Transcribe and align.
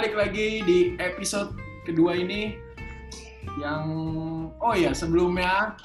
balik 0.00 0.16
lagi 0.16 0.64
di 0.64 0.78
episode 0.96 1.52
kedua 1.84 2.16
ini 2.16 2.56
yang 3.60 3.84
oh 4.56 4.72
ya 4.72 4.96
sebelumnya 4.96 5.76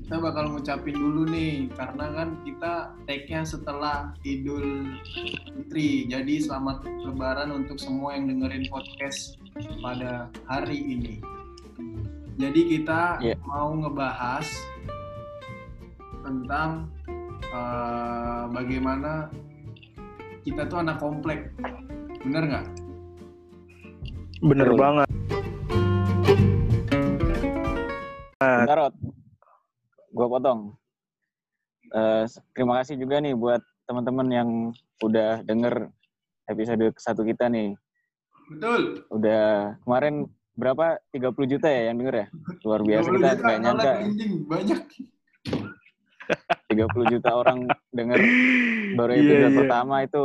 kita 0.00 0.16
bakal 0.16 0.48
ngucapin 0.48 0.96
dulu 0.96 1.28
nih 1.28 1.68
karena 1.76 2.08
kan 2.08 2.40
kita 2.40 2.96
take-nya 3.04 3.44
setelah 3.44 4.16
Idul 4.24 4.96
Fitri. 5.12 6.08
Jadi 6.08 6.40
selamat 6.40 6.88
lebaran 7.04 7.52
untuk 7.52 7.76
semua 7.76 8.16
yang 8.16 8.32
dengerin 8.32 8.64
podcast 8.72 9.36
pada 9.84 10.32
hari 10.48 10.80
ini. 10.80 11.20
Jadi 12.40 12.60
kita 12.64 13.20
Yeah. 13.20 13.36
mau 13.44 13.76
ngebahas 13.76 14.48
tentang 16.24 16.88
eh, 17.44 18.44
bagaimana 18.48 19.28
kita 20.48 20.64
tuh 20.64 20.80
anak 20.80 20.96
komplek. 20.96 21.52
Bener 22.20 22.44
nggak? 22.44 22.79
Bener 24.40 24.66
Betul. 24.66 24.80
banget. 24.80 25.08
Nah, 28.40 28.56
Bentar, 28.64 28.76
Rod. 28.78 28.94
Gua 30.10 30.26
potong. 30.28 30.60
Eh, 31.90 32.24
terima 32.50 32.80
kasih 32.80 32.96
juga 32.96 33.20
nih 33.20 33.34
buat 33.34 33.60
teman-teman 33.84 34.28
yang 34.30 34.48
udah 35.00 35.42
denger 35.42 35.90
episode 36.46 36.80
satu 36.96 37.22
kita 37.22 37.46
nih. 37.46 37.76
Betul. 38.48 39.04
Udah 39.10 39.76
kemarin 39.84 40.26
berapa? 40.56 40.98
30 41.12 41.46
juta 41.46 41.68
ya 41.68 41.90
yang 41.90 42.00
denger 42.00 42.16
ya? 42.16 42.26
Luar 42.64 42.80
biasa 42.82 43.06
20 43.06 43.16
kita 43.16 43.30
nggak 43.36 43.58
nyangka 43.60 43.92
banyak. 44.48 44.80
30 46.70 47.12
juta 47.12 47.30
orang 47.34 47.58
denger 47.90 48.18
baru 48.98 49.12
Iya, 49.12 49.20
episode 49.20 49.50
iya. 49.50 49.58
pertama 49.58 49.94
itu 50.00 50.22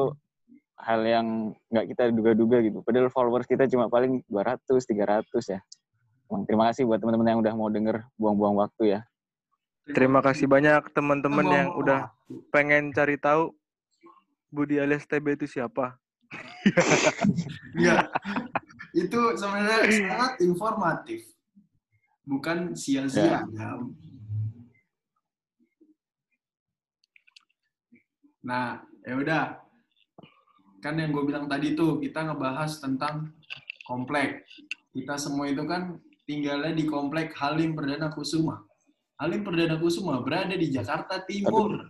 hal 0.85 1.01
yang 1.01 1.57
nggak 1.73 1.85
kita 1.89 2.13
duga-duga 2.13 2.61
gitu. 2.61 2.85
Padahal 2.85 3.09
followers 3.09 3.49
kita 3.49 3.65
cuma 3.65 3.89
paling 3.89 4.21
200, 4.29 4.61
300 4.69 5.25
ya. 5.49 5.59
Emang 6.29 6.45
terima 6.45 6.69
kasih 6.69 6.85
buat 6.85 7.01
teman-teman 7.01 7.33
yang 7.33 7.39
udah 7.41 7.53
mau 7.57 7.69
denger 7.73 8.05
buang-buang 8.17 8.55
waktu 8.61 8.97
ya. 8.97 9.01
terima 9.85 10.17
kasih 10.17 10.49
banyak 10.49 10.81
teman-teman 10.97 11.45
yang 11.45 11.69
udah 11.77 12.09
pengen 12.49 12.89
cari 12.89 13.21
tahu 13.21 13.53
Budi 14.49 14.81
alias 14.81 15.05
TB 15.05 15.37
itu 15.37 15.45
siapa. 15.45 16.01
Iya. 17.77 18.09
Itu 18.97 19.37
sebenarnya 19.37 19.85
sangat 20.09 20.33
informatif. 20.41 21.21
Bukan 22.25 22.73
sia-sia. 22.73 23.45
ya. 23.45 23.77
Nah, 28.41 28.81
ya 29.05 29.13
udah. 29.21 29.64
Kan 30.85 31.01
yang 31.01 31.09
gue 31.09 31.25
bilang 31.25 31.49
tadi 31.49 31.73
tuh 31.73 31.97
kita 31.97 32.29
ngebahas 32.29 32.77
tentang 32.77 33.33
komplek. 33.89 34.45
Kita 34.93 35.17
semua 35.17 35.49
itu 35.49 35.65
kan 35.65 35.97
tinggalnya 36.29 36.77
di 36.77 36.85
komplek 36.85 37.33
Halim 37.41 37.73
Perdana 37.73 38.13
Kusuma. 38.13 38.61
Halim 39.17 39.41
Perdana 39.41 39.81
Kusuma 39.81 40.21
berada 40.21 40.53
di 40.53 40.69
Jakarta 40.69 41.25
Timur. 41.25 41.89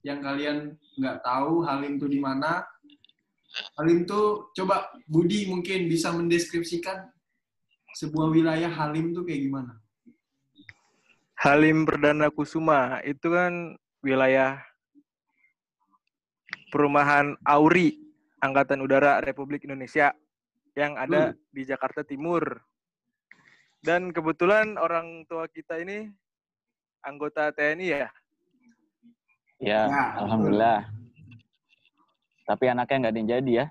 Yang 0.00 0.18
kalian 0.24 0.56
nggak 0.96 1.20
tahu 1.20 1.68
Halim 1.68 2.00
tuh 2.00 2.08
di 2.08 2.16
mana, 2.16 2.64
Halim 3.76 4.08
tuh 4.08 4.48
coba 4.56 4.88
Budi 5.04 5.44
mungkin 5.44 5.84
bisa 5.92 6.08
mendeskripsikan 6.08 7.04
sebuah 7.92 8.32
wilayah 8.32 8.72
Halim 8.72 9.12
tuh 9.12 9.28
kayak 9.28 9.52
gimana? 9.52 9.76
Halim 11.36 11.84
Perdana 11.84 12.32
Kusuma 12.32 13.04
itu 13.04 13.28
kan 13.28 13.76
wilayah 14.00 14.64
perumahan 16.72 17.36
Auri 17.44 18.03
Angkatan 18.44 18.84
Udara 18.84 19.24
Republik 19.24 19.64
Indonesia 19.64 20.12
yang 20.76 21.00
ada 21.00 21.32
di 21.48 21.64
Jakarta 21.64 22.04
Timur. 22.04 22.60
Dan 23.80 24.12
kebetulan 24.12 24.76
orang 24.76 25.24
tua 25.24 25.48
kita 25.48 25.80
ini 25.80 26.12
anggota 27.00 27.48
TNI 27.56 27.86
ya. 27.88 27.96
Ya, 27.96 28.08
Ya, 29.88 30.20
alhamdulillah. 30.20 30.92
Tapi 32.44 32.64
anaknya 32.68 32.96
nggak 33.00 33.12
ada 33.12 33.20
yang 33.20 33.30
jadi 33.32 33.52
ya. 33.64 33.66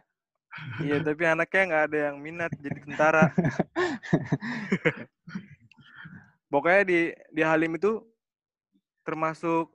Iya, 0.82 0.98
tapi 1.08 1.24
anaknya 1.30 1.62
nggak 1.70 1.86
ada 1.94 1.98
yang 2.10 2.18
minat 2.18 2.52
jadi 2.58 2.80
tentara. 2.82 3.30
Pokoknya 6.54 6.82
di 6.86 7.00
di 7.30 7.42
Halim 7.46 7.78
itu 7.78 8.02
termasuk 9.06 9.70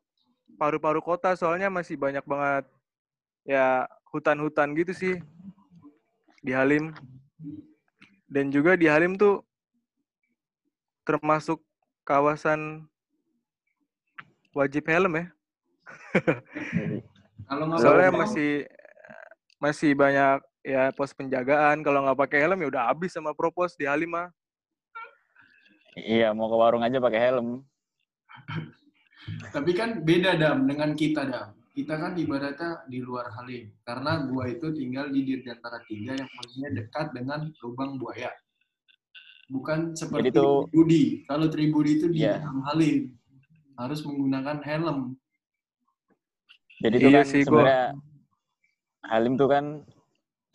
paru-paru 0.59 0.99
kota 1.03 1.39
soalnya 1.39 1.71
masih 1.71 1.95
banyak 1.95 2.23
banget 2.27 2.67
ya 3.47 3.87
hutan-hutan 4.13 4.73
gitu 4.77 4.93
sih 4.93 5.15
di 6.43 6.53
Halim. 6.55 6.95
Dan 8.29 8.53
juga 8.53 8.77
di 8.77 8.85
Halim 8.89 9.17
tuh 9.17 9.41
termasuk 11.09 11.65
kawasan 12.05 12.85
wajib 14.53 14.85
helm 14.89 15.13
ya. 15.17 15.27
Kalau 17.49 17.65
nggak 17.65 17.81
Soalnya 17.81 18.11
masih 18.13 18.53
masih 19.57 19.91
banyak 19.97 20.39
ya 20.61 20.93
pos 20.93 21.17
penjagaan. 21.17 21.81
Kalau 21.81 22.05
nggak 22.05 22.21
pakai 22.29 22.45
helm 22.45 22.61
ya 22.61 22.69
udah 22.69 22.83
habis 22.93 23.17
sama 23.17 23.33
propos 23.33 23.73
di 23.73 23.89
Halim 23.89 24.13
mah. 24.13 24.29
Iya, 25.99 26.31
mau 26.31 26.47
ke 26.47 26.57
warung 26.61 26.85
aja 26.85 27.03
pakai 27.03 27.21
helm. 27.33 27.65
Tapi 29.55 29.71
kan 29.75 30.05
beda 30.07 30.39
dam 30.39 30.69
dengan 30.69 30.95
kita 30.95 31.27
dam. 31.27 31.58
Kita 31.79 31.95
kan 31.95 32.19
ibaratnya 32.19 32.83
di 32.91 32.99
luar 32.99 33.31
Halim. 33.39 33.71
Karena 33.87 34.27
gua 34.27 34.51
itu 34.51 34.75
tinggal 34.75 35.15
di 35.15 35.23
Dirgantara 35.23 35.79
3 35.87 36.19
yang 36.19 36.27
posisinya 36.27 36.71
dekat 36.75 37.15
dengan 37.15 37.47
lubang 37.63 37.95
buaya. 38.03 38.35
Bukan 39.47 39.95
seperti 39.95 40.35
Jadi 40.35 40.43
tuh- 40.43 40.67
Tribudi. 40.67 41.05
Kalau 41.23 41.47
Tribudi 41.47 41.91
itu 42.03 42.07
di 42.11 42.27
dalam 42.27 42.67
Halim. 42.67 43.15
Harus 43.79 44.03
menggunakan 44.03 44.59
helm. 44.67 45.15
Jadi 46.83 46.95
itu 46.99 47.09
Iya 47.15 47.23
kan 47.23 47.27
sih, 47.31 47.41
gua- 47.43 47.47
sebenarnya 47.47 47.85
Halim 49.07 49.35
tuh 49.39 49.49
kan 49.49 49.65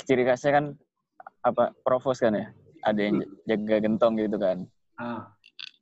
ciri 0.03 0.23
khasnya 0.27 0.51
kan 0.51 0.65
apa 1.39 1.71
provos 1.87 2.19
kan 2.19 2.35
ya. 2.35 2.51
Ada 2.83 2.99
yang 2.99 3.15
jaga 3.47 3.75
gentong 3.79 4.19
gitu 4.19 4.35
kan. 4.35 4.67
Ah, 4.99 5.31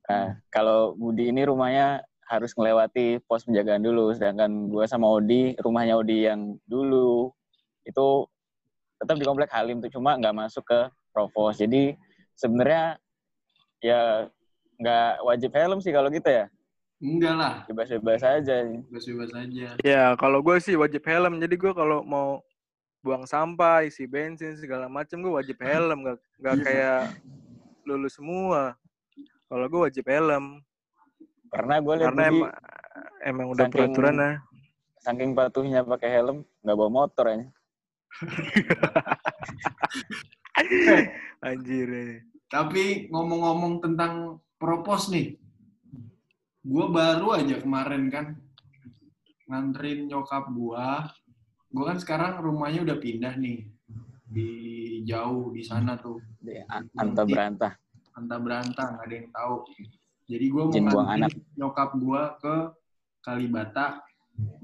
Nah, 0.02 0.38
kalau 0.50 0.92
Budi 0.94 1.30
ini 1.30 1.42
rumahnya 1.42 2.04
harus 2.30 2.54
melewati 2.56 3.18
pos 3.26 3.44
penjagaan 3.44 3.82
dulu, 3.82 4.14
sedangkan 4.14 4.70
gua 4.70 4.86
sama 4.86 5.10
Odi, 5.10 5.54
rumahnya 5.60 5.98
Odi 5.98 6.26
yang 6.26 6.56
dulu 6.64 7.30
itu 7.82 8.26
tetap 9.02 9.18
di 9.18 9.26
komplek 9.26 9.50
Halim 9.50 9.82
tuh 9.82 9.90
cuma 9.90 10.14
nggak 10.14 10.36
masuk 10.36 10.62
ke 10.62 10.80
Provos. 11.10 11.58
Jadi 11.58 11.92
sebenarnya 12.38 12.96
ya 13.82 14.30
nggak 14.78 15.12
wajib 15.26 15.50
helm 15.52 15.78
sih 15.82 15.90
kalau 15.90 16.08
kita 16.08 16.30
ya, 16.30 16.44
enggak 17.02 17.34
lah. 17.34 17.54
bebas-bebas 17.66 18.22
aja. 18.22 18.56
Bebas-bebas 18.88 19.30
aja. 19.34 19.68
Ya 19.82 20.14
kalau 20.16 20.38
gue 20.40 20.56
sih 20.62 20.78
wajib 20.78 21.02
helm. 21.04 21.42
Jadi 21.42 21.54
gue 21.58 21.72
kalau 21.74 22.06
mau 22.06 22.40
buang 23.02 23.26
sampah, 23.26 23.82
isi 23.82 24.06
bensin 24.06 24.54
segala 24.54 24.86
macem 24.86 25.18
gue 25.18 25.34
wajib 25.34 25.58
helm. 25.58 26.06
Gak, 26.06 26.16
nggak 26.38 26.54
Iya. 26.54 26.64
kayak 26.64 27.00
lulu 27.82 28.06
semua. 28.08 28.78
Kalau 29.50 29.66
gue 29.66 29.80
wajib 29.90 30.06
helm. 30.06 30.62
Karena 31.52 31.74
gue 31.78 31.94
lihat 31.94 32.08
Karena 32.10 32.22
emang 32.26 32.50
emang 33.22 33.46
udah 33.52 33.62
saking- 33.62 33.72
peraturan 33.76 34.14
lah. 34.16 34.34
saking 34.98 35.30
patuhnya 35.34 35.78
pakai 35.82 36.08
helm, 36.10 36.38
nggak 36.62 36.74
bawa 36.74 36.90
motor 36.90 37.26
ya. 37.26 37.38
Anjir. 41.42 41.88
eh. 41.90 42.14
Tapi 42.46 43.08
ngomong-ngomong 43.08 43.80
tentang 43.80 44.38
propos 44.56 45.08
nih, 45.08 45.36
gue 46.62 46.84
baru 46.88 47.34
aja 47.34 47.56
kemarin 47.58 48.08
kan 48.08 48.26
nganterin 49.44 50.06
nyokap 50.06 50.48
gua. 50.52 51.08
Gue 51.66 51.82
kan 51.82 51.96
sekarang 51.96 52.38
rumahnya 52.38 52.84
udah 52.84 52.96
pindah 52.96 53.32
nih 53.34 53.64
di 54.28 54.48
jauh 55.02 55.50
di 55.50 55.60
sana 55.60 55.96
tuh, 55.96 56.20
Di 56.38 56.56
an- 56.62 56.86
Anta 56.94 57.24
berantah. 57.24 57.72
antah 58.12 58.38
berantah 58.38 58.86
nggak 58.92 59.04
ada 59.04 59.14
yang 59.14 59.28
tahu. 59.30 59.54
Jadi 60.32 60.46
gue 60.48 60.62
mau 60.64 60.72
buang 60.72 61.06
nganterin 61.12 61.44
nyokap 61.60 61.90
gua 62.00 62.22
ke 62.40 62.56
Kalibata 63.20 64.00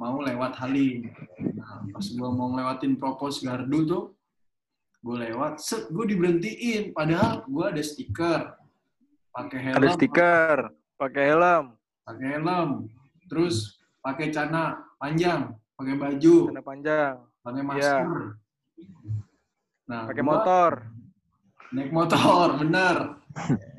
mau 0.00 0.19
lewat 0.23 0.56
Halim. 0.65 1.12
Nah, 1.55 1.85
pas 1.93 2.06
gue 2.06 2.31
mau 2.32 2.49
ngelewatin 2.55 2.97
propos 2.97 3.44
gardu 3.44 3.79
tuh, 3.85 4.05
gue 5.05 5.17
lewat, 5.29 5.61
set 5.61 5.93
gue 5.93 6.05
diberhentiin. 6.09 6.97
Padahal 6.97 7.44
gue 7.44 7.65
ada 7.69 7.82
stiker, 7.82 8.56
pakai 9.31 9.59
helm, 9.61 9.76
Ada 9.79 9.88
stiker, 9.94 10.59
pakai 10.97 11.23
helm, 11.31 11.65
pakai 12.03 12.26
helm, 12.38 12.70
terus 13.29 13.79
pakai 14.00 14.32
celana 14.32 14.81
panjang, 14.97 15.53
pakai 15.76 15.94
baju, 16.00 16.37
celana 16.50 16.65
panjang, 16.65 17.15
pakai 17.44 17.62
masker. 17.62 18.19
Nah, 19.88 20.05
pakai 20.05 20.25
motor. 20.25 20.73
naik 21.69 21.93
motor, 21.93 22.47
bener. 22.65 22.97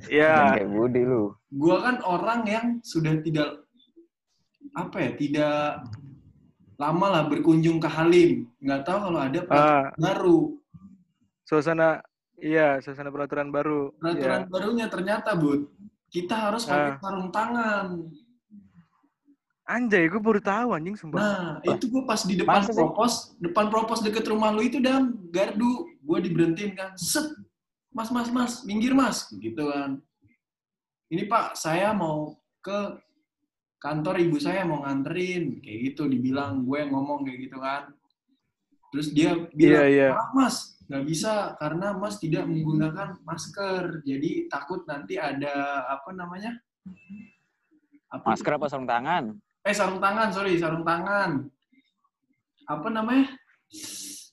Iya. 0.06 0.62
Kayak 0.62 0.70
Budi 0.70 1.02
lu. 1.02 1.39
Gua 1.50 1.82
kan 1.82 1.98
orang 2.06 2.42
yang 2.46 2.66
sudah 2.86 3.18
tidak 3.20 3.66
apa 4.72 4.98
ya, 5.02 5.12
tidak 5.18 5.82
lama 6.78 7.08
lah 7.10 7.24
berkunjung 7.26 7.82
ke 7.82 7.90
Halim. 7.90 8.46
Nggak 8.62 8.86
tahu 8.86 8.98
kalau 9.10 9.20
ada 9.20 9.40
Ah, 9.50 9.90
baru. 9.98 10.56
suasana 11.44 12.06
iya 12.38 12.78
suasana 12.78 13.10
peraturan 13.10 13.50
baru 13.50 13.90
Peraturan 13.98 14.46
Iya. 14.46 14.50
barunya 14.54 14.86
ternyata, 14.86 15.34
Bud, 15.34 15.66
kita 16.08 16.38
harus 16.38 16.62
pakai 16.64 16.94
Ah. 16.94 16.98
sarung 17.02 17.30
tangan. 17.30 18.06
anjay 19.66 20.10
gue 20.10 20.18
baru 20.18 20.42
tahu 20.42 20.74
anjing 20.74 20.98
sumpah 20.98 21.22
Nah, 21.22 21.50
itu 21.62 21.86
gue 21.90 22.02
pas 22.02 22.18
di 22.22 22.34
depan 22.34 22.58
Masa 22.58 22.74
sih? 22.74 22.82
propos, 22.82 23.14
depan 23.38 23.70
propos 23.70 24.02
deket 24.02 24.26
rumah 24.26 24.50
lu 24.50 24.66
itu 24.66 24.82
dam, 24.82 25.14
gardu, 25.30 25.86
gue 26.02 26.18
diberhentiin 26.26 26.74
kan, 26.74 26.98
set, 26.98 27.30
mas, 27.94 28.10
mas, 28.10 28.34
mas, 28.34 28.54
minggir 28.66 28.98
mas, 28.98 29.30
gitu 29.32 29.70
kan. 29.70 30.02
Ini 31.10 31.26
pak, 31.26 31.58
saya 31.58 31.90
mau 31.94 32.38
ke 32.62 33.02
kantor 33.82 34.16
ibu 34.22 34.38
saya 34.38 34.62
mau 34.68 34.86
nganterin, 34.86 35.58
kayak 35.64 35.80
gitu, 35.94 36.06
dibilang 36.06 36.62
gue 36.68 36.78
yang 36.78 36.92
ngomong 36.94 37.26
kayak 37.26 37.40
gitu 37.50 37.58
kan. 37.58 37.90
Terus 38.94 39.08
dia 39.14 39.34
iya 39.34 39.34
bilang, 39.54 39.86
iya 39.90 40.08
"Maaf, 40.14 40.30
mas, 40.38 40.56
nggak 40.86 41.04
bisa 41.06 41.34
karena 41.58 41.88
mas 41.98 42.16
tidak 42.22 42.46
menggunakan 42.46 43.18
masker, 43.26 44.06
jadi 44.06 44.50
takut 44.50 44.86
nanti 44.86 45.18
ada 45.18 45.86
apa 45.90 46.10
namanya? 46.14 46.58
Apa 48.10 48.34
Masker 48.34 48.58
apa 48.58 48.66
sarung 48.66 48.90
tangan? 48.90 49.38
eh 49.70 49.76
sarung 49.76 50.00
tangan 50.00 50.32
sorry 50.32 50.56
sarung 50.56 50.82
tangan 50.88 51.46
apa 52.64 52.88
namanya 52.90 53.28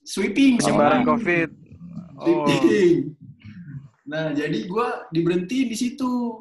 sweeping 0.01 0.57
sweeping. 0.57 1.03
covid 1.03 1.49
oh 2.17 2.47
Sweeping. 2.47 3.13
Nah 4.07 4.31
jadi 4.31 4.63
gue 4.63 4.87
diberhenti 5.11 5.67
di 5.67 5.75
situ 5.75 6.39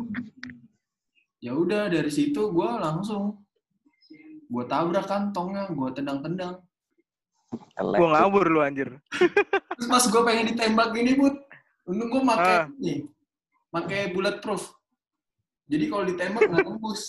ya 1.42 1.52
udah 1.52 1.90
dari 1.90 2.08
situ 2.08 2.54
gue 2.54 2.70
langsung 2.78 3.42
gue 4.46 4.64
tabrak 4.70 5.10
kantongnya 5.10 5.66
gue 5.74 5.88
tendang-tendang 5.90 6.62
gue 7.74 8.08
ngabur 8.14 8.46
lu 8.46 8.62
anjir 8.62 8.94
terus 9.74 9.86
pas 9.90 10.04
gue 10.06 10.22
pengen 10.22 10.54
ditembak 10.54 10.94
gini 10.94 11.18
bud 11.18 11.34
untung 11.86 12.08
gue 12.10 12.22
pakai 12.22 12.54
Ah. 12.54 12.66
ini 12.78 13.06
pakai 13.74 14.14
bulletproof 14.14 14.70
jadi 15.66 15.90
kalau 15.90 16.04
ditembak 16.06 16.40
nggak 16.46 16.66
tembus 16.66 17.02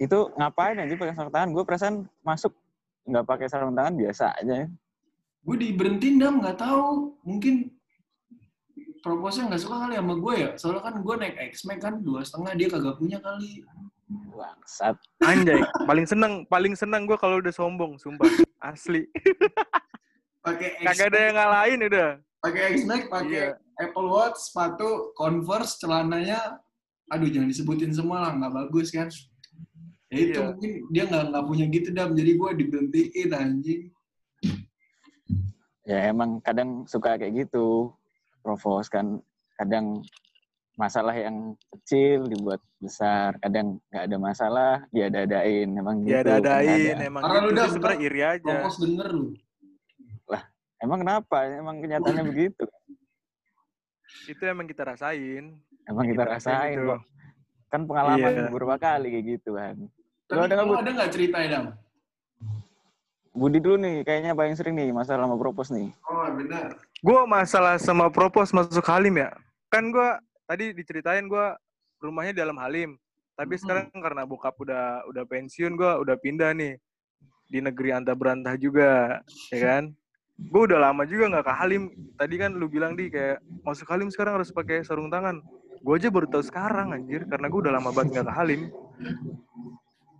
Itu 0.00 0.32
ngapain 0.32 0.80
aja 0.80 0.96
pakai 0.96 1.12
sarung 1.12 1.28
tangan? 1.28 1.52
Gue 1.52 1.60
perasaan 1.60 2.08
masuk 2.24 2.56
nggak 3.04 3.20
pakai 3.28 3.46
sarung 3.52 3.76
tangan 3.76 4.00
biasa 4.00 4.32
aja. 4.40 4.64
ya. 4.64 4.68
gue 5.40 5.56
diberhentiin 5.56 6.16
dam 6.20 6.40
nggak 6.40 6.56
tahu 6.56 7.16
mungkin 7.20 7.68
proposnya 9.00 9.48
nggak 9.48 9.62
suka 9.62 9.76
kali 9.88 9.94
sama 9.96 10.14
gue 10.16 10.34
ya? 10.36 10.50
Soalnya 10.56 10.82
kan 10.84 10.94
gue 11.00 11.14
naik 11.16 11.36
X 11.52 11.64
Max 11.64 11.78
kan 11.80 11.94
dua 12.04 12.20
setengah 12.24 12.52
dia 12.56 12.68
kagak 12.68 12.96
punya 13.00 13.18
kali. 13.20 13.64
Bangsat. 14.10 14.96
anjay 15.22 15.62
paling 15.86 16.02
seneng 16.02 16.42
paling 16.50 16.74
seneng 16.74 17.06
gue 17.06 17.14
kalau 17.14 17.38
udah 17.38 17.52
sombong 17.54 17.94
sumpah. 18.00 18.26
Asli. 18.60 19.06
Pakai 20.42 20.68
X 20.80 20.86
kagak 20.86 21.06
ada 21.12 21.18
yang 21.20 21.36
ngalahin 21.36 21.80
udah. 21.86 22.08
Pakai 22.40 22.62
X 22.74 22.76
Max 22.88 23.02
pakai 23.08 23.28
Iya. 23.30 23.48
Apple 23.80 24.08
Watch 24.08 24.38
sepatu 24.50 25.12
Converse 25.16 25.80
celananya. 25.80 26.60
Aduh 27.10 27.28
jangan 27.32 27.48
disebutin 27.48 27.92
semua 27.92 28.28
lah 28.28 28.32
nggak 28.36 28.52
bagus 28.54 28.92
kan. 28.92 29.08
Ya 30.10 30.18
itu 30.18 30.40
Iya. 30.40 30.46
mungkin 30.52 30.70
dia 30.90 31.02
nggak 31.06 31.24
nggak 31.30 31.44
punya 31.46 31.64
gitu 31.70 31.88
dam. 31.94 32.10
Jadi 32.18 32.30
gue 32.34 32.50
diberhentiin 32.64 33.30
anjing. 33.32 33.82
Ya 35.88 36.06
emang 36.12 36.38
kadang 36.44 36.84
suka 36.86 37.14
kayak 37.18 37.46
gitu. 37.46 37.94
Provos 38.40 38.88
kan 38.88 39.20
kadang 39.56 40.00
masalah 40.74 41.12
yang 41.12 41.52
kecil 41.76 42.24
dibuat 42.24 42.60
besar, 42.80 43.36
kadang 43.38 43.76
nggak 43.92 44.04
ada 44.08 44.16
masalah 44.16 44.72
dia 44.88 45.12
adain 45.12 45.68
emang 45.68 46.00
ya 46.08 46.24
gitu. 46.24 46.32
dadain 46.32 46.96
emang 47.04 47.20
Parah 47.20 47.44
gitu 47.44 47.52
dia 47.52 47.64
sebenernya 47.68 47.84
ntar 47.84 47.94
iri 48.00 48.20
aja 48.24 48.40
propos 48.64 48.76
denger 48.80 49.08
lu 49.12 49.26
Emang 50.80 51.04
kenapa? 51.04 51.44
Emang 51.44 51.76
kenyataannya 51.84 52.24
begitu. 52.24 52.64
itu 54.24 54.42
emang 54.48 54.64
kita 54.64 54.88
rasain 54.88 55.60
Emang 55.84 56.08
kita 56.08 56.24
Kita 56.24 56.32
rasain 56.32 56.56
rasain 56.56 56.72
itu. 56.72 56.88
kok. 56.88 57.00
Kan 57.68 57.80
pengalaman 57.84 58.32
Iya. 58.32 58.42
beberapa 58.48 58.76
kali 58.80 59.06
kayak 59.12 59.24
gitu 59.28 59.50
kan. 59.60 59.76
tapi 60.24 60.32
Lu 60.32 60.40
ada 60.40 60.54
nggak, 60.56 60.80
ada 60.80 60.90
nggak 60.96 61.10
cerita 61.12 61.36
ya 61.44 61.48
dam 61.52 61.64
Budi 63.30 63.60
dulu 63.60 63.76
nih, 63.76 64.02
kayaknya 64.02 64.32
paling 64.32 64.56
sering 64.56 64.74
nih 64.74 64.88
masalah 64.90 65.28
sama 65.28 65.36
propos 65.36 65.68
nih. 65.68 65.92
oh 66.08 66.26
benar 66.32 66.72
gue 67.00 67.20
masalah 67.24 67.80
sama 67.80 68.12
propos 68.12 68.52
masuk 68.52 68.84
Halim 68.84 69.16
ya. 69.16 69.32
Kan 69.72 69.88
gue 69.88 70.08
tadi 70.44 70.76
diceritain 70.76 71.24
gue 71.24 71.46
rumahnya 71.98 72.36
di 72.36 72.40
dalam 72.44 72.58
Halim. 72.60 73.00
Tapi 73.34 73.56
Mhm. 73.56 73.60
sekarang 73.64 73.86
karena 73.96 74.22
bokap 74.28 74.52
udah 74.60 75.08
udah 75.08 75.24
pensiun 75.24 75.72
gue 75.76 75.92
udah 76.04 76.16
pindah 76.20 76.52
nih. 76.52 76.76
Di 77.50 77.58
negeri 77.58 77.90
antah 77.90 78.14
berantah 78.14 78.54
juga 78.54 79.18
ya 79.50 79.58
kan? 79.58 79.84
Gue 80.40 80.62
udah 80.68 80.92
lama 80.92 81.04
juga 81.04 81.28
nggak 81.32 81.46
ke 81.48 81.54
Halim. 81.56 81.82
Tadi 82.16 82.34
kan 82.36 82.52
lu 82.52 82.68
bilang 82.68 82.92
di 82.96 83.08
kayak 83.08 83.40
masuk 83.64 83.88
Halim 83.88 84.12
sekarang 84.12 84.36
harus 84.40 84.52
pakai 84.52 84.84
sarung 84.84 85.08
tangan. 85.08 85.40
Gue 85.80 85.96
aja 85.96 86.12
baru 86.12 86.28
tahu 86.28 86.44
sekarang 86.44 86.92
anjir 86.92 87.24
karena 87.24 87.48
gue 87.48 87.60
udah 87.64 87.72
lama 87.80 87.90
banget 87.92 88.20
nggak 88.20 88.28
ke 88.28 88.34
Halim. 88.36 88.60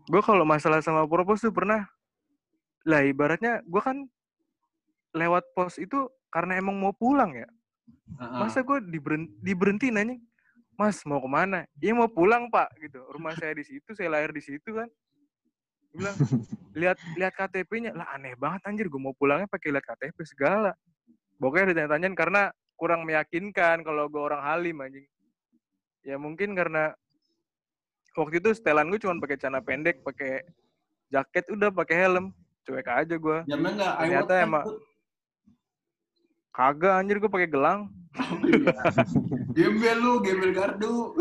Gue 0.08 0.22
kalau 0.24 0.48
masalah 0.48 0.80
sama 0.80 1.04
propos 1.04 1.44
tuh 1.44 1.52
pernah. 1.52 1.84
Lah 2.88 3.04
ibaratnya 3.04 3.60
gue 3.68 3.82
kan 3.84 4.08
lewat 5.12 5.44
pos 5.52 5.76
itu 5.76 6.08
karena 6.30 6.56
emang 6.56 6.78
mau 6.78 6.94
pulang 6.94 7.34
ya. 7.34 7.48
Masa 8.16 8.62
gue 8.62 8.78
diberen, 8.86 9.26
diberhenti 9.42 9.90
nanya 9.90 10.16
mas 10.74 11.04
mau 11.04 11.20
ke 11.20 11.28
mana? 11.28 11.68
Iya 11.76 11.92
mau 11.92 12.08
pulang 12.08 12.48
pak. 12.48 12.72
Gitu. 12.80 12.96
Rumah 12.96 13.36
saya 13.36 13.52
di 13.52 13.64
situ 13.68 13.92
saya 13.92 14.08
lahir 14.08 14.32
di 14.32 14.40
situ 14.40 14.72
kan. 14.72 14.88
Bilang 15.92 16.16
lihat 16.72 16.96
lihat 17.18 17.34
KTP-nya 17.36 17.92
lah 17.92 18.08
aneh 18.16 18.32
banget 18.38 18.64
anjir. 18.64 18.86
Gue 18.88 19.02
mau 19.02 19.12
pulangnya 19.12 19.44
pakai 19.44 19.76
lihat 19.76 19.84
KTP 19.84 20.16
segala. 20.24 20.72
Pokoknya 21.36 21.74
ditanya-tanyain 21.76 22.16
karena 22.16 22.42
kurang 22.80 23.04
meyakinkan 23.04 23.84
kalau 23.84 24.08
gue 24.08 24.22
orang 24.22 24.40
Halim 24.40 24.80
anjing. 24.80 25.04
Ya 26.00 26.16
mungkin 26.16 26.56
karena 26.56 26.96
waktu 28.16 28.40
itu 28.40 28.56
setelan 28.56 28.88
gue 28.88 28.96
cuma 28.96 29.20
pakai 29.20 29.36
celana 29.36 29.60
pendek 29.60 30.00
pakai 30.00 30.40
jaket 31.12 31.44
udah 31.52 31.68
pakai 31.68 31.96
helm. 32.08 32.32
Cuek 32.64 32.88
aja 32.88 33.16
gue 33.16 33.38
I 33.96 34.00
Ternyata 34.08 34.32
emang- 34.40 34.68
kagak 36.50 36.94
anjir 36.98 37.16
gue 37.22 37.30
pakai 37.30 37.50
gelang. 37.50 37.90
Iya. 38.42 38.82
gembel 39.54 39.98
lu 40.02 40.12
gembel 40.22 40.50
gardu. 40.50 41.14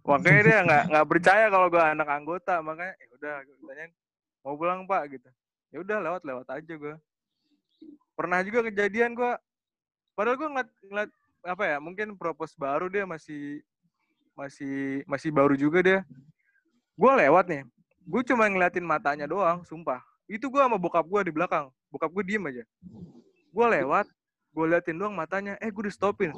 Makanya 0.00 0.40
dia 0.42 0.58
nggak 0.64 0.84
nggak 0.90 1.06
percaya 1.06 1.44
kalau 1.52 1.66
gue 1.68 1.82
anak 1.82 2.08
anggota. 2.08 2.54
Makanya 2.64 2.94
ya 2.96 3.06
udah 3.20 3.34
gue 3.44 3.56
tanyain 3.68 3.92
mau 4.40 4.56
pulang 4.56 4.88
pak? 4.88 5.12
Gitu. 5.12 5.28
Ya 5.70 5.78
udah 5.84 5.96
lewat 6.00 6.22
lewat 6.24 6.46
aja 6.50 6.74
gue 6.74 6.94
pernah 8.20 8.44
juga 8.44 8.68
kejadian 8.68 9.16
gue 9.16 9.32
padahal 10.12 10.36
gue 10.36 10.48
ngeliat, 10.52 10.70
ngeliat 10.84 11.10
apa 11.40 11.64
ya 11.64 11.76
mungkin 11.80 12.12
propos 12.20 12.52
baru 12.52 12.92
dia 12.92 13.08
masih 13.08 13.64
masih 14.36 15.00
masih 15.08 15.32
baru 15.32 15.56
juga 15.56 15.80
dia. 15.80 16.00
Gue 17.00 17.12
lewat 17.16 17.48
nih. 17.48 17.64
Gue 18.04 18.20
cuma 18.28 18.44
ngeliatin 18.44 18.84
matanya 18.84 19.24
doang 19.24 19.64
sumpah. 19.64 20.04
Itu 20.28 20.52
gue 20.52 20.60
sama 20.60 20.76
bokap 20.76 21.08
gue 21.08 21.28
di 21.28 21.32
belakang. 21.32 21.72
Bokap 21.88 22.12
gue 22.12 22.24
diem 22.28 22.44
aja. 22.44 22.64
Gue 23.48 23.66
lewat 23.72 24.04
gue 24.50 24.64
liatin 24.66 24.98
doang 24.98 25.14
matanya 25.14 25.54
eh 25.58 25.70
gue 25.70 25.86
di 25.86 25.94
stopin 25.94 26.34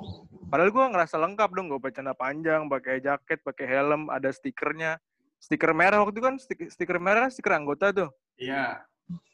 padahal 0.47 0.69
gue 0.69 0.85
ngerasa 0.85 1.17
lengkap 1.17 1.49
dong 1.51 1.67
gue 1.67 1.81
pakai 1.81 1.97
celana 1.97 2.13
panjang 2.13 2.69
pakai 2.69 3.01
jaket 3.01 3.41
pakai 3.41 3.67
helm 3.67 4.09
ada 4.09 4.29
stikernya. 4.29 5.01
Stiker 5.43 5.75
merah 5.75 5.99
waktu 5.99 6.15
itu 6.15 6.23
kan 6.23 6.35
stiker, 6.39 6.71
stiker 6.71 6.99
merah 6.99 7.27
kan 7.27 7.31
stiker 7.31 7.51
anggota 7.53 7.91
tuh. 7.91 8.09
Iya. 8.39 8.79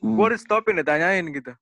Hmm. 0.00 0.16
gue 0.16 0.26
di 0.32 0.38
stopin 0.40 0.80
ditanyain 0.80 1.20
gitu. 1.28 1.52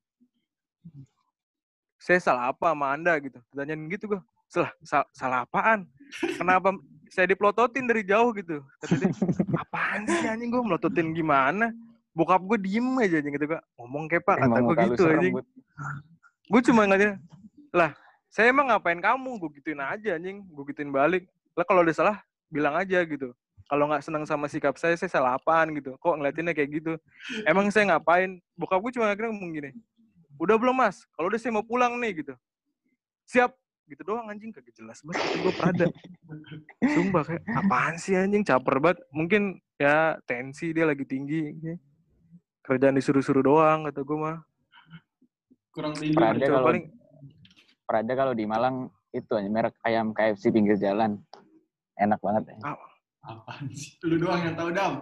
Saya 1.99 2.23
salah 2.23 2.55
apa 2.55 2.71
sama 2.71 2.95
anda? 2.95 3.19
gitu. 3.19 3.43
Ditanyain 3.51 3.81
gitu 3.91 4.05
gue 4.07 4.21
salah 4.47 4.71
sa- 4.87 5.11
salah 5.11 5.43
apaan? 5.43 5.91
Kenapa 6.39 6.79
saya 7.11 7.27
diplototin 7.27 7.91
dari 7.91 8.07
jauh? 8.07 8.31
gitu. 8.39 8.63
Kata 8.79 8.95
dia 8.95 9.11
apaan 9.59 10.07
sih 10.07 10.31
anjing? 10.31 10.55
Gue 10.55 10.63
melototin 10.63 11.11
gimana? 11.11 11.75
Bokap 12.15 12.47
gue 12.47 12.59
diem 12.63 12.87
aja 13.03 13.19
anjing 13.19 13.35
gitu 13.35 13.51
gue 13.51 13.61
ngomong 13.77 14.07
kayak 14.07 14.23
pak 14.23 14.37
kata 14.39 14.47
Emang 14.47 14.63
gue 14.71 14.77
gitu 14.95 15.03
anjing. 15.11 15.33
Bud. 15.35 15.47
Gue 16.47 16.61
cuma 16.71 16.87
ngeliatin 16.87 17.19
lah 17.75 17.93
saya 18.37 18.53
emang 18.53 18.69
ngapain 18.69 19.01
kamu? 19.01 19.41
Gue 19.41 19.51
gituin 19.57 19.81
aja 19.81 20.21
anjing. 20.21 20.45
Gue 20.53 20.69
gituin 20.69 20.93
balik. 20.93 21.25
Lah 21.57 21.65
kalau 21.65 21.81
ada 21.81 21.93
salah 21.97 22.21
bilang 22.53 22.77
aja 22.77 23.01
gitu. 23.09 23.33
Kalau 23.65 23.89
nggak 23.89 24.05
senang 24.05 24.29
sama 24.29 24.45
sikap 24.45 24.77
saya 24.77 24.93
saya 25.01 25.09
salah 25.09 25.41
apaan 25.41 25.73
gitu. 25.73 25.97
Kok 25.97 26.21
ngeliatinnya 26.21 26.53
kayak 26.53 26.69
gitu? 26.69 26.93
Emang 27.49 27.73
saya 27.73 27.97
ngapain? 27.97 28.37
Bokap 28.53 28.85
gue 28.85 28.93
cuma 28.93 29.09
akhirnya 29.09 29.33
ngomong 29.33 29.53
gini 29.57 29.73
udah 30.37 30.57
belum 30.61 30.77
mas? 30.77 31.09
Kalau 31.17 31.33
udah 31.33 31.41
saya 31.41 31.57
mau 31.57 31.65
pulang 31.65 31.97
nih 31.97 32.21
gitu. 32.21 32.37
Siap. 33.25 33.57
Gitu 33.89 34.03
doang 34.05 34.29
anjing. 34.29 34.53
Kagak 34.53 34.77
jelas 34.77 35.01
banget 35.01 35.25
gue 35.41 35.53
Prada 35.57 35.87
sumpah 36.93 37.23
kayak 37.25 37.43
apaan 37.57 37.95
sih 37.97 38.21
anjing? 38.21 38.45
Caper 38.45 38.77
banget. 38.85 39.01
Mungkin 39.17 39.65
ya 39.81 40.21
tensi 40.29 40.77
dia 40.77 40.85
lagi 40.85 41.09
tinggi 41.09 41.57
kerjaan 42.65 42.97
disuruh-suruh 42.99 43.45
doang 43.45 43.87
kata 43.87 44.03
gue 44.03 44.19
mah 44.19 44.43
kurang 45.77 45.93
tidur 45.93 46.17
Prada 46.17 46.45
kalau 46.49 46.65
paling 46.65 46.85
Prada 47.85 48.13
kalau 48.17 48.33
di 48.33 48.45
Malang 48.45 48.77
itu 49.13 49.31
aja 49.31 49.47
merek 49.47 49.77
ayam 49.81 50.11
KFC 50.11 50.51
pinggir 50.51 50.75
jalan. 50.75 51.21
Enak 51.95 52.19
banget 52.19 52.45
ya. 52.51 52.57
apaan 53.23 53.67
sih 53.69 53.99
lu 54.07 54.17
doang 54.17 54.39
yang 54.39 54.55
tahu 54.55 54.71
dam 54.71 54.93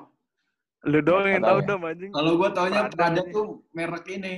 lu 0.83 0.99
doang 0.99 1.29
yang 1.29 1.45
tahu 1.45 1.61
ya. 1.61 1.67
dong 1.67 1.81
anjing 1.85 2.09
kalau 2.09 2.33
gua 2.35 2.51
taunya 2.51 2.81
Prada 2.89 2.97
Prada 2.97 3.23
tuh 3.29 3.47
merek 3.71 4.07
ini 4.09 4.35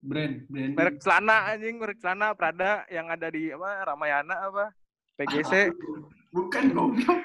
Brand, 0.00 0.34
brand. 0.44 0.72
merek 0.74 0.96
celana 0.98 1.36
anjing 1.48 1.78
merek 1.78 1.98
celana 1.98 2.34
Prada 2.34 2.82
yang 2.88 3.06
ada 3.06 3.30
di 3.30 3.48
apa 3.48 3.70
Ramayana 3.86 4.34
apa 4.44 4.64
PGC 5.14 5.70
Bukan 6.28 6.74
goblok. 6.74 7.20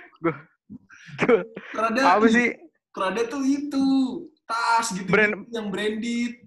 Tuh, 1.17 1.41
Prada 1.73 1.99
apa 2.05 2.25
sih 2.29 2.53
Prada 2.93 3.21
tuh 3.25 3.41
itu 3.41 3.85
tas 4.45 4.93
gitu, 4.93 5.09
Brand- 5.09 5.49
yang 5.49 5.69
branded. 5.69 6.37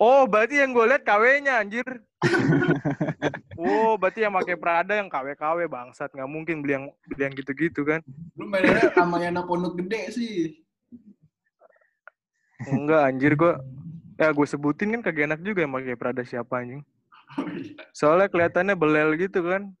Oh 0.00 0.28
berarti 0.28 0.60
yang 0.60 0.70
gue 0.72 0.84
lihat 0.88 1.02
KW-nya 1.04 1.62
anjir. 1.62 1.86
Oh 3.56 3.96
berarti 3.96 4.20
yang 4.20 4.36
pakai 4.36 4.56
Prada 4.60 4.92
yang 4.92 5.08
KW 5.08 5.32
KW 5.32 5.64
bangsat. 5.64 6.12
Nggak 6.12 6.28
mungkin 6.28 6.60
beli 6.60 6.76
yang 6.76 6.86
beli 7.08 7.22
yang 7.24 7.34
gitu-gitu 7.34 7.88
kan? 7.88 8.04
Lu 8.36 8.44
mainnya 8.44 8.92
Ramayana 8.92 9.42
Pondok 9.48 9.80
Gede 9.80 10.12
sih. 10.12 10.60
enggak 12.68 13.12
anjir 13.12 13.32
gua 13.36 13.60
ya 14.16 14.32
gue 14.32 14.46
sebutin 14.48 14.96
kan 14.96 15.02
kagak 15.04 15.28
enak 15.28 15.40
juga 15.44 15.64
yang 15.64 15.72
pakai 15.72 15.96
Prada 15.96 16.20
siapa 16.24 16.60
anjing. 16.60 16.84
Soalnya 17.96 18.28
kelihatannya 18.28 18.76
belel 18.76 19.16
gitu 19.16 19.40
kan? 19.40 19.72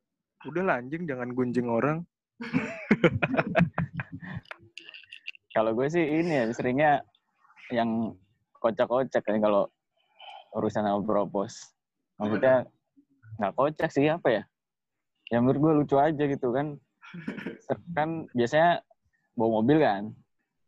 Udah 0.48 0.62
lah 0.64 0.80
anjing 0.80 1.04
jangan 1.04 1.36
gunjing 1.36 1.68
orang. 1.68 2.04
Kalau 5.56 5.72
gue 5.72 5.88
sih 5.88 6.04
ini 6.04 6.32
ya 6.36 6.44
seringnya 6.52 7.00
yang 7.72 8.12
kocak-kocak 8.60 9.24
kan 9.24 9.40
kalau 9.40 9.72
urusan 10.56 10.88
sama 10.88 11.00
propose. 11.04 11.76
Maksudnya 12.16 12.64
nggak 13.36 13.52
kocak 13.52 13.90
sih 13.92 14.08
apa 14.08 14.28
ya? 14.32 14.42
Ya 15.28 15.44
menurut 15.44 15.60
gue 15.60 15.72
lucu 15.84 15.96
aja 16.00 16.24
gitu 16.24 16.48
kan. 16.56 16.80
Kan 17.96 18.30
biasanya 18.32 18.80
bawa 19.36 19.60
mobil 19.60 19.78
kan, 19.84 20.02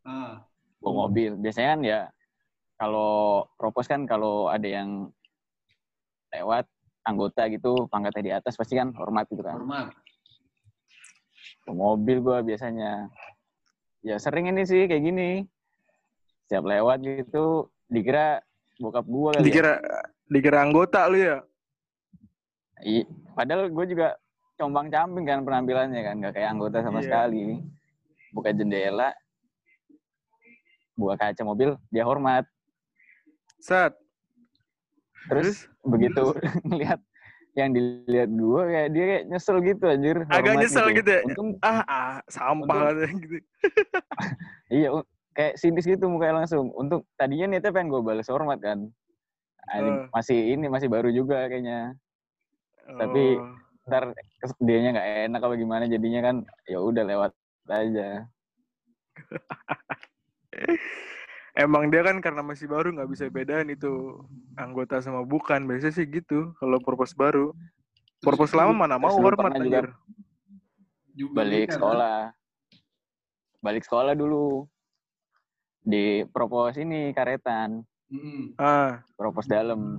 Ah, 0.05 0.45
bawa 0.77 1.09
mobil. 1.09 1.33
Biasanya 1.41 1.69
kan 1.73 1.81
ya 1.81 1.99
kalau 2.77 3.43
propose 3.57 3.89
kan 3.89 4.05
kalau 4.05 4.47
ada 4.47 4.65
yang 4.65 5.09
lewat 6.29 6.69
anggota 7.03 7.49
gitu 7.49 7.89
pangkatnya 7.89 8.23
di 8.23 8.33
atas 8.35 8.53
pasti 8.53 8.77
kan 8.77 8.93
hormat 8.93 9.25
gitu 9.33 9.41
kan. 9.41 9.57
hormat. 9.57 9.89
Bawa 11.65 11.97
mobil 11.97 12.21
gue 12.21 12.37
biasanya. 12.53 13.09
Ya 14.05 14.15
sering 14.21 14.47
ini 14.47 14.63
sih 14.63 14.85
kayak 14.85 15.03
gini. 15.03 15.29
Setiap 16.45 16.65
lewat 16.65 17.01
gitu 17.03 17.69
dikira 17.89 18.41
bokap 18.79 19.05
gue 19.05 19.29
kali 19.29 19.37
ya. 19.37 19.43
dikira 19.43 19.73
dikira 20.25 20.57
anggota 20.63 21.03
lu 21.05 21.19
ya? 21.19 21.37
I- 22.79 23.03
padahal 23.35 23.67
gue 23.67 23.85
juga 23.85 24.15
combang 24.55 24.87
camping 24.87 25.27
kan 25.27 25.43
penampilannya 25.43 25.99
kan 25.99 26.15
nggak 26.17 26.33
kayak 26.33 26.49
anggota 26.49 26.79
sama 26.79 26.99
Iya. 26.99 27.05
sekali. 27.05 27.59
Buka 28.31 28.55
jendela 28.55 29.11
buka 30.95 31.15
kaca 31.17 31.43
mobil 31.43 31.75
dia 31.89 32.03
hormat. 32.03 32.47
Set 33.59 33.93
terus 35.27 35.67
begitu 35.83 36.31
ngelihat 36.67 36.99
yang 37.53 37.75
dilihat 37.75 38.31
gue 38.31 38.61
kayak 38.65 38.89
dia 38.89 39.03
kayak 39.05 39.23
nyesel 39.27 39.57
gitu 39.59 39.83
anjir 39.83 40.17
Agak 40.31 40.55
nyesel 40.55 40.87
gitu 40.95 41.09
ya? 41.11 41.21
untung 41.27 41.49
ah, 41.59 41.83
ah 41.83 42.15
sampah 42.25 42.95
lah 42.95 43.11
gitu. 43.11 43.43
Iya 44.71 45.03
kayak 45.39 45.55
sinis 45.55 45.87
gitu 45.87 46.11
mukanya 46.11 46.43
langsung. 46.43 46.67
Untuk 46.75 47.07
tadinya 47.15 47.47
niatnya 47.47 47.71
pengen 47.71 47.95
gue 47.95 48.03
balas 48.03 48.27
hormat 48.27 48.59
kan. 48.59 48.91
Eh. 49.71 50.11
masih 50.11 50.59
ini 50.59 50.67
masih 50.67 50.91
baru 50.91 51.07
juga 51.15 51.47
kayaknya. 51.47 51.95
Tapi- 52.83 53.39
Oh. 53.39 53.55
ntar 53.87 54.13
dianya 54.61 54.93
nggak 54.93 55.09
enak 55.31 55.41
apa 55.41 55.55
gimana 55.57 55.83
jadinya 55.89 56.21
kan 56.21 56.35
ya 56.67 56.77
udah 56.77 57.03
lewat 57.07 57.31
aja. 57.71 58.27
Emang 61.57 61.89
dia 61.89 62.05
kan 62.05 62.21
karena 62.21 62.45
masih 62.45 62.69
baru 62.69 62.93
nggak 62.93 63.09
bisa 63.09 63.25
bedain 63.31 63.65
itu 63.71 64.19
anggota 64.59 64.99
sama 64.99 65.23
bukan. 65.23 65.63
Biasanya 65.65 65.95
sih 65.95 66.05
gitu 66.05 66.51
kalau 66.59 66.77
purpose 66.83 67.15
baru. 67.15 67.55
Purpose 68.19 68.53
lama 68.53 68.75
mana 68.75 68.99
mau 68.99 69.15
hormat 69.15 69.55
juga 69.55 69.87
anjir. 69.87 69.95
Balik 71.31 71.33
beda, 71.33 71.65
kan? 71.71 71.75
sekolah. 71.79 72.19
Balik 73.63 73.83
sekolah 73.87 74.13
dulu 74.13 74.67
di 75.89 76.21
propos 76.29 76.77
ini 76.77 77.09
karetan. 77.17 77.81
Mm-mm. 78.13 78.53
ah. 78.61 79.01
Propos 79.17 79.49
dalam. 79.49 79.97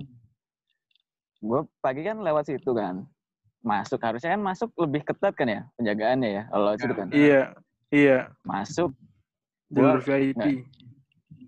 Gue 1.43 1.67
pagi 1.83 2.07
kan 2.07 2.23
lewat 2.23 2.47
situ 2.47 2.71
kan. 2.71 3.03
Masuk 3.61 3.99
harusnya 4.01 4.33
kan 4.33 4.41
masuk 4.41 4.71
lebih 4.79 5.05
ketat 5.05 5.35
kan 5.37 5.45
ya 5.45 5.61
penjagaannya 5.77 6.29
ya 6.31 6.43
kalau 6.49 6.71
situ 6.79 6.93
kan? 6.95 7.07
Iya 7.11 7.41
iya. 7.91 8.17
Masuk. 8.47 8.95
Jalur 9.71 9.99
gua 9.99 10.03
VIP 10.03 10.67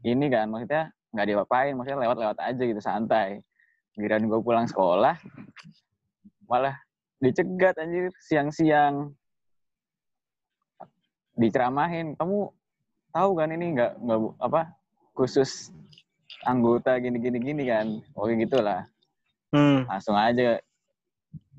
ini 0.03 0.27
kan 0.27 0.51
maksudnya 0.51 0.91
nggak 1.15 1.25
diapa-apain 1.31 1.73
maksudnya 1.75 1.99
lewat-lewat 2.03 2.37
aja 2.43 2.63
gitu 2.63 2.81
santai. 2.83 3.39
Giliran 3.95 4.27
gue 4.27 4.39
pulang 4.43 4.67
sekolah 4.67 5.15
malah 6.51 6.75
dicegat 7.23 7.79
anjir 7.79 8.11
siang-siang. 8.19 9.15
Diceramahin 11.33 12.13
kamu 12.19 12.51
tahu 13.13 13.31
kan 13.37 13.53
ini 13.53 13.77
nggak 13.77 14.01
nggak 14.01 14.19
apa 14.41 14.73
khusus 15.13 15.69
anggota 16.43 16.97
gini 16.97 17.21
gini 17.21 17.37
gini 17.39 17.63
kan. 17.69 18.01
Oke 18.17 18.35
gitulah. 18.35 18.89
Hmm. 19.53 19.85
langsung 19.85 20.17
aja 20.17 20.57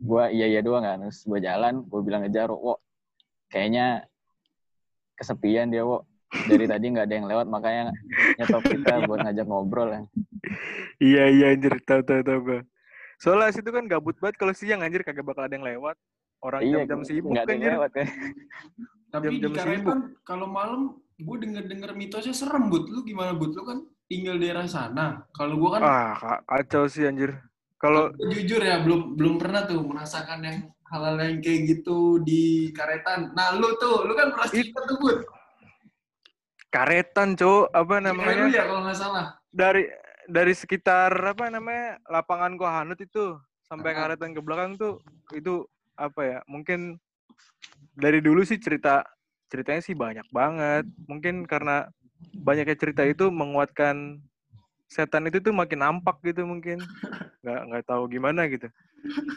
gua 0.03 0.27
iya 0.35 0.51
iya 0.51 0.61
doang 0.61 0.83
kan. 0.83 0.99
Terus 1.07 1.23
gua 1.25 1.39
jalan 1.39 1.87
gua 1.87 2.01
bilang 2.03 2.27
ke 2.27 2.31
Jaro 2.35 2.59
wo 2.59 2.75
kayaknya 3.49 4.05
kesepian 5.15 5.71
dia 5.71 5.87
wo. 5.87 6.03
Dari 6.35 6.67
tadi 6.67 6.91
nggak 6.91 7.07
ada 7.07 7.15
yang 7.15 7.31
lewat 7.31 7.47
makanya 7.47 7.95
nyetop 8.43 8.67
kita 8.67 8.99
buat 9.07 9.23
ngajak 9.23 9.47
ngobrol 9.47 9.95
ya. 9.95 10.03
iya 10.99 11.25
iya 11.31 11.47
anjir. 11.55 11.79
Tahu 11.87 12.03
tahu 12.03 12.21
tahu 12.27 12.41
gue 12.43 12.61
soalnya 13.15 13.55
situ 13.55 13.71
kan 13.71 13.87
gabut 13.87 14.19
banget 14.19 14.37
kalau 14.43 14.51
siang 14.51 14.83
anjir. 14.83 15.07
Kagak 15.07 15.23
bakal 15.23 15.47
ada 15.47 15.55
yang 15.55 15.63
lewat. 15.63 15.95
Orang 16.43 16.67
iya 16.67 16.83
jam-jam 16.83 17.07
sibuk 17.07 17.31
ada 17.39 17.47
yang 17.47 17.63
anjir. 17.63 17.73
lewat 17.79 17.91
kan. 17.95 18.07
Tapi 19.15 19.25
di 19.31 19.39
Jam-jam 19.39 19.53
Karetan 19.55 19.99
kalau 20.27 20.51
malam 20.51 20.99
gue 21.17 21.37
denger-denger 21.39 21.95
mitosnya 21.95 22.35
serem 22.35 22.67
but 22.67 22.87
lu 22.87 23.03
gimana 23.03 23.31
but 23.33 23.51
lu 23.51 23.63
kan 23.63 23.79
tinggal 24.05 24.35
daerah 24.35 24.67
sana. 24.67 25.23
Kalau 25.31 25.55
gue 25.57 25.71
kan 25.71 25.81
ah 25.81 26.13
ka- 26.13 26.43
kacau 26.45 26.85
sih 26.85 27.07
anjir 27.07 27.39
kalau 27.77 28.11
jujur 28.17 28.59
ya 28.59 28.81
belum 28.81 29.15
belum 29.15 29.35
pernah 29.37 29.63
tuh 29.63 29.79
merasakan 29.81 30.41
yang 30.41 30.59
hal-hal 30.85 31.17
yang 31.17 31.39
kayak 31.39 31.61
gitu 31.69 32.19
di 32.19 32.43
Karetan. 32.71 33.31
Nah 33.33 33.55
lu 33.55 33.77
tuh 33.77 34.05
lu 34.05 34.13
kan 34.13 34.31
pernah 34.31 34.49
cerita 34.49 34.81
tuh 34.85 34.99
but. 34.99 35.19
karetan 36.69 37.39
cowok 37.39 37.71
apa 37.71 37.95
Namanya 38.03 38.51
ya 38.51 38.67
kalau 38.67 38.83
nggak 38.83 38.99
salah. 38.99 39.39
dari 39.47 39.87
dari 40.27 40.51
sekitar 40.51 41.15
apa 41.15 41.47
namanya 41.47 42.03
lapangan 42.11 42.59
Kohanut 42.59 42.99
itu 42.99 43.39
sampai 43.63 43.95
Ah. 43.95 44.11
karetan 44.11 44.35
ke 44.35 44.43
belakang 44.43 44.75
tuh 44.75 44.99
itu 45.31 45.63
apa 45.95 46.21
ya 46.21 46.39
mungkin 46.51 46.99
dari 47.95 48.19
dulu 48.19 48.43
sih 48.43 48.59
cerita 48.59 49.07
ceritanya 49.49 49.83
sih 49.83 49.97
banyak 49.97 50.27
banget. 50.31 50.85
Mungkin 51.09 51.45
karena 51.45 51.89
banyaknya 52.45 52.77
cerita 52.77 53.03
itu 53.05 53.29
menguatkan 53.29 54.21
setan 54.89 55.27
itu 55.27 55.41
tuh 55.41 55.55
makin 55.55 55.81
nampak 55.81 56.21
gitu 56.25 56.45
mungkin. 56.45 56.81
Nggak 57.45 57.61
nggak 57.71 57.85
tahu 57.89 58.03
gimana 58.09 58.47
gitu. 58.49 58.69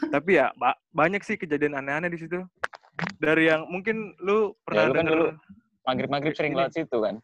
Tapi 0.08 0.40
ya 0.40 0.52
ba- 0.56 0.78
banyak 0.92 1.20
sih 1.24 1.36
kejadian 1.36 1.76
aneh-aneh 1.76 2.08
di 2.08 2.18
situ. 2.20 2.44
Dari 3.20 3.50
yang 3.50 3.68
mungkin 3.70 4.16
lu 4.18 4.56
pernah 4.66 4.90
lu 4.90 4.94
kan 4.94 5.04
denger 5.06 5.12
dulu 5.14 5.26
maghrib 5.88 6.10
maghrib 6.12 6.34
sering 6.36 6.52
lewat 6.52 6.76
situ 6.76 6.96
kan? 7.00 7.16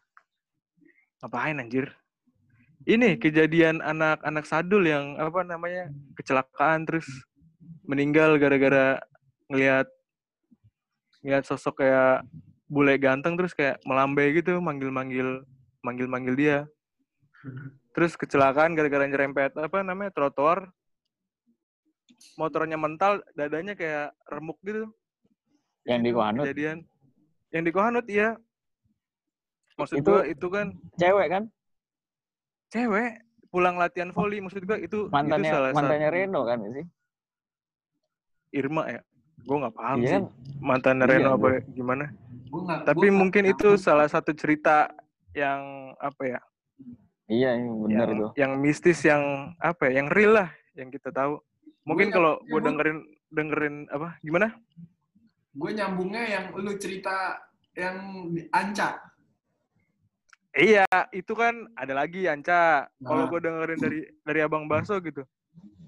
Ngapain 1.21 1.61
anjir? 1.61 1.93
Ini 2.85 3.17
kejadian 3.17 3.81
anak-anak 3.81 4.45
sadul 4.45 4.85
yang 4.85 5.17
apa 5.17 5.41
namanya 5.41 5.89
kecelakaan 6.17 6.85
terus 6.85 7.05
meninggal 7.85 8.37
gara-gara 8.37 9.01
ngelihat 9.49 9.89
ngelihat 11.21 11.43
sosok 11.49 11.81
kayak 11.81 12.21
bule 12.65 12.97
ganteng 12.97 13.37
terus 13.37 13.53
kayak 13.53 13.77
melambai 13.85 14.33
gitu 14.33 14.57
manggil-manggil 14.57 15.45
manggil-manggil 15.81 16.33
dia. 16.33 16.57
Terus 17.93 18.17
kecelakaan 18.17 18.73
gara-gara 18.73 19.05
nyerempet 19.05 19.53
apa 19.55 19.85
namanya 19.85 20.11
trotoar. 20.11 20.67
Motornya 22.35 22.75
mental 22.75 23.21
dadanya 23.35 23.75
kayak 23.75 24.11
remuk 24.25 24.57
gitu. 24.65 24.89
Yang 25.85 25.99
di 26.01 26.11
Kohanut 26.11 26.43
kejadian. 26.49 26.77
Yang 27.53 27.63
di 27.63 27.71
Kohanut 27.71 28.05
iya. 28.09 28.29
Maksud 29.75 29.95
Itu- 30.01 30.09
gua 30.09 30.23
itu 30.25 30.47
kan 30.49 30.67
cewek 30.95 31.27
kan? 31.29 31.43
Cewek. 32.71 33.21
Pulang 33.53 33.79
latihan 33.79 34.11
volley 34.11 34.41
maksud 34.41 34.65
gua 34.65 34.75
itu 34.75 35.07
mantannya 35.07 35.47
itu 35.47 35.55
salah 35.55 35.69
mantannya 35.71 36.09
satu 36.09 36.17
Reno 36.17 36.41
kan 36.43 36.57
sih? 36.73 36.85
Irma 38.51 38.83
ya? 38.89 39.01
Gue 39.45 39.57
nggak 39.61 39.75
paham 39.75 39.97
iya 39.99 40.07
sih. 40.07 40.13
kan? 40.17 40.23
Mantan 40.59 40.95
Iya, 40.97 41.05
Reno 41.05 41.29
apa 41.29 41.39
gua- 41.45 41.63
gimana 41.69 42.05
Gua 42.55 42.61
nggak- 42.63 42.83
tapi 42.87 43.07
gua 43.11 43.19
mungkin 43.19 43.43
itu 43.51 43.69
salah 43.75 44.07
satu 44.07 44.31
cerita 44.31 44.87
yang 45.35 45.91
apa 45.99 46.23
ya 46.23 46.39
iya 47.27 47.51
benar 47.59 48.07
yang, 48.07 48.15
itu 48.15 48.27
yang 48.39 48.51
mistis 48.55 49.03
yang 49.03 49.51
apa 49.59 49.91
ya 49.91 49.99
yang 49.99 50.07
real 50.07 50.39
lah 50.39 50.49
yang 50.71 50.87
kita 50.87 51.11
tahu 51.11 51.43
mungkin 51.83 52.07
Gua 52.09 52.15
kalau 52.15 52.33
gue 52.41 52.59
dengerin 52.63 52.97
dengerin 53.27 53.75
apa 53.91 54.15
gimana 54.23 54.55
Gue 55.51 55.71
nyambungnya 55.71 56.23
yang 56.27 56.45
lu 56.51 56.75
cerita 56.75 57.39
yang 57.71 58.27
Anca. 58.51 58.99
Iya, 60.51 60.83
itu 61.11 61.31
kan 61.31 61.71
ada 61.75 61.95
lagi 61.95 62.27
Anca. 62.27 62.91
Kalau 62.99 63.23
Nah. 63.23 63.29
gue 63.31 63.39
dengerin 63.39 63.79
dari 63.79 63.99
dari 64.23 64.39
Abang 64.43 64.67
Baso 64.67 64.99
gitu. 64.99 65.23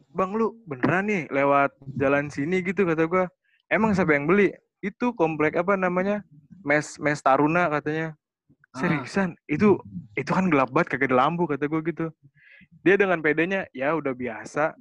Bang 0.07 0.31
lu 0.31 0.55
beneran 0.63 1.07
nih 1.07 1.27
lewat 1.27 1.75
jalan 1.99 2.31
sini 2.31 2.63
gitu 2.63 2.87
kata 2.87 3.07
gue. 3.07 3.27
Emang 3.67 3.91
siapa 3.91 4.15
yang 4.15 4.23
beli? 4.23 4.55
Itu 4.79 5.11
komplek 5.11 5.59
apa 5.59 5.75
namanya? 5.75 6.23
Mes 6.63 6.97
Mes 6.97 7.19
Taruna 7.19 7.69
katanya. 7.69 8.13
Ah. 8.73 8.79
Seriusan? 8.79 9.33
Itu 9.45 9.81
itu 10.13 10.29
kan 10.29 10.49
gelap 10.49 10.69
banget 10.69 10.97
kagak 10.97 11.09
ada 11.13 11.17
lampu 11.25 11.45
kata 11.45 11.65
gue 11.65 11.81
gitu. 11.85 12.07
Dia 12.81 12.95
dengan 12.95 13.19
pedenya 13.19 13.65
ya 13.71 13.93
udah 13.93 14.13
biasa. 14.13 14.73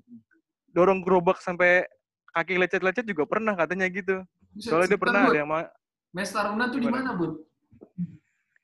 Dorong 0.71 1.01
gerobak 1.01 1.41
sampai 1.41 1.85
kaki 2.31 2.57
lecet-lecet 2.57 3.05
juga 3.05 3.25
pernah 3.25 3.57
katanya 3.57 3.89
gitu. 3.89 4.21
Soalnya 4.57 4.97
dia 4.97 5.01
pernah 5.01 5.21
Bud. 5.25 5.33
ada 5.33 5.39
yang 5.39 5.51
ma- 5.51 5.73
Mes 6.13 6.31
Taruna 6.33 6.65
tuh 6.67 6.79
di 6.81 6.87
Gimana? 6.89 7.03
mana, 7.03 7.11
Bud? 7.13 7.33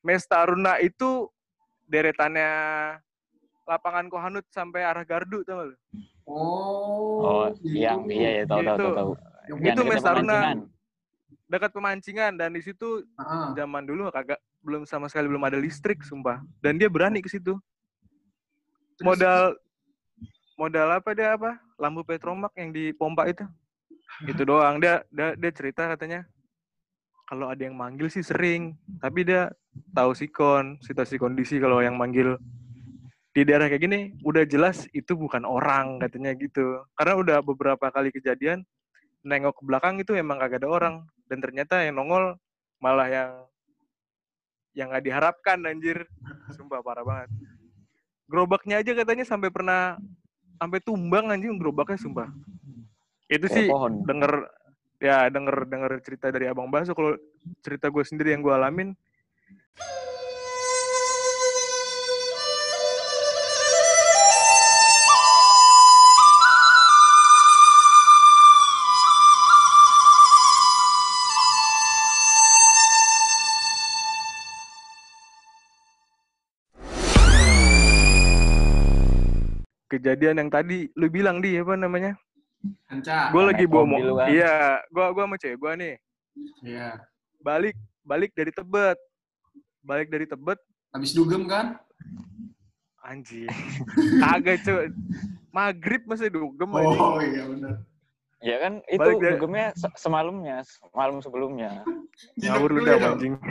Mes 0.01 0.25
Taruna 0.25 0.73
itu 0.79 1.29
deretannya 1.85 2.51
lapangan 3.63 4.09
Kohanut 4.09 4.45
sampai 4.49 4.83
arah 4.83 5.05
Gardu 5.05 5.45
tau 5.45 5.55
gak 5.55 5.67
lu? 5.69 5.77
Oh, 6.25 7.21
Oh, 7.23 7.45
gitu. 7.55 7.77
yang 7.77 8.09
iya 8.09 8.43
ya 8.43 8.45
tahu 8.45 8.61
tahu 8.63 8.77
Gitu. 8.77 8.89
tahu 8.93 9.13
Itu 9.53 9.59
Yang 9.79 9.89
Mes 9.89 10.03
Taruna. 10.03 10.39
Dekat 11.53 11.69
pemancingan 11.77 12.41
dan 12.41 12.57
di 12.57 12.65
situ 12.65 13.05
Ah, 13.21 13.53
zaman 13.53 13.85
dulu 13.85 14.09
kagak 14.09 14.41
belum 14.65 14.89
sama 14.89 15.13
sekali 15.13 15.29
belum 15.29 15.45
ada 15.45 15.61
listrik 15.61 16.01
sumpah. 16.01 16.41
Dan 16.65 16.81
dia 16.81 16.89
berani 16.89 17.21
ke 17.21 17.29
situ. 17.29 17.61
Modal 19.05 19.53
modal 20.57 20.89
apa 20.97 21.13
dia 21.13 21.37
apa? 21.37 21.61
Lampu 21.77 22.09
petromak 22.09 22.57
yang 22.57 22.73
di 22.73 22.97
pompa 22.97 23.29
itu. 23.29 23.45
Itu 24.25 24.49
doang. 24.49 24.81
Dia 24.81 25.05
dia, 25.13 25.37
dia 25.37 25.53
cerita 25.53 25.93
katanya 25.93 26.25
kalau 27.29 27.53
ada 27.53 27.61
yang 27.61 27.77
manggil 27.77 28.09
sih 28.09 28.25
sering, 28.25 28.73
tapi 29.01 29.29
dia 29.29 29.53
tahu 29.93 30.17
sikon, 30.17 30.81
situasi 30.81 31.21
kondisi 31.21 31.61
kalau 31.61 31.85
yang 31.85 32.01
manggil 32.01 32.41
di 33.33 33.49
daerah 33.49 33.73
kayak 33.73 33.81
gini 33.81 34.01
udah 34.21 34.45
jelas 34.45 34.85
itu 34.93 35.17
bukan 35.17 35.45
orang 35.45 36.01
katanya 36.01 36.33
gitu. 36.33 36.81
Karena 36.97 37.21
udah 37.21 37.37
beberapa 37.45 37.89
kali 37.93 38.09
kejadian 38.09 38.65
nengok 39.25 39.61
ke 39.61 39.63
belakang 39.65 40.01
itu 40.01 40.13
emang 40.13 40.41
kagak 40.41 40.65
ada 40.65 40.69
orang 40.69 40.95
dan 41.33 41.41
ternyata 41.41 41.81
yang 41.81 41.97
nongol 41.97 42.37
malah 42.77 43.09
yang 43.09 43.31
yang 44.77 44.93
nggak 44.93 45.01
diharapkan 45.09 45.65
anjir. 45.65 46.05
Sumpah 46.53 46.85
parah 46.85 47.01
banget. 47.01 47.33
Gerobaknya 48.29 48.85
aja 48.85 48.93
katanya 48.93 49.25
sampai 49.25 49.49
pernah 49.49 49.97
sampai 50.61 50.85
tumbang 50.85 51.33
anjing 51.33 51.57
gerobaknya 51.57 51.97
sumpah. 51.97 52.29
Itu 53.33 53.49
Kayak 53.49 53.57
sih 53.57 53.67
pohon. 53.73 54.05
denger 54.05 54.45
ya 55.01 55.33
denger 55.33 55.57
denger 55.73 55.93
cerita 56.05 56.29
dari 56.29 56.53
abang 56.53 56.69
Baso 56.69 56.93
kalau 56.93 57.17
cerita 57.65 57.89
gue 57.89 58.05
sendiri 58.05 58.37
yang 58.37 58.45
gue 58.45 58.53
alamin 58.53 58.93
kejadian 80.03 80.37
yang 80.37 80.51
tadi 80.51 80.91
lu 80.93 81.07
bilang 81.07 81.39
di 81.39 81.55
apa 81.55 81.73
namanya 81.73 82.13
Anca. 82.89 83.29
gue 83.31 83.43
lagi 83.45 83.65
bawa 83.65 83.85
mobil 83.89 84.09
mo- 84.09 84.17
kan. 84.19 84.27
iya 84.29 84.81
gue 84.85 85.05
gua 85.09 85.25
sama 85.25 85.37
cewek 85.37 85.57
gue 85.57 85.73
nih 85.77 85.95
Iya. 86.61 86.89
balik 87.39 87.77
balik 88.03 88.31
dari 88.33 88.51
tebet 88.51 88.97
balik 89.81 90.09
dari 90.09 90.25
tebet 90.25 90.57
Habis 90.91 91.13
dugem 91.13 91.45
kan? 91.47 91.77
anjing 93.01 93.49
kagak 94.19 94.61
cuy 94.61 94.91
maghrib 95.49 96.03
masih 96.05 96.29
dugem 96.29 96.69
anjing 96.73 96.99
Oh, 96.99 97.17
iya 97.21 97.45
benar. 97.47 97.75
Ya 98.41 98.57
kan 98.59 98.73
itu 98.85 98.99
Balik 98.99 99.17
dari- 99.17 99.33
dugemnya 99.33 99.67
se- 99.73 99.97
semalamnya, 99.97 100.61
malam 100.91 101.17
sebelumnya. 101.19 101.81
ngawur 102.43 102.69
lu 102.73 102.77
Hidup 102.77 102.85
dah 102.85 102.93
dulu 102.93 103.01
ya. 103.01 103.09
anjing 103.13 103.35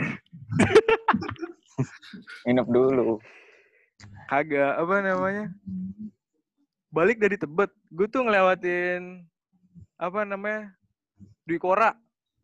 Nginep 2.44 2.66
dulu. 2.68 3.08
kagak 4.26 4.72
apa 4.74 4.94
namanya 5.00 5.44
balik 6.92 7.16
dari 7.16 7.34
tebet 7.34 7.72
gue 7.88 8.06
tuh 8.06 8.22
ngelewatin 8.22 9.24
apa 9.96 10.22
namanya 10.22 10.70
Dwi 11.42 11.56
Kora 11.56 11.96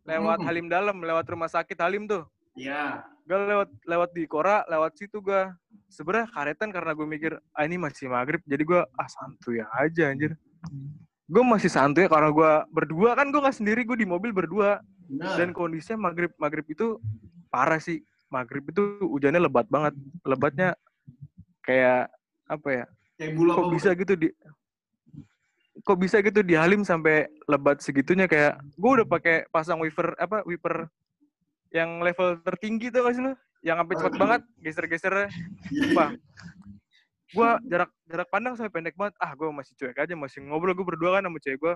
lewat 0.03 0.41
Hmm. 0.41 0.47
Halim 0.49 0.67
Dalam 0.67 0.97
lewat 0.99 1.29
rumah 1.29 1.47
sakit 1.47 1.77
Halim 1.77 2.09
tuh 2.09 2.25
Iya. 2.57 3.05
gue 3.23 3.37
lewat 3.37 3.69
lewat 3.85 4.11
di 4.17 4.25
Kora 4.25 4.65
lewat 4.67 4.97
situ 4.97 5.21
gue 5.21 5.53
sebenarnya 5.87 6.33
karetan 6.33 6.73
karena 6.73 6.97
gue 6.97 7.05
mikir 7.05 7.33
ah 7.53 7.63
ini 7.63 7.77
masih 7.77 8.09
maghrib 8.09 8.41
jadi 8.43 8.65
gue 8.65 8.81
ah 8.83 9.09
santuy 9.09 9.61
aja 9.61 10.09
anjir 10.09 10.33
gue 11.29 11.45
masih 11.45 11.69
santuy 11.69 12.09
karena 12.09 12.33
gue 12.33 12.53
berdua 12.73 13.13
kan 13.13 13.29
gue 13.29 13.37
nggak 13.39 13.53
sendiri 13.55 13.85
gue 13.85 14.01
di 14.01 14.09
mobil 14.09 14.33
berdua 14.33 14.81
Benar. 15.07 15.37
dan 15.37 15.49
kondisinya 15.53 16.09
maghrib 16.09 16.33
maghrib 16.41 16.65
itu 16.67 16.97
parah 17.53 17.77
sih 17.77 18.01
maghrib 18.29 18.65
itu 18.65 18.81
hujannya 19.05 19.45
lebat 19.45 19.69
banget 19.69 19.93
lebatnya 20.25 20.73
kayak 21.63 22.09
apa 22.49 22.69
ya 22.73 22.85
Kayak 23.19 23.33
bulu 23.35 23.51
kok 23.51 23.67
apa, 23.67 23.75
bisa 23.75 23.91
gitu 23.99 24.15
di 24.15 24.29
kok 25.79 25.99
bisa 25.99 26.17
gitu 26.23 26.41
di 26.47 26.55
Halim 26.55 26.87
sampai 26.87 27.27
lebat 27.51 27.83
segitunya? 27.83 28.31
Kayak 28.31 28.63
gue 28.79 28.91
udah 29.03 29.07
pakai 29.07 29.51
pasang 29.51 29.83
wiper 29.83 30.15
apa 30.23 30.47
wiper 30.47 30.87
yang 31.75 31.99
level 31.99 32.39
tertinggi 32.47 32.95
tuh 32.95 33.03
gak 33.03 33.15
sih 33.19 33.23
lu? 33.27 33.35
Yang 33.67 33.77
sampai 33.83 33.95
cepet 33.99 34.15
banget 34.15 34.43
geser-gesernya 34.63 35.27
sumpah. 35.67 36.11
Gue 37.35 37.51
jarak 37.67 37.91
jarak 38.07 38.29
pandang 38.31 38.55
sampai 38.55 38.71
pendek 38.71 38.95
banget. 38.95 39.19
Ah 39.19 39.35
gue 39.35 39.51
masih 39.51 39.75
cuek 39.75 39.99
aja 39.99 40.15
masih 40.15 40.39
ngobrol. 40.47 40.79
Gue 40.79 40.87
berdua 40.87 41.19
kan 41.19 41.27
sama 41.27 41.39
cewek 41.43 41.59
gue 41.59 41.75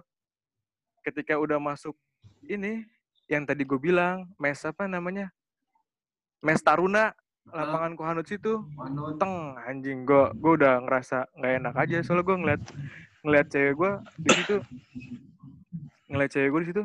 ketika 1.03 1.35
udah 1.35 1.59
masuk 1.59 1.99
ini 2.47 2.87
yang 3.27 3.43
tadi 3.43 3.67
gue 3.67 3.83
bilang 3.83 4.31
mes 4.39 4.63
apa 4.63 4.87
namanya? 4.87 5.35
Mes 6.39 6.63
Taruna 6.63 7.11
lapangan 7.51 7.93
Kohanut 7.99 8.27
situ 8.31 8.63
teng 9.19 9.59
anjing. 9.67 10.07
Gue 10.07 10.31
gue 10.39 10.53
udah 10.63 10.79
ngerasa 10.87 11.27
nggak 11.35 11.53
enak 11.59 11.75
aja 11.75 11.97
soalnya 12.07 12.25
gue 12.25 12.37
ngeliat 12.39 12.63
ngeliat 13.27 13.47
cewek 13.51 13.75
gue 13.75 13.93
di 14.23 14.31
situ. 14.39 14.57
Ngeliat 16.07 16.31
cewek 16.31 16.49
gue 16.55 16.61
di 16.63 16.69
situ 16.71 16.83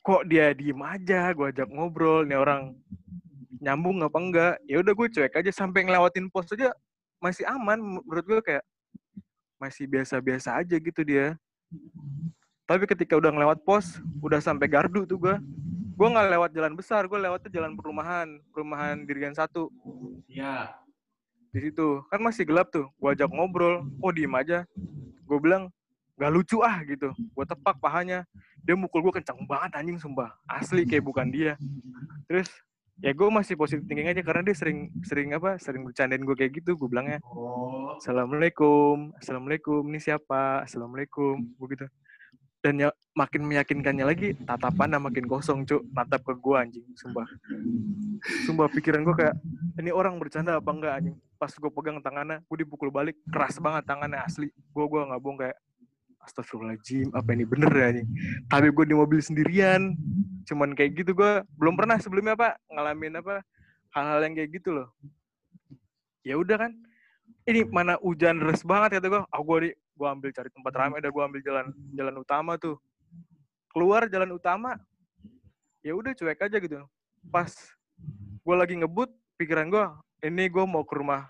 kok 0.00 0.22
dia 0.24 0.56
diem 0.56 0.80
aja? 0.80 1.36
Gue 1.36 1.52
ajak 1.52 1.68
ngobrol 1.68 2.24
nih 2.24 2.40
orang 2.40 2.72
nyambung 3.60 4.00
apa 4.00 4.18
enggak? 4.18 4.54
Ya 4.64 4.80
udah 4.80 4.92
gue 4.96 5.08
cuek 5.12 5.34
aja 5.36 5.50
sampai 5.52 5.84
ngelewatin 5.84 6.32
pos 6.32 6.48
aja 6.56 6.72
masih 7.20 7.44
aman 7.44 7.76
menurut 7.76 8.24
gue 8.24 8.40
kayak 8.40 8.64
masih 9.58 9.84
biasa-biasa 9.90 10.56
aja 10.64 10.76
gitu 10.78 11.02
dia. 11.04 11.36
Tapi 12.64 12.84
ketika 12.88 13.16
udah 13.16 13.32
ngelewat 13.32 13.60
pos 13.66 14.00
udah 14.24 14.40
sampai 14.40 14.70
gardu 14.70 15.04
tuh 15.04 15.18
gue 15.20 15.36
gue 15.98 16.06
nggak 16.14 16.30
lewat 16.30 16.50
jalan 16.54 16.72
besar 16.78 17.10
gue 17.10 17.18
lewatnya 17.18 17.50
jalan 17.50 17.74
perumahan 17.74 18.38
perumahan 18.54 19.02
dirian 19.02 19.34
satu. 19.34 19.66
Iya. 20.30 20.70
di 21.48 21.64
situ. 21.64 22.04
Kan 22.12 22.22
masih 22.22 22.46
gelap 22.46 22.70
tuh 22.70 22.86
gue 22.86 23.10
ajak 23.10 23.26
ngobrol 23.34 23.82
oh 23.98 24.12
diem 24.14 24.30
aja. 24.38 24.62
Gue 25.26 25.38
bilang 25.42 25.74
gak 26.14 26.30
lucu 26.30 26.62
ah 26.62 26.78
gitu. 26.86 27.10
Gue 27.10 27.44
tepak 27.48 27.82
pahanya. 27.82 28.22
Dia 28.62 28.78
mukul 28.78 29.02
gue 29.10 29.18
kencang 29.18 29.42
banget 29.48 29.74
anjing 29.74 29.98
sumpah. 29.98 30.30
Asli 30.46 30.86
kayak 30.86 31.02
bukan 31.02 31.34
dia. 31.34 31.58
Terus 32.30 32.46
ya 33.02 33.10
gue 33.10 33.28
masih 33.30 33.58
positif 33.58 33.82
thinking 33.90 34.06
aja 34.06 34.22
karena 34.22 34.42
dia 34.46 34.54
sering 34.54 34.90
sering 35.02 35.30
apa 35.34 35.54
sering 35.58 35.86
bercandain 35.86 36.22
gue 36.22 36.36
kayak 36.38 36.62
gitu 36.62 36.78
gue 36.78 36.88
bilangnya. 36.90 37.18
Oh. 37.26 37.98
assalamualaikum 37.98 39.10
assalamualaikum 39.18 39.82
ini 39.90 39.98
siapa? 39.98 40.62
Assalamualaikum 40.62 41.42
begitu 41.58 41.90
dan 42.58 42.74
ya 42.74 42.90
makin 43.14 43.46
meyakinkannya 43.46 44.04
lagi 44.06 44.34
tatapannya 44.42 44.98
makin 44.98 45.30
kosong 45.30 45.62
cuk. 45.62 45.86
Natap 45.94 46.26
ke 46.26 46.34
gue 46.34 46.56
anjing 46.58 46.86
sumpah. 46.98 47.26
Sumpah 48.46 48.66
pikiran 48.74 49.06
gue 49.06 49.14
kayak 49.14 49.34
ini 49.78 49.94
orang 49.94 50.18
bercanda 50.18 50.58
apa 50.58 50.70
enggak 50.74 50.94
anjing? 50.98 51.16
Pas 51.38 51.54
gue 51.54 51.70
pegang 51.70 52.02
tangannya 52.02 52.42
gue 52.42 52.56
dipukul 52.66 52.90
balik 52.90 53.14
keras 53.30 53.62
banget 53.62 53.86
tangannya 53.86 54.18
asli. 54.18 54.50
Gue 54.74 54.84
gue 54.90 55.00
nggak 55.06 55.20
bohong 55.22 55.38
kayak 55.38 55.58
Astagfirullahaladzim, 56.28 57.08
apa 57.16 57.30
ini 57.32 57.48
bener 57.48 57.72
ya 57.72 57.84
anjing? 57.88 58.08
Tapi 58.52 58.68
gue 58.68 58.84
di 58.84 58.92
mobil 58.92 59.16
sendirian, 59.22 59.96
cuman 60.44 60.76
kayak 60.76 61.00
gitu 61.00 61.16
gue 61.16 61.40
belum 61.56 61.72
pernah 61.72 61.96
sebelumnya 61.96 62.36
apa 62.36 62.58
ngalamin 62.68 63.16
apa 63.16 63.40
hal-hal 63.96 64.20
yang 64.28 64.34
kayak 64.36 64.50
gitu 64.60 64.76
loh. 64.76 64.92
Ya 66.20 66.36
udah 66.36 66.68
kan, 66.68 66.76
ini 67.48 67.64
mana 67.64 67.96
hujan 68.04 68.44
deras 68.44 68.60
banget 68.60 69.00
kata 69.00 69.08
gue, 69.08 69.22
ah 69.24 69.40
di 69.40 69.72
gue 69.98 70.06
ambil 70.06 70.30
cari 70.30 70.46
tempat 70.54 70.72
ramai 70.78 71.02
dan 71.02 71.10
gue 71.10 71.22
ambil 71.26 71.40
jalan 71.42 71.66
jalan 71.90 72.14
utama 72.22 72.54
tuh. 72.54 72.78
Keluar 73.74 74.06
jalan 74.06 74.30
utama, 74.38 74.78
ya 75.82 75.92
udah 75.98 76.14
cuek 76.14 76.38
aja 76.38 76.56
gitu. 76.62 76.78
Pas 77.28 77.50
gue 78.46 78.54
lagi 78.54 78.78
ngebut, 78.78 79.10
pikiran 79.36 79.66
gue, 79.66 79.84
ini 80.22 80.46
gue 80.46 80.64
mau 80.64 80.86
ke 80.86 80.94
rumah 80.94 81.26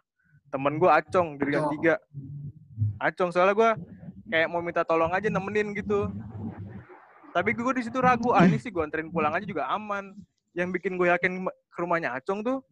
temen 0.52 0.76
gue 0.76 0.88
Acong 0.88 1.40
dari 1.40 1.57
Gang 1.57 1.66
Acong. 1.66 1.74
tiga. 1.81 1.94
Acong 3.00 3.31
soalnya 3.33 3.57
gue 3.57 3.70
kayak 4.28 4.48
mau 4.52 4.61
minta 4.61 4.85
tolong 4.85 5.11
aja 5.11 5.33
nemenin 5.33 5.72
gitu. 5.72 6.12
Tapi 7.33 7.57
gue 7.57 7.74
di 7.81 7.85
situ 7.85 7.98
ragu, 8.00 8.33
ah 8.37 8.44
ini 8.44 8.61
sih 8.61 8.68
gue 8.68 8.85
anterin 8.85 9.09
pulang 9.09 9.33
aja 9.33 9.44
juga 9.48 9.64
aman. 9.72 10.12
Yang 10.52 10.81
bikin 10.81 10.96
gue 10.96 11.09
yakin 11.09 11.44
ke 11.48 11.78
rumahnya 11.81 12.16
Acong 12.16 12.44
tuh, 12.44 12.64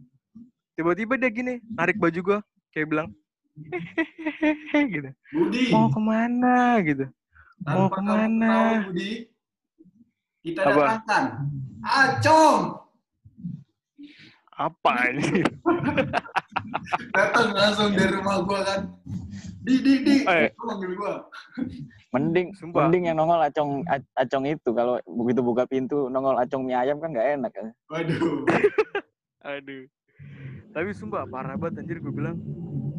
tiba-tiba 0.77 1.17
dia 1.17 1.31
gini 1.33 1.61
narik 1.73 1.97
baju 1.97 2.21
gue 2.21 2.39
kayak 2.73 2.89
bilang 2.89 3.09
gitu 4.95 5.11
Budi, 5.33 5.63
mau 5.73 5.89
ke 5.89 6.01
mana 6.01 6.77
gitu 6.85 7.07
mau 7.65 7.89
tanpa 7.89 7.97
kamu 7.97 8.05
ke 8.05 8.13
mana? 8.13 8.49
tahu, 8.53 8.75
Budi, 8.93 9.11
kita 10.45 10.61
Apa? 10.63 10.71
datangkan 10.77 11.25
Acong. 11.83 12.61
apa 14.57 14.93
ini 15.13 15.45
Datang 17.17 17.53
langsung 17.53 17.93
dari 17.93 18.15
rumah 18.15 18.41
gua 18.47 18.63
kan. 18.63 18.81
Di, 19.67 19.83
di, 19.83 20.01
di. 20.01 20.15
Eh. 20.23 20.49
Gua 20.55 20.65
manggil 20.73 20.95
gua. 20.95 21.27
Mending 22.15 22.55
Sumpah. 22.55 22.87
mending 22.87 23.11
yang 23.11 23.17
nongol 23.19 23.43
acong 23.43 23.83
acong 24.15 24.47
itu 24.47 24.71
kalau 24.71 24.97
begitu 25.05 25.41
buka 25.43 25.67
pintu 25.67 26.07
nongol 26.09 26.39
acong 26.39 26.63
mie 26.63 26.79
ayam 26.79 27.03
kan 27.03 27.11
nggak 27.11 27.37
enak 27.37 27.53
kan. 27.53 27.67
Waduh. 27.91 28.47
aduh 29.47 29.87
tapi 30.75 30.91
sumpah 30.93 31.25
parah 31.25 31.55
banget 31.55 31.87
anjir 31.87 32.03
gue 32.03 32.11
bilang 32.11 32.37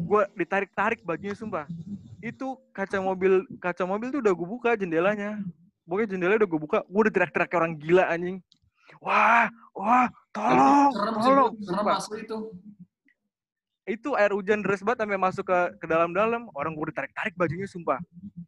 gue 0.08 0.22
ditarik-tarik 0.40 1.04
bajunya 1.04 1.36
sumpah. 1.36 1.68
Itu 2.24 2.56
kaca 2.72 2.98
mobil 2.98 3.44
kaca 3.60 3.84
mobil 3.84 4.08
tuh 4.08 4.20
udah 4.24 4.32
gue 4.32 4.48
buka 4.48 4.70
jendelanya. 4.74 5.38
Pokoknya 5.84 6.08
jendela 6.16 6.40
udah 6.40 6.48
gue 6.48 6.60
buka 6.60 6.78
gue 6.88 7.00
udah 7.04 7.12
teriak-teriak 7.12 7.48
kayak 7.52 7.60
orang 7.60 7.74
gila 7.76 8.04
anjing. 8.08 8.36
Wah 9.04 9.52
wah 9.76 10.08
tolong 10.32 10.90
Serem 10.96 11.14
tolong 11.20 11.52
serem 11.60 11.86
asli 11.92 12.18
itu. 12.24 12.38
itu 13.88 14.12
air 14.20 14.36
hujan 14.36 14.60
deras 14.60 14.84
banget 14.84 15.00
sampai 15.00 15.16
masuk 15.16 15.44
ke 15.48 15.58
ke 15.80 15.86
dalam-dalam. 15.88 16.52
Orang 16.52 16.76
gue 16.76 16.92
ditarik-tarik 16.92 17.32
bajunya 17.40 17.64
sumpah. 17.64 17.96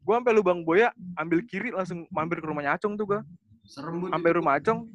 Gue 0.04 0.14
sampai 0.16 0.36
lubang 0.36 0.60
boya 0.64 0.92
ambil 1.16 1.40
kiri 1.48 1.72
langsung 1.72 2.04
mampir 2.12 2.40
ke 2.40 2.46
rumahnya 2.48 2.76
Acong 2.76 2.96
tuh 2.96 3.16
gue 3.16 3.20
Serem 3.64 4.08
sampai 4.12 4.30
rumah 4.36 4.60
Acong 4.60 4.88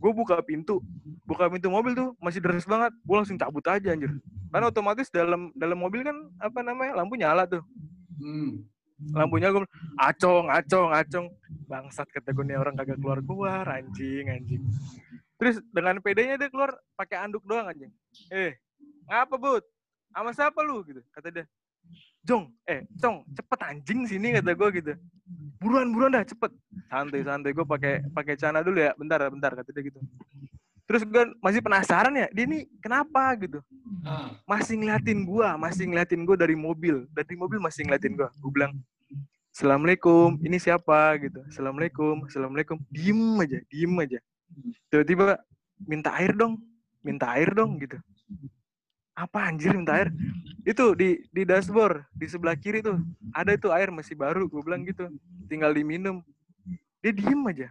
gue 0.00 0.12
buka 0.16 0.40
pintu 0.40 0.80
buka 1.28 1.46
pintu 1.52 1.68
mobil 1.68 1.92
tuh 1.92 2.16
masih 2.18 2.40
deras 2.40 2.64
banget. 2.66 2.90
Gue 3.04 3.16
langsung 3.20 3.38
cabut 3.38 3.62
aja 3.68 3.92
anjir. 3.92 4.10
Kan 4.50 4.64
otomatis 4.66 5.12
dalam 5.12 5.52
dalam 5.54 5.78
mobil 5.78 6.02
kan 6.02 6.16
apa 6.40 6.64
namanya 6.64 6.98
lampu 6.98 7.14
nyala 7.14 7.44
tuh. 7.46 7.62
Hmm. 8.20 8.64
lampunya 9.16 9.48
gue 9.48 9.64
acong 9.96 10.52
acong 10.52 10.90
acong. 10.92 11.26
Bangsat 11.70 12.08
kata 12.12 12.34
gue 12.34 12.44
nih 12.44 12.60
orang 12.60 12.76
kagak 12.76 13.00
keluar 13.00 13.20
keluar 13.22 13.64
anjing 13.68 14.28
anjing. 14.28 14.60
Terus 15.40 15.62
dengan 15.72 16.02
pedenya 16.04 16.36
dia 16.36 16.52
keluar 16.52 16.76
pakai 16.98 17.16
anduk 17.24 17.44
doang 17.46 17.68
anjing. 17.70 17.92
Eh 18.28 18.58
ngapa 19.08 19.36
bud? 19.40 19.64
Sama 20.12 20.34
siapa 20.36 20.60
lu? 20.66 20.84
Gitu 20.84 21.00
kata 21.14 21.32
dia 21.32 21.44
Jong, 22.20 22.52
eh, 22.68 22.84
Cong, 23.00 23.24
cepet 23.32 23.58
anjing 23.64 24.04
sini 24.04 24.36
kata 24.36 24.52
gue 24.52 24.68
gitu. 24.76 24.92
Buruan, 25.56 25.88
buruan 25.88 26.12
dah, 26.12 26.24
cepet. 26.24 26.52
Santai, 26.88 27.24
santai. 27.24 27.50
Gue 27.56 27.64
pakai 27.64 28.04
pakai 28.12 28.36
celana 28.36 28.60
dulu 28.60 28.80
ya. 28.80 28.92
Bentar, 28.96 29.24
bentar, 29.32 29.52
kata 29.56 29.70
dia 29.72 29.82
gitu. 29.88 30.00
Terus 30.90 31.06
gue 31.06 31.22
masih 31.38 31.62
penasaran 31.62 32.10
ya, 32.18 32.26
dia 32.34 32.44
nih 32.50 32.66
kenapa 32.82 33.30
gitu. 33.38 33.62
Masih 34.42 34.74
ngeliatin 34.74 35.22
gua, 35.22 35.54
masih 35.54 35.86
ngeliatin 35.86 36.26
gua 36.26 36.34
dari 36.34 36.58
mobil. 36.58 37.06
Dari 37.14 37.38
mobil 37.38 37.62
masih 37.62 37.86
ngeliatin 37.86 38.18
gua. 38.18 38.28
Gue 38.42 38.50
bilang, 38.50 38.74
Assalamualaikum, 39.54 40.38
ini 40.42 40.58
siapa 40.58 41.14
gitu. 41.22 41.46
Assalamualaikum, 41.46 42.26
Assalamualaikum. 42.26 42.78
Diem 42.90 43.38
aja, 43.38 43.58
diem 43.70 43.94
aja. 44.02 44.18
Tiba-tiba 44.90 45.38
minta 45.86 46.10
air 46.18 46.34
dong, 46.34 46.58
minta 47.06 47.38
air 47.38 47.54
dong 47.54 47.78
gitu. 47.78 47.94
Apa 49.20 49.52
anjir 49.52 49.76
minta 49.76 50.00
air? 50.00 50.08
Itu 50.64 50.96
di 50.96 51.20
di 51.28 51.44
dashboard 51.44 52.08
di 52.16 52.24
sebelah 52.24 52.56
kiri 52.56 52.80
tuh 52.80 52.96
ada 53.36 53.52
itu 53.52 53.68
air 53.68 53.92
masih 53.92 54.16
baru. 54.16 54.48
Gue 54.48 54.64
bilang 54.64 54.80
gitu, 54.88 55.12
tinggal 55.44 55.76
diminum. 55.76 56.24
Dia 57.04 57.12
diem 57.12 57.40
aja, 57.48 57.68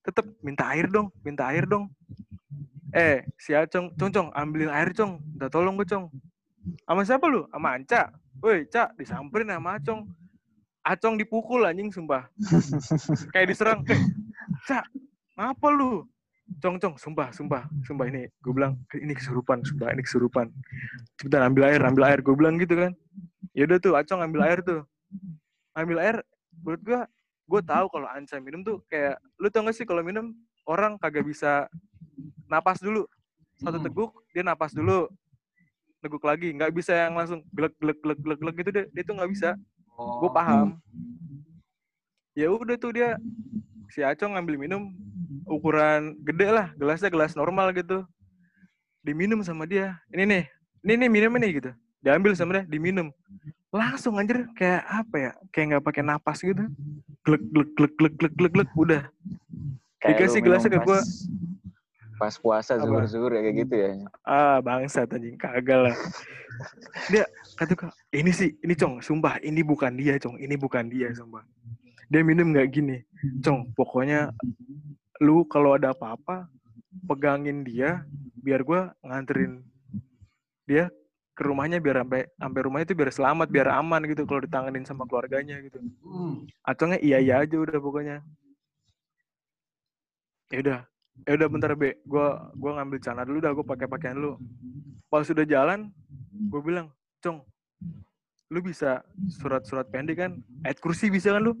tetep 0.00 0.24
minta 0.40 0.68
air 0.72 0.88
dong, 0.88 1.12
minta 1.20 1.48
air 1.52 1.68
dong. 1.68 1.88
Eh, 2.90 3.22
si 3.38 3.54
Acong, 3.54 3.94
Cong, 3.94 4.10
Cong, 4.10 4.28
ambilin 4.34 4.68
air, 4.68 4.90
Cong. 4.90 5.22
Udah 5.38 5.46
tolong 5.46 5.78
gue, 5.78 5.86
Cong. 5.86 6.10
Sama 6.82 7.06
siapa 7.06 7.30
lu? 7.30 7.46
Sama 7.54 7.78
Anca. 7.78 8.10
Woi, 8.42 8.66
Cak, 8.66 8.98
disamperin 8.98 9.54
sama 9.54 9.78
Acong. 9.78 10.10
Acong 10.82 11.14
dipukul 11.14 11.62
anjing, 11.68 11.94
sumpah. 11.94 12.26
Kayak 13.30 13.46
diserang. 13.46 13.80
Eh, 13.86 14.00
Cak, 14.66 14.90
ngapa 15.38 15.66
lu? 15.70 16.02
Cong, 16.58 16.76
Cong, 16.82 16.98
sumpah, 16.98 17.30
sumpah, 17.30 17.70
sumpah 17.86 18.10
ini. 18.10 18.26
Gue 18.42 18.50
bilang, 18.50 18.74
ini 18.98 19.14
kesurupan, 19.14 19.62
sumpah, 19.62 19.94
ini 19.94 20.02
kesurupan. 20.02 20.50
Cepetan 21.14 21.46
ambil 21.46 21.70
air, 21.70 21.80
ambil 21.86 22.10
air. 22.10 22.18
Gue 22.18 22.34
bilang 22.34 22.58
gitu 22.58 22.74
kan. 22.74 22.92
Ya 23.54 23.70
udah 23.70 23.78
tuh, 23.78 23.94
Acong 23.94 24.20
ambil 24.26 24.42
air 24.50 24.58
tuh. 24.60 24.82
Ambil 25.78 26.02
air, 26.02 26.16
menurut 26.66 26.82
gue, 26.82 27.00
gue 27.46 27.60
tahu 27.62 27.86
kalau 27.86 28.08
Anca 28.10 28.36
minum 28.42 28.66
tuh 28.66 28.82
kayak, 28.90 29.22
lu 29.38 29.46
tau 29.46 29.62
gak 29.62 29.78
sih 29.78 29.86
kalau 29.86 30.02
minum, 30.02 30.34
orang 30.66 30.98
kagak 30.98 31.22
bisa 31.22 31.70
napas 32.50 32.82
dulu. 32.82 33.06
Satu 33.62 33.78
Hmm. 33.78 33.86
teguk, 33.86 34.10
dia 34.34 34.42
napas 34.42 34.74
dulu. 34.74 35.06
Teguk 36.00 36.24
lagi, 36.24 36.48
nggak 36.56 36.72
bisa 36.72 36.96
yang 36.96 37.12
langsung 37.12 37.44
glek 37.52 37.76
glek 37.76 38.00
glek 38.00 38.18
glek 38.24 38.38
glek 38.40 38.54
gitu 38.64 38.70
dia, 38.72 38.84
dia 38.88 39.02
tuh 39.04 39.14
nggak 39.20 39.30
bisa. 39.30 39.52
Oh. 40.00 40.24
Gue 40.24 40.30
paham. 40.32 40.80
Ya 42.32 42.48
udah 42.48 42.76
tuh 42.80 42.96
dia 42.96 43.20
si 43.90 44.00
Acong 44.06 44.38
ngambil 44.38 44.56
minum 44.56 44.94
ukuran 45.50 46.14
gede 46.22 46.48
lah, 46.50 46.70
gelasnya 46.78 47.10
gelas 47.10 47.34
normal 47.34 47.74
gitu. 47.74 48.06
Diminum 49.02 49.42
sama 49.42 49.66
dia. 49.66 49.98
Ini 50.14 50.24
nih, 50.24 50.44
ini 50.86 50.92
nih 51.06 51.10
minum 51.10 51.32
nih 51.34 51.50
gitu. 51.58 51.70
Diambil 52.00 52.32
sama 52.38 52.60
dia, 52.60 52.64
diminum. 52.70 53.10
Langsung 53.74 54.18
anjir 54.18 54.46
kayak 54.54 54.82
apa 54.86 55.16
ya? 55.18 55.30
Kayak 55.50 55.66
nggak 55.74 55.84
pakai 55.84 56.02
napas 56.06 56.38
gitu. 56.42 56.64
Glek 57.26 57.42
glek 57.50 57.70
glek 57.76 57.92
glek 57.98 58.14
glek 58.16 58.34
glek 58.38 58.52
glek 58.54 58.70
udah. 58.78 59.02
Kayak 60.00 60.16
Dikasih 60.16 60.40
gelasnya 60.40 60.70
ke 60.72 60.80
gua. 60.80 61.00
pas- 62.20 62.40
puasa 62.40 62.76
Apa? 62.76 62.84
zuhur-zuhur 62.84 63.32
ya 63.32 63.40
kayak 63.40 63.56
gitu 63.64 63.74
ya. 63.80 63.90
Ah, 64.28 64.60
bangsat 64.60 65.08
anjing, 65.08 65.40
kagak 65.40 65.88
lah. 65.88 65.96
Dia 67.08 67.24
kata 67.56 67.88
ini 68.12 68.28
sih, 68.28 68.52
ini 68.60 68.76
Cong, 68.76 69.00
sumpah, 69.00 69.40
ini 69.40 69.64
bukan 69.64 69.96
dia, 69.96 70.20
Cong, 70.20 70.36
ini 70.36 70.52
bukan 70.52 70.84
dia, 70.92 71.08
sumpah. 71.16 71.40
Dia 72.10 72.26
minum 72.26 72.50
nggak 72.50 72.68
gini, 72.74 73.06
Cong, 73.38 73.70
pokoknya 73.78 74.34
lu 75.22 75.46
kalau 75.46 75.78
ada 75.78 75.94
apa-apa, 75.94 76.50
pegangin 77.06 77.62
dia, 77.62 78.02
biar 78.42 78.66
gua 78.66 78.90
nganterin 79.06 79.62
dia 80.66 80.90
ke 81.38 81.42
rumahnya 81.46 81.78
biar 81.78 82.02
sampai 82.02 82.26
sampai 82.34 82.60
rumahnya 82.66 82.86
itu 82.90 82.98
biar 82.98 83.10
selamat, 83.14 83.48
biar 83.48 83.68
aman 83.78 84.02
gitu 84.10 84.26
kalau 84.26 84.42
ditanganin 84.42 84.82
sama 84.82 85.06
keluarganya 85.06 85.62
gitu. 85.62 85.78
Hmm. 86.02 86.50
Acongnya 86.66 86.98
iya 86.98 87.22
iya 87.22 87.46
aja 87.46 87.54
udah 87.54 87.78
pokoknya. 87.78 88.16
Ya 90.50 90.58
udah, 90.66 90.78
ya 91.30 91.32
udah 91.38 91.48
bentar 91.48 91.78
be, 91.78 91.94
gua 92.02 92.50
gua 92.58 92.82
ngambil 92.82 92.98
celana 92.98 93.22
dulu 93.22 93.38
dah, 93.38 93.54
gua 93.54 93.66
pakai 93.70 93.86
pakaian 93.86 94.18
lu. 94.18 94.34
Pas 95.10 95.26
sudah 95.26 95.42
jalan, 95.42 95.90
gue 96.30 96.60
bilang, 96.62 96.86
Cong, 97.18 97.42
lu 98.50 98.58
bisa 98.58 99.06
surat-surat 99.30 99.86
pendek 99.86 100.18
kan? 100.18 100.34
Ayat 100.66 100.82
kursi 100.82 101.06
bisa 101.06 101.30
kan 101.30 101.42
lu? 101.46 101.54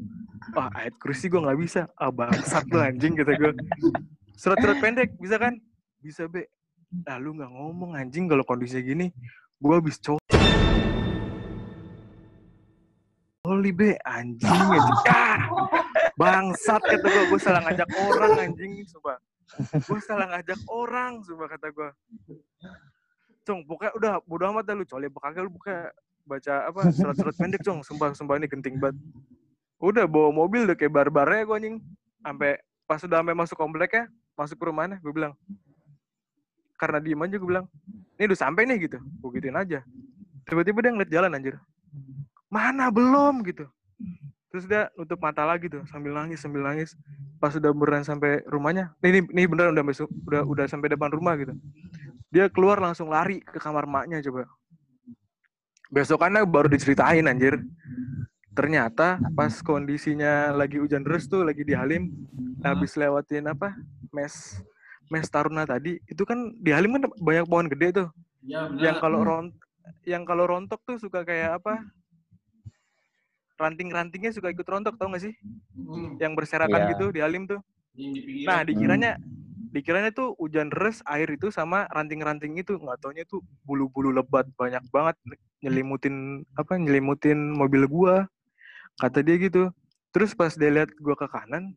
Wah, 0.58 0.66
ayat 0.74 0.98
kursi 0.98 1.30
gua 1.30 1.46
nggak 1.46 1.60
bisa. 1.62 1.86
Ah, 1.94 2.10
bangsat 2.10 2.66
lu 2.66 2.82
anjing 2.82 3.14
kata 3.14 3.38
gue. 3.38 3.54
Surat-surat 4.34 4.82
pendek 4.82 5.14
bisa 5.22 5.38
kan? 5.38 5.54
Bisa 6.02 6.26
be. 6.26 6.50
Ah, 7.06 7.22
lu 7.22 7.38
nggak 7.38 7.46
ngomong 7.46 7.94
anjing 7.94 8.26
kalau 8.26 8.42
kondisinya 8.42 8.82
gini. 8.82 9.06
Gua 9.62 9.78
habis 9.78 10.02
cowok. 10.02 10.18
Oli 13.46 13.70
be, 13.70 13.94
anjing 14.02 14.50
anjing. 14.50 14.98
Ah, 15.06 15.46
bangsat 16.18 16.82
kata 16.82 17.06
gue, 17.06 17.24
gue 17.30 17.40
salah 17.40 17.62
ngajak 17.70 17.88
orang 18.02 18.50
anjing, 18.50 18.82
sumpah. 18.90 19.18
Gue 19.86 19.98
salah 20.02 20.26
ngajak 20.26 20.58
orang, 20.66 21.22
sumpah 21.22 21.48
kata 21.54 21.70
gue. 21.70 21.90
Cong, 23.46 23.62
pokoknya 23.62 23.92
udah 23.94 24.12
bodo 24.26 24.44
amat 24.50 24.64
dah 24.66 24.74
lu, 24.74 24.84
coli 24.84 25.06
kagak 25.08 25.46
lu 25.46 25.54
buka 25.54 25.88
baca 26.30 26.70
apa 26.70 26.94
surat-surat 26.94 27.34
pendek, 27.34 27.66
Cong. 27.66 27.82
Sumpah, 27.82 28.14
sumpah 28.14 28.38
ini 28.38 28.46
genting 28.46 28.78
banget. 28.78 28.94
Udah 29.82 30.06
bawa 30.06 30.30
mobil 30.30 30.70
udah 30.70 30.78
kayak 30.78 30.94
barbarnya 30.94 31.42
gue 31.42 31.56
anjing. 31.58 31.76
Sampai 32.22 32.62
pas 32.86 33.02
udah 33.02 33.18
sampai 33.18 33.34
masuk 33.34 33.56
kompleknya, 33.58 34.06
masuk 34.38 34.56
ke 34.60 34.64
rumahnya, 34.70 35.02
gue 35.02 35.12
bilang, 35.14 35.34
karena 36.78 36.98
diem 37.02 37.20
aja 37.20 37.36
gue 37.38 37.48
bilang, 37.48 37.66
ini 38.14 38.24
udah 38.30 38.38
sampai 38.38 38.62
nih 38.70 38.86
gitu. 38.86 38.98
Gue 39.18 39.30
gituin 39.34 39.58
aja. 39.58 39.82
Tiba-tiba 40.46 40.78
dia 40.84 40.90
ngeliat 40.94 41.10
jalan 41.10 41.34
anjir. 41.34 41.54
Mana 42.46 42.90
belum 42.90 43.42
gitu. 43.46 43.66
Terus 44.50 44.66
dia 44.66 44.90
nutup 44.98 45.22
mata 45.22 45.46
lagi 45.46 45.70
tuh 45.70 45.86
sambil 45.86 46.10
nangis 46.10 46.42
sambil 46.42 46.66
nangis. 46.66 46.98
Pas 47.38 47.54
udah 47.54 47.70
beneran 47.72 48.04
sampai 48.04 48.44
rumahnya, 48.44 48.92
nih, 49.00 49.16
nih, 49.16 49.22
nih 49.32 49.46
beneran 49.48 49.72
udah 49.72 49.84
udah 50.28 50.42
udah 50.44 50.64
sampai 50.68 50.92
depan 50.92 51.08
rumah 51.08 51.38
gitu. 51.40 51.54
Dia 52.28 52.50
keluar 52.52 52.76
langsung 52.82 53.08
lari 53.08 53.40
ke 53.40 53.56
kamar 53.56 53.86
maknya 53.88 54.20
coba. 54.26 54.44
Besokannya 55.90 56.46
baru 56.46 56.70
diceritain 56.70 57.26
anjir. 57.26 57.58
Ternyata 58.50 59.18
pas 59.34 59.58
kondisinya 59.60 60.50
lagi 60.50 60.78
hujan 60.78 61.02
deras 61.02 61.26
tuh 61.26 61.42
lagi 61.42 61.62
di 61.62 61.74
Halim 61.74 62.10
habis 62.62 62.94
lewatin 62.94 63.46
apa? 63.46 63.74
Mes 64.10 64.58
mes 65.10 65.26
Taruna 65.26 65.66
tadi 65.66 65.98
itu 66.06 66.22
kan 66.22 66.54
di 66.54 66.70
Halim 66.70 66.94
kan 66.94 67.10
banyak 67.18 67.46
pohon 67.46 67.66
gede 67.66 67.88
tuh 67.92 68.08
Ya, 68.40 68.64
benar. 68.64 68.80
yang 68.80 68.96
kalau 69.02 69.20
ront 69.20 69.50
yang 70.06 70.22
kalau 70.24 70.46
rontok 70.48 70.80
tuh 70.86 70.96
suka 70.96 71.26
kayak 71.26 71.60
apa 71.60 71.82
ranting-rantingnya 73.60 74.32
suka 74.32 74.48
ikut 74.48 74.64
rontok 74.64 74.96
tau 74.96 75.10
gak 75.12 75.28
sih 75.28 75.34
Hmm. 75.76 76.16
yang 76.16 76.32
berserakan 76.32 76.80
Iya. 76.80 76.90
gitu 76.94 77.04
di 77.10 77.20
Halim 77.20 77.44
tuh 77.44 77.60
Yang 77.92 78.46
nah 78.48 78.62
dikiranya 78.62 79.18
dikiranya 79.70 80.10
tuh 80.10 80.34
hujan 80.36 80.68
deras 80.70 81.02
air 81.06 81.30
itu 81.30 81.48
sama 81.54 81.86
ranting-ranting 81.94 82.58
itu. 82.58 82.76
Nggak 82.76 82.98
taunya 83.02 83.24
tuh 83.26 83.42
bulu-bulu 83.64 84.10
lebat 84.10 84.46
banyak 84.58 84.82
banget 84.90 85.16
nyelimutin 85.62 86.46
apa 86.58 86.76
nyelimutin 86.76 87.54
mobil 87.54 87.86
gua. 87.86 88.26
Kata 88.98 89.22
dia 89.22 89.38
gitu. 89.38 89.70
Terus 90.10 90.34
pas 90.34 90.52
dia 90.54 90.70
lihat 90.70 90.90
gua 90.98 91.14
ke 91.14 91.26
kanan 91.30 91.74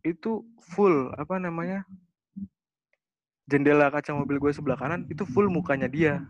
itu 0.00 0.42
full 0.72 1.12
apa 1.14 1.36
namanya 1.36 1.84
jendela 3.44 3.92
kaca 3.92 4.16
mobil 4.16 4.40
gue 4.40 4.52
sebelah 4.56 4.80
kanan 4.80 5.04
itu 5.12 5.28
full 5.28 5.52
mukanya 5.52 5.88
dia. 5.88 6.24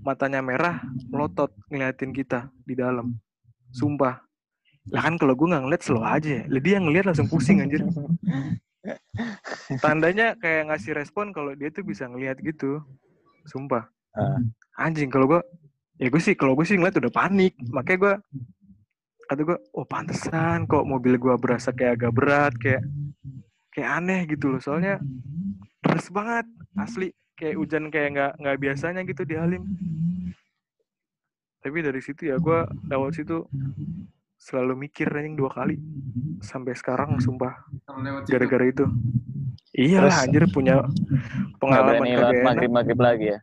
Matanya 0.00 0.40
merah 0.40 0.80
melotot 1.10 1.52
ngeliatin 1.68 2.14
kita 2.14 2.48
di 2.64 2.78
dalam. 2.78 3.18
Sumpah. 3.74 4.22
Lah 4.94 5.02
kan 5.02 5.18
kalau 5.18 5.34
gue 5.34 5.50
nggak 5.50 5.62
ngeliat 5.66 5.82
slow 5.82 6.06
aja. 6.06 6.46
Lah 6.46 6.62
dia 6.62 6.78
ngeliat 6.78 7.10
langsung 7.10 7.28
pusing 7.28 7.60
anjir 7.60 7.82
tandanya 9.84 10.36
kayak 10.38 10.70
ngasih 10.70 10.92
respon 10.94 11.34
kalau 11.34 11.52
dia 11.54 11.68
tuh 11.72 11.82
bisa 11.82 12.06
ngeliat 12.06 12.38
gitu. 12.40 12.82
Sumpah. 13.46 13.86
Ah. 14.16 14.40
anjing 14.80 15.12
kalau 15.12 15.28
gue 15.28 15.44
ya 16.00 16.08
gue 16.08 16.22
sih 16.24 16.32
kalau 16.32 16.56
gue 16.56 16.64
sih 16.64 16.76
ngeliat 16.76 16.96
udah 16.96 17.12
panik. 17.12 17.52
Makanya 17.68 17.98
gue 18.00 18.14
kata 19.26 19.40
gue 19.42 19.58
oh 19.74 19.86
pantesan 19.86 20.64
kok 20.70 20.86
mobil 20.86 21.18
gue 21.18 21.34
berasa 21.36 21.74
kayak 21.74 22.00
agak 22.00 22.12
berat 22.16 22.52
kayak 22.56 22.82
kayak 23.74 23.90
aneh 24.02 24.24
gitu 24.30 24.52
loh. 24.52 24.60
Soalnya 24.62 25.00
deras 25.84 26.08
banget 26.08 26.46
asli. 26.80 27.08
Kayak 27.36 27.60
hujan 27.60 27.92
kayak 27.92 28.08
nggak 28.16 28.32
nggak 28.40 28.56
biasanya 28.56 29.00
gitu 29.04 29.22
di 29.28 29.36
Halim. 29.36 29.62
Tapi 31.60 31.78
dari 31.84 32.00
situ 32.00 32.32
ya 32.32 32.40
gue 32.40 32.58
lewat 32.88 33.12
situ 33.20 33.44
selalu 34.46 34.86
mikir 34.86 35.10
anjing 35.10 35.34
dua 35.34 35.50
kali 35.50 35.82
sampai 36.38 36.78
sekarang 36.78 37.18
sumpah 37.18 37.58
gara-gara 38.30 38.62
itu 38.70 38.86
iyalah 39.74 40.14
Terus- 40.14 40.22
anjir 40.22 40.44
punya 40.54 40.86
pengalaman 41.58 42.06
kagak 42.06 42.14
lewat 42.14 42.30
enak 42.30 42.46
maghrib-maghrib 42.46 43.00
lagi 43.02 43.26
ya. 43.34 43.38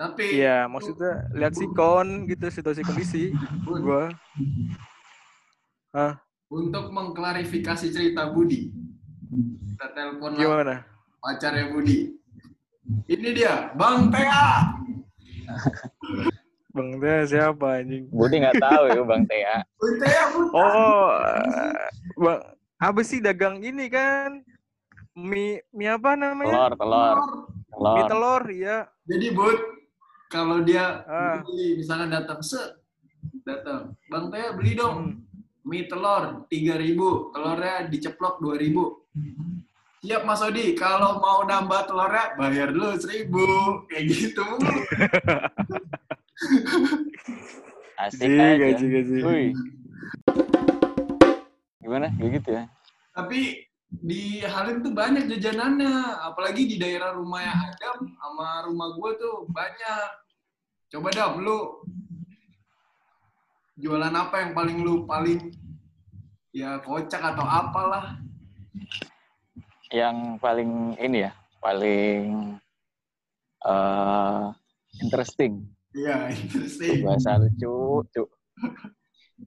Tapi 0.00 0.24
Iya, 0.32 0.64
maksudnya 0.64 1.28
lihat 1.36 1.52
sikon 1.58 2.24
gitu 2.24 2.48
situasi 2.48 2.86
kondisi 2.86 3.36
Bun, 3.66 3.84
gua. 3.84 4.08
untuk 6.48 6.88
mengklarifikasi 6.88 7.92
cerita 7.92 8.32
Budi, 8.32 8.72
kita 9.74 9.86
telepon 9.92 10.34
lah 10.34 10.40
Gimana? 10.40 10.74
pacarnya 11.20 11.68
Budi. 11.68 12.16
Ini 13.12 13.28
dia, 13.36 13.74
Bang 13.76 14.08
Tea. 14.08 14.72
Bang 16.70 16.90
Teh 16.96 17.20
siapa 17.26 17.82
anjing? 17.82 18.06
Budi 18.08 18.36
nggak 18.38 18.62
tahu 18.62 18.82
ya 18.88 19.02
Bang 19.02 19.24
Tea. 19.26 19.58
Oh, 20.52 21.10
eh, 21.12 21.74
Bang 22.14 22.40
apa 22.78 23.00
sih 23.02 23.18
dagang 23.18 23.58
ini 23.58 23.86
kan? 23.86 24.40
Mie 25.12 25.66
mie 25.70 25.90
apa 25.90 26.14
namanya? 26.14 26.70
Telur, 26.70 26.72
telur, 26.78 27.16
Mie 27.66 28.02
telur. 28.02 28.06
telur 28.08 28.42
ya. 28.48 28.76
Jadi 29.04 29.26
Bud, 29.30 29.58
kalau 30.28 30.62
dia 30.62 31.02
Ah. 31.04 31.42
beli, 31.42 31.74
misalnya 31.76 32.22
datang 32.22 32.38
set, 32.40 32.78
datang, 33.42 33.98
Bang 34.06 34.30
Tea 34.30 34.54
beli 34.54 34.72
dong 34.72 34.96
Hmm. 35.02 35.26
mie 35.62 35.84
telur 35.84 36.46
3000 36.46 36.96
telurnya 37.30 37.84
diceplok 37.84 38.38
2000 38.38 39.02
Siap 40.00 40.24
Mas 40.24 40.40
Odi, 40.40 40.72
kalau 40.72 41.20
mau 41.20 41.44
nambah 41.44 41.84
telurnya 41.84 42.32
bayar 42.32 42.72
dulu 42.72 42.96
1000 42.96 43.44
kayak 43.84 44.04
gitu. 44.08 44.46
Asik 48.00 48.32
Jik, 48.32 48.60
aja. 48.64 48.80
jik. 48.80 49.22
Wih. 49.24 49.52
Gimana? 51.84 52.08
Kayak 52.16 52.30
gitu 52.40 52.48
ya. 52.56 52.64
Tapi 53.12 53.40
di 53.90 54.40
Halim 54.46 54.80
tuh 54.86 54.94
banyak 54.94 55.26
jajanannya, 55.26 56.22
apalagi 56.24 56.64
di 56.64 56.76
daerah 56.78 57.12
rumahnya 57.12 57.74
Adam 57.74 58.06
sama 58.06 58.64
rumah 58.70 58.88
gue 58.94 59.10
tuh 59.18 59.34
banyak. 59.50 60.08
Coba 60.90 61.10
dah 61.10 61.34
lu 61.36 61.84
jualan 63.80 64.14
apa 64.14 64.46
yang 64.46 64.52
paling 64.54 64.78
lu 64.84 65.08
paling 65.08 65.50
ya 66.54 66.78
kocak 66.80 67.20
atau 67.20 67.44
apalah. 67.44 68.16
Yang 69.90 70.38
paling 70.38 70.94
ini 71.02 71.26
ya, 71.26 71.32
paling 71.58 72.56
eh 73.66 74.44
interesting. 75.02 75.66
Iya, 75.90 76.30
interesting. 76.30 77.02
Bahasa 77.02 77.34
lucu, 77.40 78.04
cu. 78.06 78.22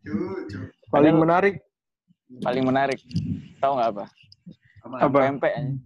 Cucu. 0.03 0.59
Paling 0.91 1.15
menarik 1.15 1.55
Paling 2.41 2.65
menarik. 2.65 2.97
Tahu 3.61 3.71
nggak 3.77 3.89
apa? 3.93 4.05
Apa? 4.81 4.95
Apa? 5.05 5.17
Pempek. 5.29 5.53
anjing. 5.53 5.77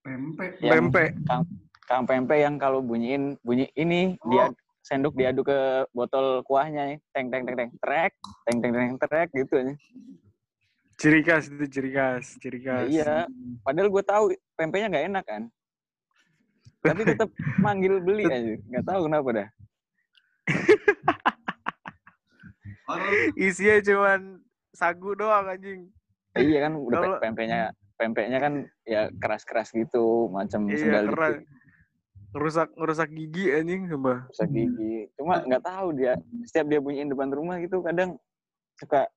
Pempek. 0.00 0.50
Yang 0.62 0.70
pempek. 0.78 1.10
Kang, 1.26 1.42
kang 1.90 2.02
pempek 2.06 2.38
yang 2.38 2.54
kalau 2.54 2.78
bunyiin 2.80 3.34
bunyi 3.42 3.66
ini 3.74 4.14
dia 4.30 4.46
sendok 4.86 5.18
diaduk 5.18 5.50
ke 5.50 5.60
botol 5.90 6.46
kuahnya 6.46 6.94
ya. 6.94 6.96
teng 7.10 7.34
teng 7.34 7.42
teng 7.44 7.56
teng 7.58 7.70
trek 7.82 8.12
teng 8.46 8.58
teng 8.62 8.72
teng 8.72 8.94
trek 8.96 9.28
gitu 9.34 9.54
aja. 9.58 9.74
Ciri 11.00 11.20
khas 11.24 11.48
itu 11.50 11.66
ciri 11.66 11.90
khas, 11.96 12.36
ciri 12.38 12.60
Ya, 12.62 12.84
khas. 12.84 12.86
iya. 12.86 13.14
Padahal 13.66 13.88
gue 13.90 14.04
tahu 14.06 14.24
pempeknya 14.54 14.86
nggak 14.92 15.06
enak 15.10 15.24
kan. 15.26 15.42
Tapi 16.80 17.00
tetap 17.04 17.28
manggil 17.56 18.00
beli 18.00 18.24
aja. 18.26 18.54
Nggak 18.56 18.84
tahu 18.84 19.00
kenapa 19.06 19.28
dah. 19.30 19.48
Isinya 23.36 23.76
cuman 23.84 24.20
sagu 24.72 25.12
doang 25.14 25.46
anjing. 25.46 25.92
Iya 26.32 26.58
kan 26.66 26.72
udah 26.78 27.00
pe- 27.00 27.20
pempeknya 27.20 27.60
pempeknya 27.94 28.38
kan 28.40 28.54
ya 28.82 29.12
keras-keras 29.12 29.70
gitu, 29.70 30.32
macam 30.32 30.66
Iya, 30.66 30.78
sendal 30.78 31.06
keras. 31.12 31.36
dikit, 31.36 31.46
Ngerusak 32.30 32.68
ngerusak 32.78 33.08
gigi 33.10 33.44
anjing 33.50 33.90
sumpah. 33.90 34.18
rusak 34.30 34.48
gigi. 34.48 35.10
Cuma 35.18 35.42
nggak 35.42 35.62
tahu 35.62 35.86
dia 35.92 36.14
setiap 36.46 36.66
dia 36.70 36.80
bunyiin 36.80 37.10
depan 37.10 37.28
rumah 37.28 37.58
gitu 37.58 37.82
kadang 37.82 38.16
suka 38.78 39.10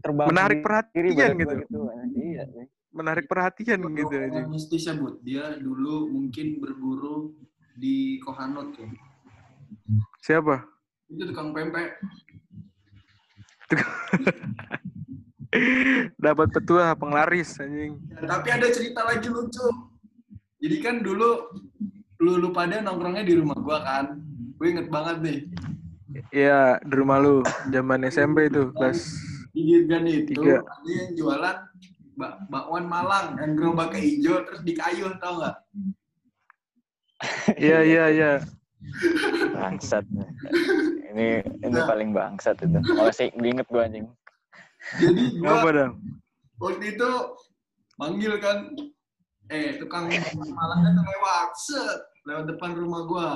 terbang 0.00 0.30
Menarik 0.30 0.62
perhatian 0.62 1.34
gitu. 1.36 1.54
gitu. 1.60 1.78
Iya 2.14 2.42
sih. 2.48 2.66
Menarik 2.94 3.26
perhatian 3.26 3.82
gitu 3.90 4.14
orang 4.14 4.30
anjing. 4.30 4.46
mistis 4.54 4.86
ya. 4.86 4.94
Dia 5.26 5.58
dulu 5.58 6.06
mungkin 6.14 6.62
berburu 6.62 7.34
di 7.74 8.22
Kohanot 8.22 8.70
ya. 8.78 8.86
Siapa? 10.22 10.62
Itu 11.10 11.26
tukang 11.26 11.50
pempek. 11.50 11.98
Dapat 16.24 16.48
petua 16.54 16.94
penglaris 16.94 17.58
anjing. 17.58 17.98
Ya, 18.14 18.30
tapi 18.30 18.48
ada 18.54 18.70
cerita 18.70 19.02
lagi 19.02 19.26
lucu. 19.26 19.66
Jadi 20.62 20.76
kan 20.78 21.02
dulu 21.02 21.50
lu 22.22 22.38
lu 22.38 22.54
pada 22.54 22.78
nongkrongnya 22.78 23.26
di 23.26 23.34
rumah 23.34 23.58
gua 23.58 23.82
kan. 23.82 24.22
Gue 24.54 24.70
inget 24.70 24.86
banget 24.86 25.18
nih. 25.18 25.38
Iya, 26.30 26.78
di 26.78 26.94
rumah 26.94 27.18
lu 27.18 27.42
zaman 27.74 28.06
SMP 28.06 28.46
itu 28.46 28.70
kelas 28.78 29.18
Di 29.50 29.66
Dirgan 29.66 30.06
itu 30.06 30.30
Tiga. 30.34 30.62
ada 30.62 30.86
yang 30.86 31.10
jualan 31.18 31.56
bak 32.14 32.46
bakwan 32.48 32.86
Malang 32.86 33.38
yang 33.38 33.52
gerobaknya 33.58 34.00
hijau 34.00 34.36
terus 34.46 34.62
dikayuh 34.62 35.14
tau 35.18 35.42
nggak? 35.42 35.56
Iya, 37.56 37.78
iya, 37.82 38.04
iya. 38.10 38.32
Bangsat. 39.56 40.04
ini 41.14 41.40
ini 41.64 41.78
paling 41.88 42.12
bangsat 42.12 42.60
itu. 42.60 42.78
Masih 42.94 43.32
diinget 43.38 43.64
gua 43.70 43.88
anjing. 43.88 44.06
Jadi 45.00 45.40
gua 45.40 45.64
Apa 45.64 45.70
dong? 45.72 45.94
waktu 46.64 46.96
itu 46.96 47.10
manggil 47.98 48.32
kan 48.38 48.72
eh 49.52 49.76
tukang 49.78 50.08
malangnya 50.54 50.90
tuh 50.96 51.04
lewat 51.04 51.50
set 51.58 52.00
lewat 52.24 52.44
depan 52.48 52.72
rumah 52.72 53.02
gua 53.04 53.30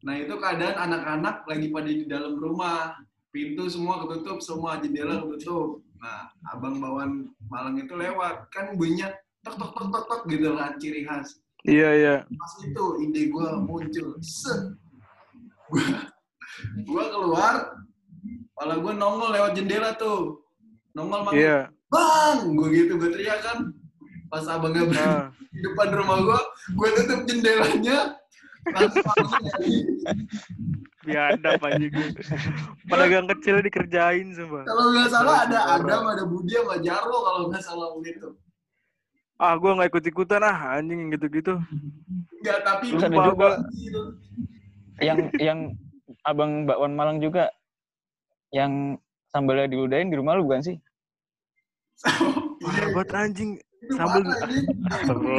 nah 0.00 0.16
itu 0.16 0.32
keadaan 0.40 0.90
anak-anak 0.90 1.44
lagi 1.44 1.68
pada 1.68 1.90
di 1.92 2.06
dalam 2.08 2.40
rumah 2.40 2.96
pintu 3.30 3.68
semua 3.68 4.00
ketutup 4.02 4.40
semua 4.40 4.80
jendela 4.80 5.22
ketutup 5.28 5.84
nah 6.00 6.26
abang 6.48 6.80
bawaan 6.80 7.28
malang 7.46 7.76
itu 7.76 7.92
lewat. 7.94 8.48
Kan 8.48 8.74
bunyinya 8.74 9.12
tok 9.44 9.56
tok 9.60 9.70
tok 9.76 9.88
tok 9.92 10.04
tok 10.08 10.20
gitu 10.28 10.56
kan 10.56 10.74
ciri 10.80 11.04
khas. 11.04 11.40
Iya, 11.60 11.88
iya. 11.92 12.14
pas 12.24 12.52
itu 12.64 12.84
ide 13.04 13.28
gua 13.28 13.60
muncul 13.60 14.16
set. 14.24 14.72
Gua 15.68 16.08
gua 16.88 17.04
keluar 17.12 17.54
kepala 18.50 18.74
gua 18.80 18.92
nongol 18.96 19.30
lewat 19.36 19.52
jendela 19.54 19.92
tuh. 19.94 20.40
Nongol 20.96 21.20
manggil 21.22 21.44
Iya. 21.44 21.58
bang! 21.86 22.38
Gue 22.56 22.68
gitu 22.74 22.98
gue 22.98 23.10
teriak 23.14 23.40
kan. 23.44 23.58
Pas 24.26 24.42
abangnya 24.46 24.86
berada 24.86 25.06
Ah. 25.06 25.26
di 25.50 25.58
depan 25.62 25.88
rumah 25.90 26.18
gue 26.22 26.40
gue 26.74 26.88
tutup 26.98 27.20
jendelanya 27.26 28.14
Biadab 31.00 31.60
anjing. 31.64 31.92
Pedagang 32.84 33.26
kecil 33.32 33.64
dikerjain 33.64 34.36
sumpah. 34.36 34.64
kalau 34.68 34.92
nggak 34.92 35.08
salah 35.08 35.48
ada. 35.48 35.58
Adam 35.80 36.02
ada 36.06 36.24
Budi 36.24 36.52
sama 36.52 36.76
Jarwo 36.78 37.18
kalau 37.24 37.40
nggak 37.48 37.62
salah 37.64 37.88
gitu 38.04 38.36
Ah, 39.40 39.56
gua 39.56 39.72
nggak 39.72 39.88
ikut-ikutan 39.88 40.44
ah 40.44 40.76
anjing 40.76 41.00
yang 41.00 41.10
gitu-gitu. 41.16 41.56
nggak 42.44 42.58
tapi 42.60 42.92
Terus 42.92 43.02
ada 43.02 43.08
lupa 43.08 43.24
juga 43.24 43.32
gua 43.32 43.50
gitu. 43.72 44.02
yang 45.00 45.18
yang 45.40 45.58
abang 46.28 46.68
bakwan 46.68 46.92
Malang 46.92 47.24
juga 47.24 47.48
yang 48.52 49.00
sambalnya 49.32 49.72
diludahin 49.72 50.12
di 50.12 50.20
rumah 50.20 50.36
lu 50.36 50.44
bukan 50.44 50.60
sih? 50.60 50.76
Parah 52.60 52.88
banget 52.92 53.08
anjing. 53.16 53.50
Sambel 53.88 54.22
anjing. 54.28 54.66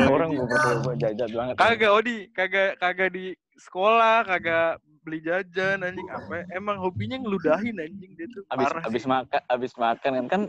Orang 0.09 0.29
gue 0.33 0.45
berdua 0.45 0.93
jajan 0.97 1.29
banget. 1.29 1.53
Kagak 1.55 1.91
Odi, 1.93 2.17
kagak 2.33 2.81
kagak 2.81 3.09
di 3.13 3.37
sekolah, 3.55 4.25
kagak 4.25 4.81
beli 5.01 5.21
jajan 5.21 5.81
anjing 5.81 6.09
apa? 6.09 6.45
Emang 6.49 6.81
hobinya 6.81 7.21
ngeludahin 7.21 7.77
anjing 7.77 8.11
dia 8.17 8.25
tuh. 8.33 8.41
Abis 8.49 8.65
Parah 8.65 8.83
abis 8.85 9.03
makan 9.05 9.41
abis 9.47 9.71
makan 9.77 10.11
kan 10.13 10.25
kan 10.27 10.41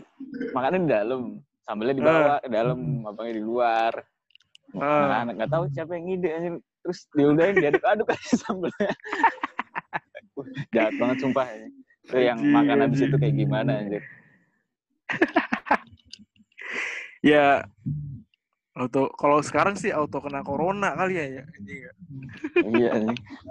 makannya 0.51 0.79
di 0.81 0.89
dalam, 0.89 1.21
sambelnya 1.63 1.95
di 1.95 2.03
bawah, 2.03 2.37
di 2.41 2.49
dalam, 2.49 2.79
abangnya 3.05 3.33
di 3.37 3.43
luar. 3.43 3.93
Ah. 4.73 5.21
Anak 5.21 5.33
nggak 5.37 5.51
tahu 5.53 5.63
siapa 5.69 5.93
yang 5.93 6.05
ngide 6.09 6.29
anjing. 6.33 6.55
Terus 6.83 6.99
diudahin 7.13 7.55
diaduk-aduk 7.61 8.07
aja 8.09 8.31
sambelnya. 8.43 8.91
Uh, 10.33 10.45
Jahat 10.73 10.93
banget 10.97 11.17
sumpah. 11.21 11.45
ya. 11.45 11.67
Itu 12.03 12.17
yang 12.19 12.39
Anjing, 12.41 12.51
makan 12.51 12.77
abis 12.81 12.89
anjing. 12.99 13.07
itu 13.07 13.17
kayak 13.21 13.35
gimana 13.37 13.71
anjir. 13.79 14.03
Ya 17.23 17.63
auto 18.73 19.07
kalau 19.13 19.37
sekarang 19.39 19.77
sih 19.77 19.89
auto 19.89 20.17
kena 20.17 20.41
corona 20.41 20.91
kali 20.93 21.13
ya, 21.13 21.25
ya. 21.31 21.43
anjing 21.47 21.79
ya. 21.79 21.91
iya. 22.73 22.91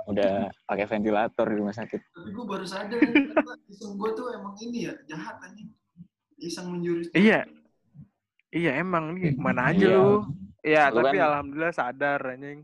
Udah 0.04 0.32
pakai 0.66 0.84
ventilator 0.84 1.46
di 1.46 1.56
rumah 1.56 1.72
sakit. 1.72 2.00
Tapi 2.02 2.28
gue 2.28 2.44
baru 2.44 2.66
sadar 2.66 2.98
ternyata 2.98 3.54
iseng 3.64 3.94
gue 3.94 4.10
tuh 4.12 4.26
emang 4.30 4.54
ini 4.58 4.90
ya 4.90 4.94
jahat 5.08 5.38
anjing. 5.40 5.70
Iseng 6.36 6.66
menjurus. 6.68 7.06
Iya. 7.12 7.46
Iya 8.50 8.70
emang 8.76 9.16
nih 9.16 9.32
mana 9.34 9.70
aja 9.70 9.80
Iya. 9.80 9.96
lu. 9.96 10.12
Ya, 10.62 10.82
Lu 10.86 11.00
tapi 11.00 11.16
kan- 11.16 11.26
alhamdulillah 11.28 11.72
sadar 11.72 12.20
anjing. 12.28 12.58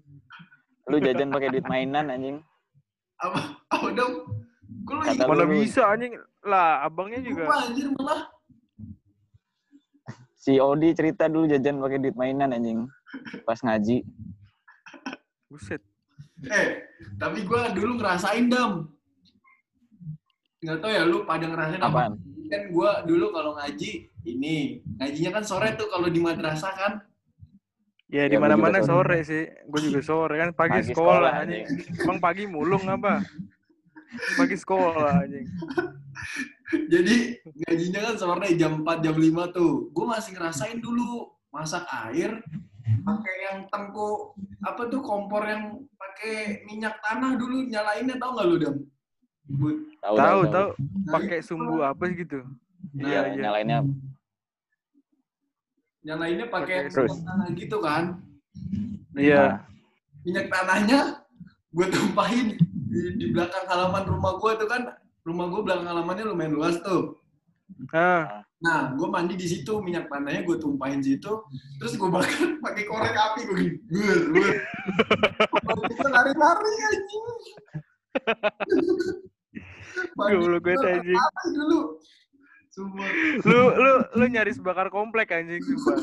Lu 0.85 0.97
jajan 0.99 1.31
pakai 1.31 1.49
duit 1.51 1.65
mainan 1.65 2.11
anjing. 2.11 2.37
Apa? 3.17 3.39
Apa 3.71 3.87
dong? 3.93 4.13
Gue 4.83 4.95
ingat 5.07 5.25
Mana 5.25 5.43
lu- 5.43 5.57
bisa 5.57 5.83
anjing. 5.87 6.13
Lah, 6.43 6.83
abangnya 6.83 7.19
juga 7.21 7.47
lupa 7.47 7.57
anjir 7.65 7.87
malah. 7.93 8.21
Si 10.39 10.55
Odi 10.57 10.95
cerita 10.95 11.27
dulu 11.27 11.51
jajan 11.51 11.83
pakai 11.83 11.99
duit 11.99 12.15
mainan 12.15 12.55
anjing. 12.55 12.87
Pas 13.43 13.59
ngaji. 13.59 14.07
buset. 15.49 15.81
Eh, 16.45 16.85
tapi 17.17 17.43
gue 17.43 17.63
dulu 17.75 17.99
ngerasain 17.99 18.47
dam. 18.47 18.87
Nggak 20.61 20.79
tau 20.79 20.91
ya 20.93 21.03
lu 21.03 21.25
pada 21.25 21.49
ngerasain 21.49 21.81
apa? 21.81 21.89
Apaan? 21.89 22.13
Kan 22.49 22.63
gue 22.71 22.91
dulu 23.09 23.27
kalau 23.33 23.57
ngaji 23.57 23.91
ini 24.25 24.79
ngajinya 24.97 25.41
kan 25.41 25.45
sore 25.45 25.75
tuh 25.75 25.89
kalau 25.89 26.07
di 26.07 26.21
madrasah 26.21 26.73
kan. 26.77 26.93
Ya 28.09 28.25
Ya, 28.25 28.31
di 28.31 28.37
gua 28.37 28.49
mana-mana 28.49 28.81
sore. 28.81 29.21
sih. 29.21 29.49
Gue 29.67 29.81
juga 29.85 30.01
sore 30.01 30.37
kan 30.37 30.51
pagi, 30.53 30.81
Pagi 30.81 30.93
sekolah, 30.93 31.17
sekolah, 31.19 31.33
anjing. 31.45 31.65
Emang 31.99 32.19
pagi 32.21 32.45
mulung 32.47 32.85
apa? 32.87 33.21
Pagi 34.37 34.57
sekolah 34.57 35.13
anjing. 35.25 35.47
Jadi 36.93 37.17
ngajinya 37.65 38.01
kan 38.13 38.15
sore 38.21 38.49
jam 38.61 38.85
4 38.85 39.05
jam 39.05 39.17
5 39.17 39.57
tuh. 39.57 39.89
Gue 39.93 40.07
masih 40.09 40.37
ngerasain 40.37 40.79
dulu 40.81 41.33
masak 41.49 41.85
air 42.09 42.45
pakai 43.05 43.35
yang 43.49 43.59
tengku 43.73 44.37
apa 44.65 44.89
tuh 44.89 45.01
kompor 45.01 45.45
yang 45.49 45.81
pakai 45.97 46.65
minyak 46.69 47.01
tanah 47.01 47.37
dulu 47.41 47.65
nyalainnya 47.69 48.21
tau 48.21 48.37
nggak 48.37 48.47
lu 48.49 48.57
dam? 48.61 48.77
Tahu 50.05 50.17
Tahu 50.17 50.41
tahu 50.53 50.69
Nah, 51.09 51.13
pakai 51.17 51.39
sumbu 51.41 51.81
apa 51.81 52.05
gitu. 52.13 52.45
Iya, 52.93 53.09
Iya, 53.09 53.21
iya. 53.33 53.41
nyalainnya 53.41 53.79
nyalainnya 56.05 56.47
pakai 56.53 56.89
minyak 56.89 57.21
tanah 57.25 57.49
gitu 57.57 57.77
kan. 57.81 58.05
Iya. 59.17 59.65
Minyak 60.25 60.47
tanahnya 60.53 61.25
gue 61.73 61.87
tumpahin 61.89 62.47
di, 62.89 63.01
di 63.17 63.27
belakang 63.33 63.65
halaman 63.69 64.05
rumah 64.05 64.37
gue 64.37 64.53
tuh 64.61 64.69
kan. 64.69 64.83
Rumah 65.29 65.45
gue 65.53 65.61
belakang 65.61 65.89
halamannya 65.93 66.25
lumayan 66.25 66.57
luas 66.57 66.81
tuh. 66.81 67.21
Ah, 67.93 68.49
Nah, 68.59 68.91
gue 68.91 69.07
mandi 69.07 69.39
di 69.39 69.47
situ, 69.47 69.79
minyak 69.79 70.11
tanahnya 70.11 70.43
gue 70.43 70.59
tumpahin 70.59 70.99
situ, 70.99 71.31
terus 71.79 71.95
gue 71.95 72.11
bakar 72.11 72.35
pakai 72.65 72.83
korek 72.91 73.15
api 73.15 73.41
gue 73.47 73.57
gini, 73.63 73.79
gur, 73.87 74.19
gur. 74.35 74.51
Kita 75.87 76.07
lari-lari 76.11 76.73
anjing. 76.91 77.27
Goblok 80.19 80.63
banget, 80.63 80.83
gua 80.83 80.93
anjing. 80.99 81.19
dulu. 81.55 81.81
Semua. 82.69 83.07
lu 83.43 83.61
lu 83.75 83.93
lu 84.15 84.25
nyaris 84.31 84.59
bakar 84.63 84.87
komplek 84.91 85.35
anjing 85.35 85.63
sumpah. 85.63 85.99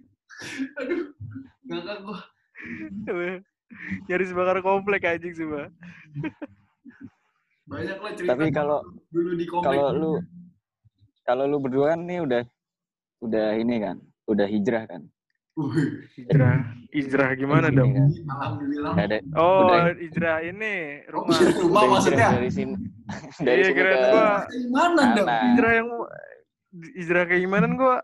Aduh, 0.80 1.00
ngakak 1.68 1.96
gue. 2.04 2.18
nyaris 4.08 4.30
bakar 4.32 4.58
komplek 4.64 5.04
anjing 5.04 5.34
sumpah. 5.36 5.68
Banyak 7.70 7.96
lah 7.96 8.12
cerita 8.12 8.30
Tapi 8.34 8.44
kalau 8.50 8.78
dulu 9.08 9.30
di 9.32 9.46
komplek. 9.46 9.66
kalau 9.70 9.86
lu 9.92 10.12
kalau 11.22 11.44
lu 11.46 11.56
berdua 11.56 11.94
kan 11.94 12.00
nih 12.02 12.18
udah 12.20 12.42
udah 13.20 13.46
ini 13.54 13.76
kan, 13.78 13.96
udah 14.26 14.46
hijrah 14.46 14.84
kan. 14.84 15.02
Hijrah, 16.16 16.56
hijrah 16.88 17.30
gimana 17.36 17.68
Ini 17.68 17.76
dong? 17.76 17.90
kan. 17.92 18.08
Alhamdulillah. 18.32 18.92
Ada 18.96 19.16
Oh, 19.34 19.60
Udah. 19.62 19.92
hijrah 19.94 20.36
ini 20.40 20.74
Oh, 21.06 21.20
rumah. 21.20 21.26
bisa 21.28 21.44
rumah 21.54 21.68
udah 21.76 21.90
maksudnya? 21.92 22.28
dari 22.32 22.50
sini 22.50 22.74
dari 23.38 23.60
Iya, 23.60 23.66
sini 23.66 23.76
kirain 23.76 23.92
ke 23.92 24.08
gua 24.08 24.30
Dari 24.42 24.68
mana 24.68 25.02
dong? 25.12 25.28
Hijrah 25.28 25.72
yang 25.74 25.88
hijrah 26.96 27.22
kayak 27.24 27.40
gimana 27.40 27.64
gua? 27.70 27.96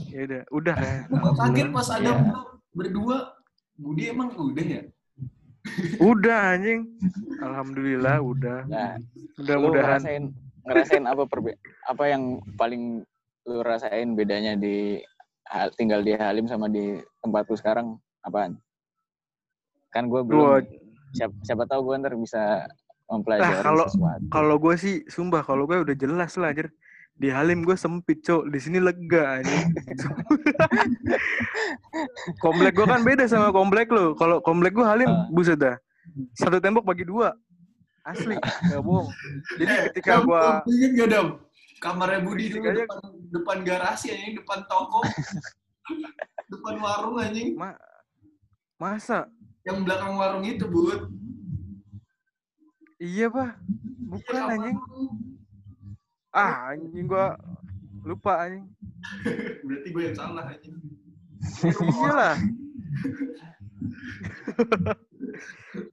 Ya 0.00 0.20
udah, 0.24 0.42
udah 0.50 0.76
ya. 0.76 0.96
Kaget 1.36 1.68
pas 1.70 1.88
ada 1.90 2.00
Iya. 2.00 2.12
lu 2.24 2.40
berdua. 2.72 3.18
Budi 3.76 4.02
emang 4.06 4.28
udah 4.32 4.66
ya? 4.66 4.82
Udah 6.00 6.56
anjing. 6.56 6.88
Alhamdulillah 7.38 8.16
udah. 8.18 8.58
Nah, 8.66 8.96
lu 8.96 9.44
Mudah-mudahan 9.44 10.00
ngerasain 10.00 10.24
ngerasain 10.60 11.04
apa 11.08 11.24
perbe 11.24 11.56
apa 11.84 12.04
yang 12.06 12.38
paling 12.54 13.04
lu 13.44 13.56
rasain 13.60 14.12
bedanya 14.12 14.54
di 14.54 15.00
tinggal 15.74 16.00
di 16.00 16.12
Halim 16.14 16.46
sama 16.46 16.68
di 16.68 16.96
tempat 17.20 17.48
lu 17.48 17.56
sekarang 17.56 17.86
apaan? 18.22 18.56
Kan 19.90 20.06
gue 20.06 20.22
gua 20.22 20.60
belum 20.62 20.70
siapa, 21.10 21.34
siapa 21.42 21.64
tahu 21.66 21.90
gue 21.90 21.94
ntar 21.98 22.14
bisa 22.14 22.68
mempelajari 23.10 23.50
Ah, 23.58 23.64
kalau- 23.66 23.90
sesuatu. 23.90 24.24
kalau 24.30 24.56
gue 24.62 24.74
sih 24.78 24.94
sumpah 25.10 25.42
kalau 25.42 25.66
gue 25.66 25.82
udah 25.82 25.96
jelas 25.98 26.38
lah 26.38 26.54
anjir. 26.54 26.70
Di 27.20 27.28
Halim 27.28 27.62
gue 27.62 27.76
sempit, 27.76 28.24
Cok. 28.24 28.48
Di 28.48 28.56
sini 28.56 28.80
lega 28.80 29.36
anjing. 29.36 29.76
komplek 32.40 32.72
gue 32.72 32.86
kan 32.86 33.02
beda 33.02 33.28
sama 33.28 33.52
komplek 33.52 33.92
lu. 33.92 34.16
Kalau 34.16 34.40
komplek 34.40 34.72
gue 34.72 34.82
Halim, 34.82 35.06
Ah. 35.06 35.28
buset 35.28 35.54
dah. 35.54 35.76
Satu 36.32 36.58
tembok 36.58 36.82
bagi 36.82 37.04
dua. 37.04 37.36
Asli, 38.00 38.34
gak 38.40 38.80
bohong. 38.80 39.12
Jadi 39.60 39.92
ketika 39.92 40.24
lu 40.24 40.32
Ingat 40.66 40.90
gak 40.96 41.08
Dam? 41.12 41.26
Kamarnya 41.80 42.20
Budi 42.20 42.48
Fisikanya- 42.48 42.84
depan, 42.84 42.98
depan 43.30 43.56
garasi 43.60 44.06
anjing, 44.10 44.34
depan 44.36 44.58
toko. 44.64 45.00
depan 46.52 46.74
warung 46.76 47.16
anjing. 47.16 47.56
Ma 47.56 47.72
masa 48.76 49.28
Yang 49.60 49.84
belakang 49.84 50.16
warung 50.16 50.42
itu, 50.42 50.64
Bud. 50.64 51.12
iya, 52.96 53.28
Pak? 53.28 53.60
Bukan 54.08 54.34
Iya, 54.34 54.50
anjing. 54.50 54.76
Ah, 56.30 56.74
anjing 56.74 57.10
gua 57.10 57.34
lupa 58.06 58.46
anjing. 58.46 58.70
Berarti 59.66 59.88
gue 59.90 60.02
yang 60.06 60.16
salah 60.16 60.44
anjing. 60.46 60.74
Iyalah. 61.66 62.36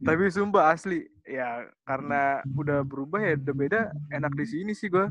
Tapi 0.08 0.24
sumpah 0.30 0.74
asli 0.74 1.10
ya 1.28 1.68
karena 1.84 2.42
udah 2.56 2.86
berubah 2.86 3.20
ya 3.22 3.36
udah 3.36 3.56
beda 3.56 3.82
enak 4.14 4.34
di 4.38 4.46
sini 4.46 4.72
sih 4.78 4.90
gua. 4.94 5.10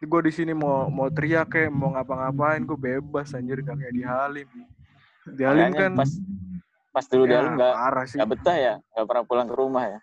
Gue 0.00 0.20
di 0.28 0.32
sini 0.32 0.52
mau 0.52 0.88
mau 0.92 1.08
teriak 1.12 1.52
kayak 1.52 1.72
mau 1.72 1.92
ngapa-ngapain 1.92 2.64
gue 2.64 2.78
bebas 2.78 3.36
anjir 3.36 3.60
gak 3.64 3.80
kayak 3.80 3.94
di 3.96 4.04
Halim. 4.04 4.48
Di 5.28 5.42
Halim 5.44 5.72
kan 5.74 5.92
pas 5.92 6.10
pas 6.92 7.04
dulu 7.04 7.28
di 7.28 7.34
ya, 7.36 7.44
Halim 7.44 7.52
nggak 7.58 7.74
parah 7.74 8.04
sih. 8.08 8.16
nggak 8.16 8.30
betah 8.32 8.56
ya, 8.56 8.74
nggak 8.96 9.06
pernah 9.08 9.24
pulang 9.28 9.48
ke 9.48 9.56
rumah 9.56 9.84
ya. 9.88 9.98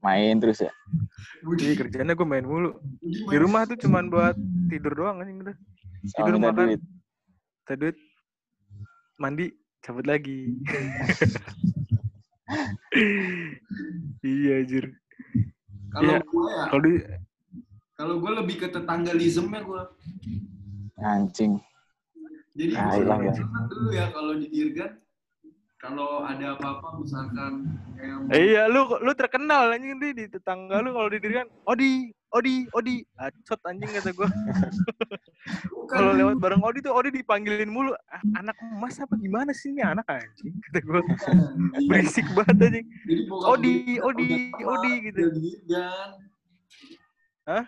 Main 0.00 0.36
terus 0.38 0.60
ya. 0.60 0.72
Budi, 1.40 1.66
Iya 1.66 1.74
kerjanya 1.76 2.12
gue 2.12 2.24
main 2.24 2.44
mulu. 2.44 2.76
Di 3.02 3.36
rumah 3.36 3.64
tuh 3.64 3.76
cuman 3.76 4.06
buat 4.06 4.36
tidur 4.68 4.92
doang 4.94 5.20
udah. 5.40 5.56
Sama 6.06 6.16
Tidur 6.22 6.32
minta 6.36 6.50
makan. 6.50 6.58
duit. 6.68 6.80
Duit 7.66 7.96
mandi 9.16 9.46
cabut 9.80 10.04
lagi. 10.04 10.54
iya 14.22 14.52
anjir. 14.62 14.84
Kalau 15.90 16.12
Iya. 16.12 16.18
gue 16.22 16.46
ya, 16.46 16.64
Kalau 16.68 16.82
di 16.82 16.92
kalau 17.96 18.14
gue 18.20 18.32
lebih 18.36 18.56
ke 18.60 18.68
tetanggalismnya 18.68 19.60
gue. 19.62 19.82
Anjing. 20.98 21.56
Jadi 22.52 22.72
Ah, 22.72 22.92
ya. 23.22 23.32
senang 23.34 23.66
dulu 23.68 23.88
ya 23.90 24.06
kalau 24.10 24.32
di 24.32 24.46
Dirgan, 24.48 24.96
kalau 25.76 26.24
ada 26.24 26.56
apa-apa 26.56 26.96
misalkan 26.98 27.52
kayak 27.94 28.16
Iya, 28.32 28.62
lu 28.66 28.88
lu 28.98 29.12
terkenal 29.12 29.70
anjing 29.70 30.00
di, 30.00 30.08
di 30.16 30.24
tetangga 30.26 30.80
lu 30.80 30.96
kalau 30.96 31.08
di 31.12 31.20
diri 31.20 31.44
kan 31.44 31.48
Odi, 31.68 32.10
Odi, 32.32 32.64
Odi. 32.72 32.96
Acot 33.16 33.60
anjing 33.64 33.92
kata 33.92 34.10
gua. 34.16 34.28
Kalau 35.86 36.10
lewat 36.16 36.42
bareng 36.42 36.64
Odi 36.64 36.82
tuh 36.82 36.90
Odi 36.90 37.14
dipanggilin 37.14 37.70
mulu. 37.70 37.94
"Ah, 38.10 38.22
anak 38.34 38.56
emas 38.58 38.98
apa 38.98 39.14
gimana 39.14 39.54
sih 39.54 39.70
ini 39.70 39.84
anak 39.84 40.08
anjing 40.08 40.56
kata 40.68 40.80
gua. 40.82 41.00
Berisik 41.86 42.26
banget 42.34 42.56
anjing. 42.66 42.86
Odi, 43.30 43.74
gue 44.00 44.02
Odi, 44.02 44.28
Odi 44.58 44.92
gitu. 45.06 45.20
Dirgan. 45.30 46.08
Hah? 47.46 47.64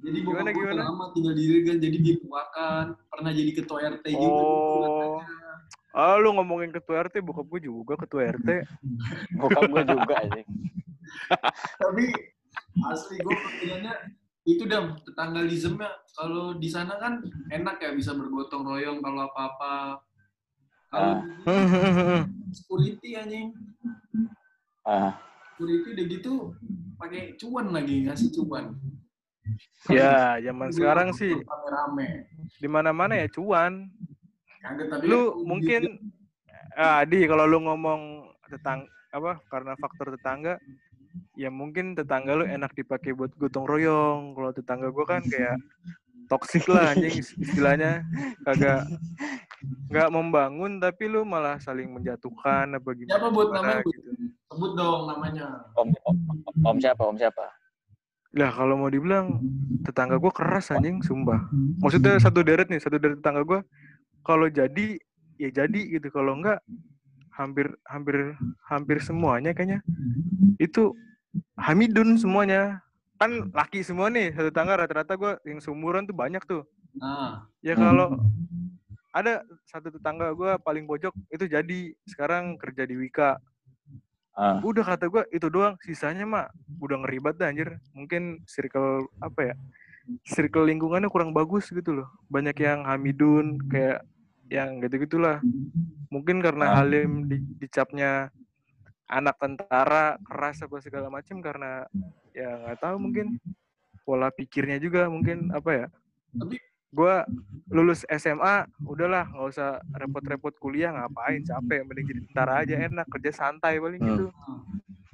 Jadi 0.00 0.18
bokap 0.22 0.46
Gimana, 0.46 0.50
gue 0.54 0.64
gimana? 0.64 0.82
lama 0.86 1.04
tinggal 1.14 1.34
di 1.34 1.42
Irigan, 1.44 1.76
jadi 1.82 1.98
dituakan. 1.98 2.84
Pernah 3.10 3.30
jadi 3.34 3.50
ketua 3.52 3.78
RT 3.90 4.06
juga. 4.10 4.22
Oh. 4.22 5.18
katanya. 5.18 5.39
Ah, 5.90 6.14
lu 6.22 6.30
ngomongin 6.38 6.70
ketua 6.70 7.02
RT, 7.02 7.18
bokap 7.18 7.46
gue 7.50 7.66
juga 7.66 7.98
ketua 7.98 8.30
RT. 8.30 8.48
Bokap 9.40 9.66
gue 9.66 9.82
juga 9.90 10.16
sih. 10.30 10.44
Tapi 11.82 12.04
asli 12.86 13.16
gue 13.18 13.34
perbedaannya 13.34 13.94
itu 14.46 14.62
dah 14.70 14.94
tetanggalismnya. 15.02 15.90
Kalau 16.14 16.54
di 16.54 16.70
sana 16.70 16.94
kan 17.02 17.18
enak 17.50 17.82
ya 17.82 17.90
bisa 17.90 18.14
bergotong 18.14 18.62
royong 18.62 19.02
kalau 19.02 19.26
apa-apa. 19.26 19.98
Kalau 20.90 21.12
Ah. 21.18 21.22
security 22.56 23.14
anjing. 23.18 23.50
Ah, 24.86 25.18
Security 25.54 25.88
udah 25.94 26.06
gitu 26.06 26.32
pakai 26.98 27.34
cuan 27.34 27.70
lagi 27.74 28.06
ngasih 28.06 28.30
cuan. 28.38 28.74
ya, 29.90 30.38
zaman 30.38 30.70
sekarang 30.70 31.08
sih 31.10 31.34
rame-rame. 31.34 32.30
di 32.58 32.68
mana-mana 32.70 33.18
ya 33.18 33.26
cuan. 33.26 33.90
Lu 35.04 35.44
mungkin 35.44 36.12
ah, 36.76 37.02
Di 37.08 37.24
kalau 37.24 37.48
lu 37.48 37.64
ngomong 37.64 38.30
tetang 38.50 38.84
apa 39.10 39.42
karena 39.50 39.74
faktor 39.78 40.14
tetangga 40.14 40.58
ya 41.34 41.50
mungkin 41.50 41.98
tetangga 41.98 42.38
lu 42.38 42.46
enak 42.46 42.70
dipakai 42.76 43.14
buat 43.16 43.34
gotong 43.34 43.66
royong. 43.66 44.36
Kalau 44.36 44.50
tetangga 44.54 44.88
gua 44.94 45.18
kan 45.18 45.22
kayak 45.26 45.58
toksik 46.30 46.70
lah 46.70 46.94
anjing 46.94 47.18
istilahnya 47.42 48.06
kagak 48.46 48.86
nggak 49.90 50.08
membangun 50.14 50.78
tapi 50.78 51.10
lu 51.10 51.26
malah 51.26 51.58
saling 51.58 51.90
menjatuhkan 51.90 52.70
apa 52.70 52.88
gimana 52.94 53.12
Siapa 53.18 53.28
buat 53.34 53.48
namanya? 53.50 53.82
Gitu. 53.82 54.10
Sebut 54.50 54.72
dong 54.78 55.10
namanya. 55.10 55.46
om, 55.78 55.88
om, 56.06 56.16
om 56.62 56.76
siapa? 56.78 57.02
Om 57.06 57.18
siapa? 57.18 57.46
Lah 58.30 58.50
kalau 58.54 58.78
mau 58.78 58.90
dibilang 58.90 59.42
tetangga 59.82 60.14
gue 60.18 60.30
keras 60.30 60.70
anjing, 60.70 61.02
sumpah. 61.02 61.50
Maksudnya 61.82 62.18
satu 62.22 62.46
deret 62.46 62.70
nih, 62.70 62.78
satu 62.78 62.98
deret 62.98 63.18
tetangga 63.18 63.42
gue 63.42 63.60
kalau 64.22 64.46
jadi 64.48 64.98
ya 65.40 65.48
jadi 65.48 65.80
gitu, 65.98 66.08
kalau 66.12 66.36
enggak 66.36 66.60
hampir 67.32 67.72
hampir 67.88 68.36
hampir 68.68 69.00
semuanya 69.00 69.56
kayaknya 69.56 69.80
itu 70.60 70.92
Hamidun 71.56 72.18
semuanya. 72.18 72.82
Kan 73.20 73.52
laki 73.52 73.84
semua 73.84 74.08
nih, 74.08 74.32
satu 74.32 74.48
tetangga 74.48 74.80
rata-rata 74.80 75.12
gue 75.14 75.32
yang 75.44 75.60
seumuran 75.60 76.08
tuh 76.08 76.16
banyak 76.16 76.40
tuh. 76.48 76.64
Nah, 76.96 77.44
Ya 77.60 77.76
kalau 77.76 78.16
ada 79.12 79.44
satu 79.68 79.92
tetangga 79.92 80.32
gue 80.32 80.56
paling 80.64 80.88
pojok 80.88 81.12
itu 81.28 81.44
jadi 81.44 81.92
sekarang 82.08 82.56
kerja 82.56 82.88
di 82.88 82.96
Wika. 82.96 83.36
Ah, 84.32 84.58
Udah 84.64 84.82
kata 84.82 85.12
gue 85.12 85.22
itu 85.36 85.52
doang, 85.52 85.76
sisanya 85.84 86.24
mah 86.24 86.46
udah 86.80 87.04
ngeribat 87.04 87.36
dah 87.36 87.52
anjir. 87.52 87.76
Mungkin 87.92 88.40
circle 88.48 89.04
apa 89.20 89.52
ya? 89.52 89.54
Circle 90.24 90.72
lingkungannya 90.72 91.12
kurang 91.12 91.36
bagus 91.36 91.68
gitu 91.68 91.92
loh. 91.92 92.08
Banyak 92.32 92.56
yang 92.56 92.88
Hamidun 92.88 93.60
kayak 93.68 94.00
yang 94.50 94.82
gitu-gitulah. 94.82 95.38
Mungkin 96.10 96.42
karena. 96.42 96.74
Halim 96.76 97.30
di, 97.30 97.38
dicapnya 97.56 98.34
anak 99.06 99.38
tentara 99.38 100.18
keras 100.22 100.62
apa 100.62 100.78
segala 100.78 101.06
macam 101.06 101.38
karena 101.38 101.86
ya 102.30 102.62
nggak 102.62 102.78
tahu 102.78 102.96
mungkin 102.98 103.38
pola 104.02 104.30
pikirnya 104.30 104.78
juga 104.78 105.06
mungkin 105.06 105.50
apa 105.50 105.70
ya 105.70 105.86
Tapi- 106.30 106.62
gua 106.90 107.22
lulus 107.70 108.02
SMA 108.06 108.66
udahlah 108.82 109.26
nggak 109.30 109.48
usah 109.50 109.78
repot-repot 109.94 110.54
kuliah 110.58 110.90
ngapain 110.90 111.42
capek 111.42 111.86
mending 111.86 112.06
jadi 112.06 112.20
tentara 112.26 112.52
aja 112.62 112.74
enak 112.82 113.06
kerja 113.06 113.30
santai 113.30 113.78
paling 113.78 113.98
Hmm. 113.98 114.10
gitu 114.10 114.26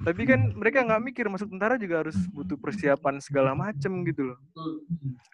tapi 0.07 0.23
kan 0.23 0.55
mereka 0.55 0.87
nggak 0.87 1.03
mikir 1.03 1.27
masuk 1.27 1.51
tentara 1.51 1.75
juga 1.75 2.07
harus 2.07 2.15
butuh 2.31 2.55
persiapan 2.55 3.19
segala 3.19 3.59
macem 3.59 3.91
gitu 4.07 4.31
loh. 4.31 4.39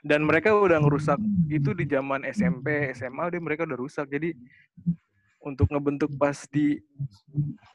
Dan 0.00 0.24
mereka 0.24 0.56
udah 0.56 0.80
ngerusak 0.80 1.20
itu 1.52 1.76
di 1.76 1.84
zaman 1.84 2.24
SMP 2.32 2.88
SMA 2.96 3.28
udah 3.28 3.40
mereka 3.44 3.68
udah 3.68 3.76
rusak. 3.76 4.08
Jadi 4.08 4.32
untuk 5.44 5.68
ngebentuk 5.68 6.16
pas 6.16 6.48
di 6.48 6.80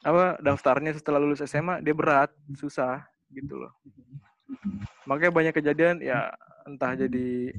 apa 0.01 0.41
daftarnya 0.41 0.97
setelah 0.97 1.21
lulus 1.21 1.45
SMA 1.45 1.85
dia 1.85 1.93
berat 1.93 2.33
susah 2.57 3.05
gitu 3.29 3.61
loh. 3.61 3.77
Makanya 5.05 5.29
banyak 5.29 5.53
kejadian 5.53 6.01
ya 6.01 6.33
entah 6.65 6.97
jadi 6.97 7.53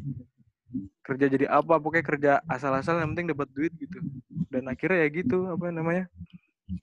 kerja 1.06 1.26
jadi 1.30 1.46
apa 1.46 1.78
pokoknya 1.78 2.04
kerja 2.04 2.32
asal-asal 2.50 2.98
yang 2.98 3.14
penting 3.14 3.30
dapat 3.30 3.46
duit 3.54 3.70
gitu. 3.78 4.02
Dan 4.50 4.66
akhirnya 4.66 5.06
ya 5.06 5.08
gitu 5.14 5.46
apa 5.46 5.70
namanya 5.70 6.10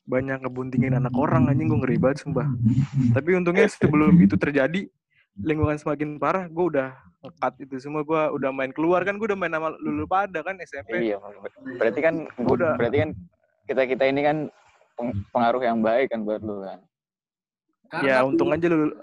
banyak 0.06 0.42
ngebuntingin 0.42 0.98
anak 0.98 1.14
orang 1.14 1.50
anjing 1.50 1.70
gue 1.70 1.80
ngeri 1.82 1.98
banget 2.02 2.26
sumpah 2.26 2.50
tapi 3.14 3.38
untungnya 3.38 3.70
sebelum 3.78 4.18
itu 4.18 4.34
terjadi 4.38 4.90
lingkungan 5.42 5.76
semakin 5.76 6.16
parah 6.16 6.48
gue 6.48 6.66
udah 6.74 6.96
ngekat 7.26 7.54
itu 7.66 7.76
semua 7.82 8.06
gue 8.06 8.22
udah 8.38 8.50
main 8.54 8.72
keluar 8.72 9.02
kan 9.04 9.18
gue 9.18 9.28
udah 9.28 9.38
main 9.38 9.52
sama 9.52 9.74
lulu 9.82 10.06
pada 10.06 10.40
kan 10.46 10.56
SMP 10.62 11.12
iya. 11.12 11.18
Berarti 11.82 12.00
kan 12.00 12.30
Udah. 12.40 12.78
berarti 12.78 12.98
kan 13.04 13.10
kita 13.66 13.82
kita 13.90 14.04
ini 14.08 14.22
kan 14.22 14.38
peng- 14.96 15.26
pengaruh 15.34 15.62
yang 15.66 15.82
baik 15.82 16.14
kan 16.14 16.22
buat 16.22 16.40
lu 16.46 16.62
kan. 16.64 16.80
Karena 17.90 18.06
ya 18.06 18.18
untung 18.24 18.54
aja 18.54 18.66
lulu 18.70 18.94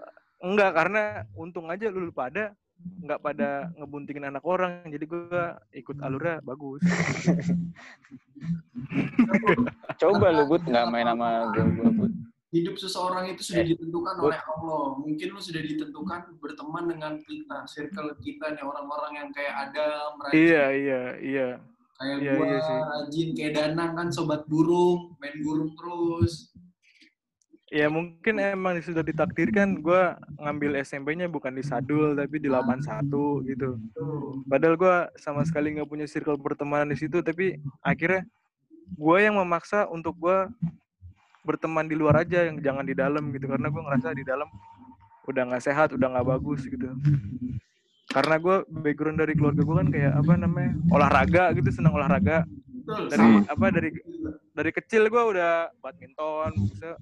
enggak 0.43 0.71
karena 0.75 1.03
untung 1.35 1.67
aja 1.69 1.87
lulu 1.91 2.11
pada 2.15 2.55
nggak 3.03 3.21
pada 3.23 3.71
ngebuntingin 3.79 4.29
anak 4.31 4.45
orang 4.47 4.87
jadi 4.87 5.05
gue 5.05 5.45
ikut 5.83 5.97
alurnya 6.03 6.39
bagus 6.43 6.83
Coba 10.03 10.35
lu 10.35 10.51
Bud 10.51 10.67
nggak 10.67 10.87
main 10.91 11.07
sama 11.07 11.47
gue 11.55 11.63
hidup 12.53 12.77
seseorang 12.77 13.33
itu 13.33 13.41
sudah 13.41 13.65
Eh, 13.65 13.69
ditentukan 13.73 14.15
oleh 14.21 14.37
Allah. 14.37 15.01
Mungkin 15.01 15.29
lu 15.33 15.41
sudah 15.41 15.65
ditentukan 15.65 16.37
berteman 16.37 16.85
dengan 16.85 17.17
kita, 17.25 17.65
circle 17.65 18.13
kita 18.21 18.53
nih 18.53 18.61
orang-orang 18.61 19.13
yang 19.25 19.29
kayak 19.33 19.73
Adam, 19.73 20.21
rajin, 20.21 20.37
iya 20.37 20.65
iya 20.77 21.03
iya 21.17 21.49
kayak 21.97 22.17
iya, 22.21 22.33
gua 22.37 22.45
iya 22.45 22.59
sih. 22.61 22.77
rajin, 22.77 23.29
kayak 23.33 23.53
Danang 23.57 23.93
kan 23.97 24.09
sobat 24.13 24.45
burung, 24.45 25.17
main 25.17 25.41
burung 25.41 25.73
terus. 25.73 26.52
Ya 27.73 27.89
mungkin 27.89 28.37
emang 28.37 28.77
sudah 28.85 29.01
ditakdirkan 29.01 29.81
gue 29.81 30.03
ngambil 30.37 30.77
SMP-nya 30.85 31.25
bukan 31.33 31.57
di 31.57 31.65
Sadul 31.65 32.13
tapi 32.13 32.37
di 32.37 32.53
81 32.53 33.09
gitu. 33.49 33.81
Padahal 34.45 34.77
gue 34.77 34.97
sama 35.17 35.41
sekali 35.49 35.73
nggak 35.81 35.89
punya 35.89 36.05
circle 36.05 36.37
pertemanan 36.37 36.93
di 36.93 37.01
situ, 37.01 37.25
tapi 37.25 37.57
akhirnya 37.81 38.29
gue 38.93 39.19
yang 39.25 39.41
memaksa 39.41 39.89
untuk 39.89 40.13
gue 40.21 40.53
berteman 41.49 41.89
di 41.89 41.97
luar 41.97 42.29
aja, 42.29 42.45
yang 42.45 42.61
jangan 42.61 42.85
di 42.85 42.93
dalam 42.93 43.33
gitu, 43.33 43.49
karena 43.49 43.73
gue 43.73 43.83
ngerasa 43.83 44.13
di 44.13 44.25
dalam 44.29 44.47
udah 45.25 45.43
nggak 45.49 45.65
sehat, 45.65 45.97
udah 45.97 46.13
nggak 46.13 46.29
bagus 46.29 46.69
gitu. 46.69 46.93
Karena 48.13 48.37
gue 48.37 48.69
background 48.69 49.17
dari 49.17 49.33
keluarga 49.33 49.65
gue 49.65 49.77
kan 49.81 49.89
kayak 49.89 50.13
apa 50.13 50.33
namanya 50.37 50.73
olahraga 50.93 51.57
gitu, 51.57 51.73
senang 51.73 51.97
olahraga. 51.97 52.45
Dari 52.83 53.19
sama. 53.19 53.39
apa 53.47 53.67
dari 53.71 53.91
dari 54.53 54.71
kecil 54.75 55.07
gue 55.07 55.23
udah 55.37 55.71
badminton, 55.79 56.51
bisa 56.71 56.99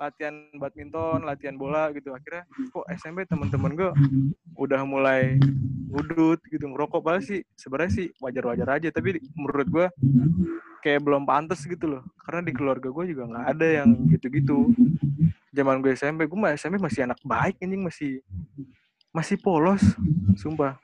latihan 0.00 0.34
badminton, 0.58 1.22
latihan 1.22 1.54
bola 1.54 1.92
gitu. 1.94 2.16
Akhirnya 2.16 2.48
kok 2.72 2.86
SMP 2.96 3.28
teman-teman 3.28 3.72
gue 3.76 3.90
udah 4.56 4.82
mulai 4.82 5.36
ngudut 5.92 6.40
gitu 6.48 6.64
ngerokok 6.72 7.00
padahal 7.04 7.20
sih 7.20 7.44
sebenarnya 7.52 7.92
sih 7.92 8.06
wajar-wajar 8.16 8.80
aja 8.80 8.88
tapi 8.88 9.20
menurut 9.36 9.68
gua 9.68 9.86
kayak 10.80 11.04
belum 11.04 11.28
pantas 11.28 11.68
gitu 11.68 11.84
loh 11.84 12.02
karena 12.24 12.40
di 12.40 12.52
keluarga 12.56 12.88
gue 12.88 13.04
juga 13.12 13.28
nggak 13.28 13.46
ada 13.52 13.66
yang 13.84 13.90
gitu-gitu 14.08 14.72
zaman 15.52 15.84
gue 15.84 15.92
SMP 15.92 16.24
gue 16.24 16.38
mah 16.40 16.56
SMP 16.56 16.80
masih 16.80 17.04
anak 17.04 17.20
baik 17.20 17.60
anjing 17.60 17.84
masih 17.84 18.24
masih 19.12 19.36
polos 19.36 19.84
sumpah 20.40 20.80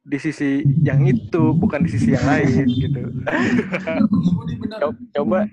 di 0.00 0.18
sisi 0.18 0.64
yang 0.80 1.04
itu 1.04 1.52
bukan 1.52 1.84
di 1.84 1.90
sisi 1.92 2.16
yang 2.16 2.24
lain 2.24 2.64
gitu 2.66 3.00
Budi 4.08 4.54
Coba 5.12 5.44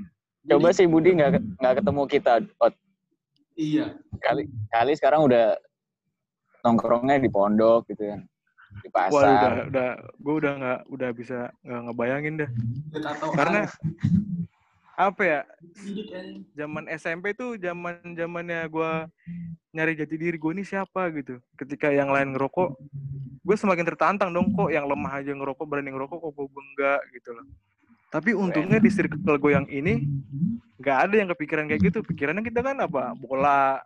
coba 0.48 0.68
sih 0.72 0.88
Budi 0.88 1.12
nggak 1.20 1.60
nggak 1.60 1.76
ketemu 1.84 2.02
kita. 2.08 2.34
Ot. 2.64 2.74
Iya. 3.60 4.00
Kali 4.24 4.48
kali 4.72 4.91
sekarang 4.95 5.28
udah 5.28 5.60
nongkrongnya 6.64 7.20
di 7.20 7.30
pondok 7.30 7.89
gitu 7.91 8.08
kan. 8.08 8.22
Di 8.84 8.89
Wah, 8.93 9.10
udah, 9.10 9.10
pasar. 9.10 9.52
udah, 9.74 9.89
gue 10.22 10.34
udah 10.38 10.54
nggak, 10.60 10.80
udah 10.91 11.10
bisa 11.16 11.50
nggak 11.66 11.82
ngebayangin 11.89 12.34
dah. 12.45 12.50
Atau 13.10 13.30
Karena 13.34 13.62
apa 14.98 15.22
ya, 15.22 15.41
zaman 16.58 16.89
SMP 16.89 17.38
tuh 17.38 17.54
zaman 17.62 18.02
zamannya 18.18 18.66
gue 18.66 18.91
nyari 19.70 19.93
jati 19.93 20.18
diri 20.18 20.41
gue 20.41 20.52
ini 20.58 20.66
siapa 20.66 21.14
gitu. 21.14 21.38
Ketika 21.54 21.93
yang 21.93 22.10
lain 22.10 22.34
ngerokok, 22.34 22.74
gue 23.45 23.56
semakin 23.56 23.86
tertantang 23.86 24.34
dong 24.34 24.50
kok 24.58 24.74
yang 24.74 24.89
lemah 24.89 25.22
aja 25.22 25.38
ngerokok 25.38 25.70
berani 25.70 25.93
ngerokok 25.93 26.18
kok 26.18 26.32
gue 26.34 26.48
enggak 26.50 27.02
gitu 27.14 27.30
loh. 27.38 27.45
Tapi 28.10 28.34
untungnya 28.34 28.82
di 28.82 28.89
circle 28.89 29.38
gue 29.38 29.52
yang 29.54 29.70
ini 29.70 30.10
nggak 30.82 30.98
ada 30.98 31.16
yang 31.22 31.30
kepikiran 31.30 31.70
kayak 31.70 31.93
gitu. 31.93 32.02
Pikirannya 32.02 32.41
kita 32.41 32.66
kan 32.66 32.82
apa 32.82 33.14
bola 33.14 33.78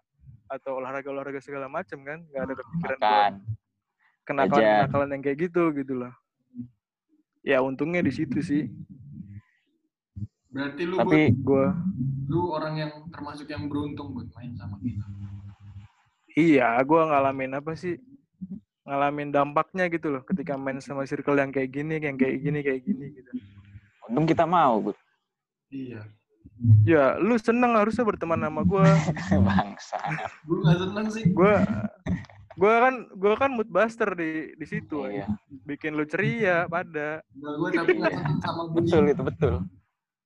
atau 0.47 0.79
olahraga 0.79 1.11
olahraga 1.11 1.43
segala 1.43 1.67
macam 1.67 1.99
kan, 2.07 2.23
nggak 2.23 2.43
ada 2.47 2.53
kepikiran 2.55 2.97
buat 3.03 3.11
Makan. 3.11 3.33
kenakalan-kenakalan 4.23 5.09
yang 5.11 5.21
kayak 5.27 5.37
gitu 5.51 5.63
gitu 5.75 5.93
loh. 6.07 6.13
Ya 7.43 7.59
untungnya 7.59 7.99
di 7.99 8.15
situ 8.15 8.39
sih. 8.39 8.71
Berarti 10.51 10.81
lu 10.83 10.95
Tapi 10.99 11.31
Gue 11.39 11.67
lu 12.31 12.51
orang 12.51 12.73
yang 12.79 12.91
termasuk 13.11 13.47
yang 13.51 13.67
beruntung 13.67 14.15
buat 14.15 14.27
main 14.39 14.55
sama 14.55 14.79
kita. 14.79 15.03
iya, 16.39 16.79
gue 16.79 17.01
ngalamin 17.11 17.59
apa 17.59 17.75
sih? 17.75 17.99
ngalamin 18.81 19.29
dampaknya 19.29 19.85
gitu 19.93 20.09
loh 20.09 20.25
ketika 20.25 20.57
main 20.57 20.81
sama 20.81 21.05
circle 21.05 21.37
yang 21.37 21.53
kayak 21.53 21.69
gini, 21.69 22.01
yang 22.01 22.17
kayak 22.17 22.41
gini, 22.41 22.59
kayak 22.65 22.81
gini 22.81 23.05
gitu. 23.13 23.31
Untung 24.09 24.25
kita 24.25 24.43
mau, 24.49 24.81
Bud. 24.81 24.97
Iya. 25.69 26.01
Ya, 26.85 27.17
lu 27.17 27.37
seneng 27.37 27.77
harusnya 27.77 28.05
berteman 28.05 28.41
sama 28.41 28.61
gua. 28.65 28.85
Bangsa. 29.47 29.97
Gue 30.45 30.57
gak 30.65 30.77
seneng 30.81 31.07
sih. 31.13 31.23
Gua 31.33 31.61
gua 32.59 32.73
kan 32.83 32.95
gua 33.17 33.33
kan 33.39 33.49
mood 33.53 33.69
buster 33.69 34.09
di 34.17 34.53
di 34.57 34.65
situ. 34.65 35.05
Iya. 35.07 35.29
Bikin 35.65 35.93
lu 35.93 36.05
ceria 36.05 36.65
pada. 36.65 37.21
Enggak 37.33 37.53
gue 37.57 37.69
tapi 37.77 37.91
gak 38.01 38.13
seneng 38.13 38.37
sama. 38.41 38.61
Betul 38.73 39.03
itu, 39.09 39.21
betul. 39.25 39.53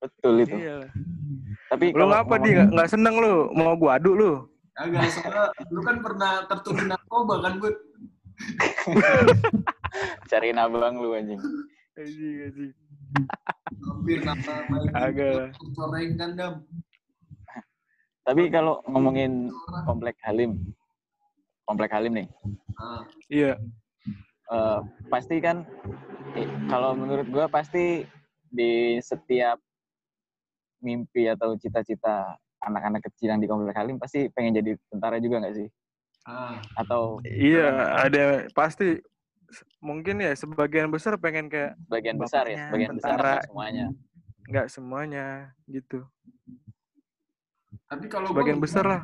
Betul 0.07 0.35
itu. 0.41 0.55
Iya. 0.55 0.75
lah. 0.79 0.89
Tapi 1.67 1.85
Lu 1.87 1.97
kalau 1.97 2.07
ngapa 2.11 2.35
di 2.37 2.49
ngomongin- 2.51 2.69
nggak 2.71 2.89
seneng 2.89 3.15
lu? 3.15 3.33
Mau 3.51 3.73
gua 3.75 3.97
adu 3.97 4.11
lu? 4.13 4.31
Agak 4.75 5.07
soalnya 5.09 5.43
lu 5.67 5.79
kan 5.81 5.97
pernah 5.99 6.43
tertuduh 6.45 6.85
narkoba 6.85 7.35
kan 7.41 7.53
Bud? 7.57 7.75
cariin 10.29 10.57
abang 10.57 10.99
lu 10.99 11.13
anjing. 11.13 11.39
Anjing, 11.95 12.35
anjing. 12.43 12.71
Hampir 13.81 14.19
nama 14.19 14.53
Agak. 14.93 15.55
coreng 15.71 16.11
kan 16.15 16.29
dam. 16.35 16.53
Tapi 18.21 18.49
kalau 18.49 18.81
ngomongin 18.85 19.53
komplek 19.85 20.17
Halim, 20.19 20.57
komplek 21.63 21.93
Halim 21.93 22.13
nih, 22.15 22.27
Ah, 22.75 23.05
Iya. 23.29 23.55
eh, 24.45 24.79
pasti 25.07 25.39
kan 25.39 25.63
eh, 26.33 26.49
kalau 26.67 26.91
menurut 26.91 27.29
gua 27.29 27.45
pasti 27.47 28.03
di 28.45 28.97
setiap 28.99 29.61
mimpi 30.85 31.25
atau 31.25 31.57
cita-cita 31.57 32.37
anak-anak 32.61 33.01
kecil 33.09 33.33
yang 33.33 33.41
di 33.41 33.49
komplek 33.49 33.73
Halim 33.73 33.97
pasti 33.97 34.29
pengen 34.29 34.53
jadi 34.53 34.77
tentara 34.93 35.17
juga 35.17 35.41
nggak 35.41 35.55
sih? 35.57 35.67
ah. 36.29 36.61
Atau 36.77 37.19
Iya, 37.25 37.69
ada 38.05 38.45
pasti 38.53 39.01
mungkin 39.81 40.21
ya 40.21 40.33
sebagian 40.37 40.89
besar 40.93 41.17
pengen 41.17 41.49
kayak 41.49 41.73
bagian 41.89 42.17
besar 42.17 42.45
ya, 42.45 42.69
Bapaknya 42.69 42.69
bagian 42.73 42.93
besar 42.97 43.17
semuanya. 43.45 43.85
nggak 44.45 44.67
semuanya 44.69 45.25
gitu. 45.65 46.05
Tapi 47.85 48.05
kalau 48.09 48.29
Sebagian 48.33 48.61
besar 48.61 48.85
lah. 48.85 49.01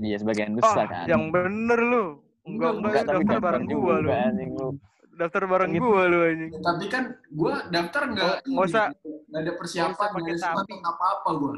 Iya 0.00 0.16
sebagian 0.20 0.52
Oh, 0.52 0.58
besar 0.58 0.84
kan. 0.90 1.06
yang 1.08 1.32
bener 1.32 1.80
lu. 1.80 2.04
Enggak, 2.44 2.76
Enggak, 2.76 3.04
enggak, 3.04 3.04
tapi 3.08 3.24
bareng 3.40 3.66
gua 3.72 3.94
lu. 4.04 4.10
Daftar 5.14 5.42
bareng 5.44 5.70
Gitu. 5.70 5.80
gua 5.80 6.02
lu 6.04 6.18
anjing. 6.20 6.50
Tapi 6.58 6.84
kan 6.86 7.04
gue 7.24 7.54
daftar 7.68 8.02
nggak 8.08 8.26
Oh, 8.26 8.50
nggak 8.52 8.66
usah- 8.66 8.90
nggak 9.24 9.40
ada 9.40 9.52
persiapan, 9.54 10.08
nggak 10.10 10.34
usah 10.34 10.50
nggak 10.50 10.58
pakai 10.58 10.74
ada 10.74 10.82
tapi. 10.82 10.90
apa-apa 10.90 11.30
gue. 11.32 11.54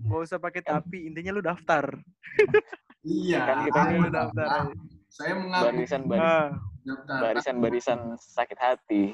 Nggak 0.00 0.20
usah 0.22 0.38
pakai 0.38 0.62
tapi, 0.62 0.98
intinya 1.04 1.30
lu 1.30 1.40
daftar. 1.40 1.84
Iya. 3.00 3.38
Kan 3.40 3.56
kita 3.64 3.80
ayo 3.80 3.96
ini 3.96 4.10
daftar. 4.10 4.44
daftar. 4.44 4.64
Saya 5.08 5.32
mengaku 5.34 5.64
Barisan 5.66 6.02
baris, 6.04 6.20
Ah, 6.22 6.48
daftar. 6.82 7.18
barisan 7.18 7.56
barisan 7.58 8.00
sakit 8.14 8.58
hati. 8.58 9.04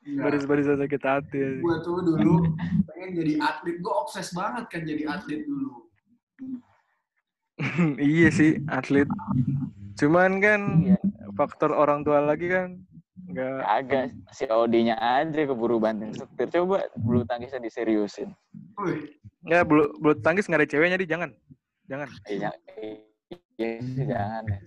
Iya. 0.00 0.22
baris-barisan 0.22 0.78
sakit 0.78 1.02
hati. 1.02 1.42
Gue 1.58 1.76
tuh 1.82 1.98
dulu 1.98 2.46
pengen 2.86 3.10
jadi 3.12 3.32
atlet. 3.36 3.76
Gue 3.76 3.90
obses 3.92 4.30
banget 4.30 4.64
kan 4.68 4.80
jadi 4.80 5.02
atlet 5.04 5.42
dulu. 5.42 5.90
iya 7.98 8.28
sih, 8.30 8.62
atlet. 8.68 9.08
Cuman 9.96 10.38
kan 10.38 10.60
Iya. 10.84 10.98
faktor 11.32 11.72
orang 11.72 12.00
tua 12.02 12.20
lagi 12.20 12.46
kan 12.46 12.78
nggak 13.16 13.56
Kagak, 13.58 14.04
si 14.30 14.44
Odinya 14.46 14.94
aja 14.96 15.40
keburu 15.42 15.76
banting 15.76 16.12
setir. 16.12 16.52
Coba 16.52 16.84
bulu 16.94 17.24
tangkisnya 17.24 17.58
diseriusin. 17.58 18.30
Wih, 18.76 19.16
nggak 19.42 19.62
bulu 19.64 19.84
bulu 19.96 20.14
tangkis 20.16 20.44
nggak 20.44 20.60
ada 20.60 20.68
ceweknya 20.68 20.96
di 20.96 21.06
jangan 21.06 21.30
jangan 21.86 22.08
Iya, 22.26 22.50
iya 23.56 23.68
sih 23.80 24.04
jangan 24.04 24.42
ya. 24.44 24.58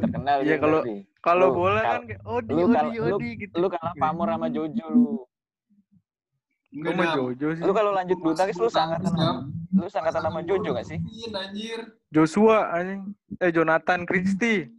Terkenal 0.00 0.36
Iya, 0.40 0.46
dia 0.46 0.56
kalau- 0.58 0.84
kalau 1.20 1.48
bola 1.52 1.80
kan 1.80 2.00
odi 2.24 2.50
lu 2.50 2.64
odi 2.64 2.74
kal- 2.74 2.90
lu- 2.90 3.16
odi 3.16 3.28
gitu 3.38 3.54
Lu 3.56 3.68
kalah 3.68 3.94
pamor 3.94 4.28
sama 4.28 4.48
Jojo 4.48 4.86
lu. 4.88 5.06
enggak 6.74 6.92
Dam. 6.98 7.14
Jojo 7.14 7.48
sih 7.54 7.62
Lu 7.62 7.70
kalau 7.70 7.90
lanjut 7.92 8.16
bulu 8.18 8.34
tangkis 8.34 8.58
lu 8.58 8.66
sama 8.66 8.98
lu 9.70 9.86
sangkatan 9.86 10.22
sama 10.22 10.40
Jojo 10.42 10.70
gak 10.72 10.86
sih? 10.86 10.98
Iya, 10.98 11.28
anjir. 11.36 11.80
Joshua 12.10 12.70
anjing 12.72 13.14
eh 13.38 13.50
Jonathan 13.50 14.02
Christie 14.04 14.70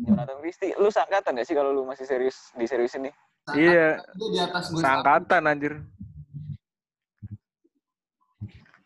Jonathan 0.00 0.38
Christie, 0.40 0.74
lu 0.76 0.88
sangkatan 0.88 1.36
gak 1.36 1.46
sih 1.48 1.56
kalau 1.56 1.70
lu 1.72 1.82
masih 1.86 2.04
serius 2.08 2.52
diseriusin 2.56 3.08
nih? 3.08 3.14
Iya. 3.56 3.88
Dia 3.98 4.28
di 4.30 4.38
atas 4.38 4.64
gue. 4.70 4.80
sangkatan 4.82 5.42
anjir 5.48 5.74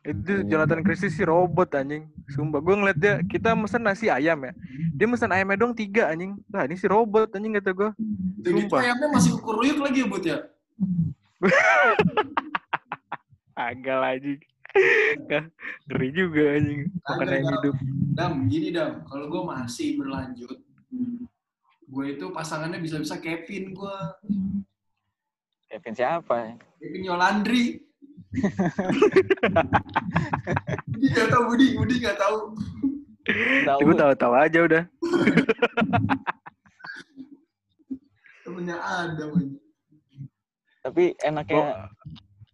itu 0.05 0.45
Jonathan 0.45 0.85
Christie 0.85 1.09
sih 1.09 1.25
robot 1.25 1.73
anjing 1.81 2.05
sumpah 2.29 2.61
gue 2.61 2.77
ngeliat 2.77 2.99
dia 3.01 3.15
kita 3.25 3.57
mesen 3.57 3.81
nasi 3.81 4.13
ayam 4.13 4.37
ya 4.45 4.53
dia 4.93 5.07
mesen 5.09 5.33
ayamnya 5.33 5.57
dong 5.57 5.73
tiga 5.73 6.13
anjing 6.13 6.37
nah 6.53 6.69
ini 6.69 6.77
si 6.77 6.85
robot 6.85 7.33
anjing 7.33 7.57
kata 7.57 7.73
gue 7.73 7.91
Sumpah. 8.45 8.85
ayamnya 8.85 9.09
masih 9.09 9.41
ukur 9.41 9.65
ruyuk 9.65 9.81
lagi 9.81 10.05
ya, 10.05 10.07
Bud 10.07 10.25
ya? 10.29 10.39
agak 13.57 14.21
Nggak, 15.25 15.45
ngeri 15.87 16.09
juga 16.11 16.43
anjing 16.59 16.81
makan 17.07 17.27
ayam 17.31 17.45
Dam. 17.47 17.55
hidup 17.55 17.75
Dam, 18.15 18.33
gini 18.51 18.69
Dam. 18.75 18.93
Kalau 19.07 19.27
gue 19.31 19.43
masih 19.47 19.95
berlanjut, 19.95 20.59
gue 21.85 22.07
itu 22.11 22.27
pasangannya 22.31 22.81
bisa-bisa 22.81 23.19
Kevin 23.19 23.73
gue. 23.73 23.97
Kevin 25.69 25.95
siapa? 25.95 26.57
Kevin 26.81 27.03
Yolandri. 27.05 27.79
Budi 30.91 31.07
gak 31.15 31.29
tau, 31.31 31.43
Budi. 31.47 31.67
Budi 31.79 31.95
gak 32.03 32.19
tau. 32.19 32.55
Tahu 33.65 33.79
gue 33.81 33.97
tahu-tahu 33.97 34.33
aja 34.37 34.59
udah 34.61 34.85
Temennya 38.45 38.77
Adam. 38.77 39.31
aja. 39.33 39.57
Tapi 40.85 41.17
enaknya 41.25 41.65
Oh. 41.65 41.89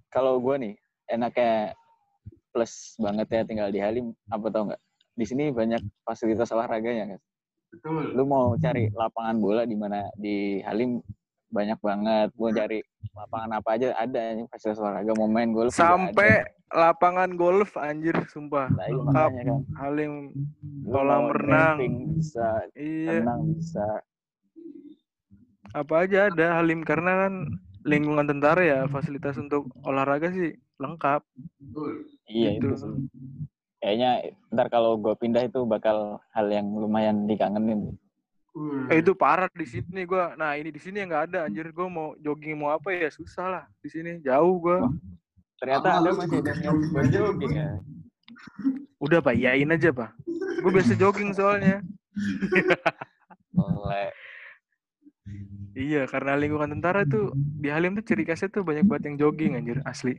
kalau 0.09 0.39
gue 0.39 0.55
nih, 0.63 0.75
enaknya 1.11 1.75
plus 2.55 2.95
banget 2.97 3.27
ya 3.27 3.43
tinggal 3.43 3.69
di 3.75 3.83
Halim. 3.83 4.15
Apa 4.31 4.47
tau 4.55 4.71
nggak? 4.71 4.79
Di 5.19 5.25
sini 5.27 5.51
banyak 5.51 5.83
fasilitas 6.07 6.55
olahraganya 6.55 7.17
kan. 7.17 7.21
Betul. 7.71 8.05
Lu 8.19 8.25
mau 8.27 8.59
cari 8.59 8.91
lapangan 8.91 9.37
bola 9.39 9.63
di 9.63 9.77
mana 9.79 10.11
di 10.19 10.59
Halim 10.67 10.99
banyak 11.51 11.79
banget. 11.79 12.29
Mau 12.35 12.51
cari 12.51 12.79
lapangan 13.15 13.51
apa 13.59 13.69
aja 13.79 13.89
ada 13.95 14.21
yang 14.35 14.47
fasilitas 14.51 14.79
olahraga. 14.83 15.13
Mau 15.15 15.31
main 15.31 15.51
golf 15.55 15.71
sampai 15.75 16.47
lapangan 16.71 17.35
golf 17.35 17.75
anjir 17.75 18.15
sumpah 18.31 18.71
Nah, 18.71 18.87
lengkap 18.91 19.31
makanya 19.31 19.43
kan. 19.43 19.61
Halim 19.75 20.13
Kolam 20.87 21.25
renang. 21.35 21.79
bisa, 22.15 22.63
iya 22.79 23.23
renang 23.23 23.43
bisa. 23.55 23.87
apa 25.71 26.03
aja 26.03 26.27
ada 26.31 26.59
Halim 26.59 26.83
karena 26.83 27.27
kan 27.27 27.35
lingkungan 27.87 28.27
tentara 28.27 28.63
ya 28.63 28.81
fasilitas 28.91 29.39
untuk 29.39 29.71
olahraga 29.87 30.31
sih 30.35 30.55
lengkap 30.83 31.23
Betul. 31.59 32.07
Iya 32.27 32.59
Gitu. 32.59 32.75
itu. 32.75 32.87
Kayaknya 33.81 34.11
ntar 34.53 34.69
kalau 34.69 35.01
gue 35.01 35.17
pindah 35.17 35.49
itu 35.49 35.65
bakal 35.65 36.21
hal 36.37 36.47
yang 36.53 36.69
lumayan 36.77 37.25
dikangenin. 37.25 37.97
Wih. 38.51 38.91
eh 38.91 38.99
itu 38.99 39.15
parah 39.15 39.47
di 39.55 39.63
sini 39.63 40.03
gua 40.03 40.35
nah 40.35 40.59
ini 40.59 40.75
di 40.75 40.83
sini 40.83 40.99
yang 40.99 41.15
nggak 41.15 41.25
ada 41.31 41.47
anjir 41.47 41.71
gua 41.71 41.87
mau 41.87 42.09
jogging 42.19 42.59
mau 42.59 42.75
apa 42.75 42.91
ya 42.91 43.07
susah 43.07 43.47
lah 43.47 43.65
di 43.79 43.87
sini 43.87 44.19
jauh 44.27 44.59
gua 44.59 44.91
Wah. 44.91 44.93
Ternyata 45.63 46.03
ada 46.03 46.11
masih 46.17 46.41
ada 46.43 46.53
yang 46.59 46.81
jogging 47.15 47.55
ya. 47.55 47.79
udah 48.99 49.19
pak 49.23 49.35
iyain 49.39 49.71
aja 49.71 49.95
pak 49.95 50.11
gue 50.61 50.71
biasa 50.73 50.93
jogging 50.99 51.31
soalnya 51.31 51.85
Oleh. 53.55 54.11
iya 55.77 56.09
karena 56.11 56.37
lingkungan 56.37 56.75
tentara 56.75 57.05
tuh 57.07 57.33
di 57.37 57.69
Halim 57.71 57.97
tuh 57.97 58.05
ciri 58.05 58.25
khasnya 58.27 58.51
tuh 58.51 58.65
banyak 58.65 58.85
banget 58.89 59.13
yang 59.13 59.17
jogging 59.21 59.53
anjir 59.57 59.79
asli 59.87 60.19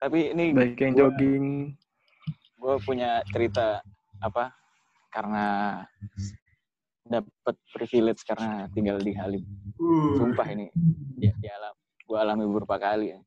Tapi 0.00 0.32
ini 0.32 0.56
baik 0.56 0.80
yang 0.80 0.92
Gua- 0.96 1.00
jogging 1.12 1.46
gue 2.60 2.74
punya 2.84 3.24
cerita 3.28 3.80
apa 4.20 4.52
karena 5.08 5.80
dapat 7.02 7.56
privilege 7.72 8.20
karena 8.22 8.68
tinggal 8.70 9.00
di 9.00 9.12
Halim. 9.12 9.44
Wih. 9.76 10.20
Sumpah 10.20 10.46
ini 10.52 10.68
di, 11.16 11.28
di 11.32 11.48
alam 11.48 11.72
gue 12.04 12.18
alami 12.18 12.44
beberapa 12.44 12.76
kali 12.76 13.12
ya. 13.12 13.20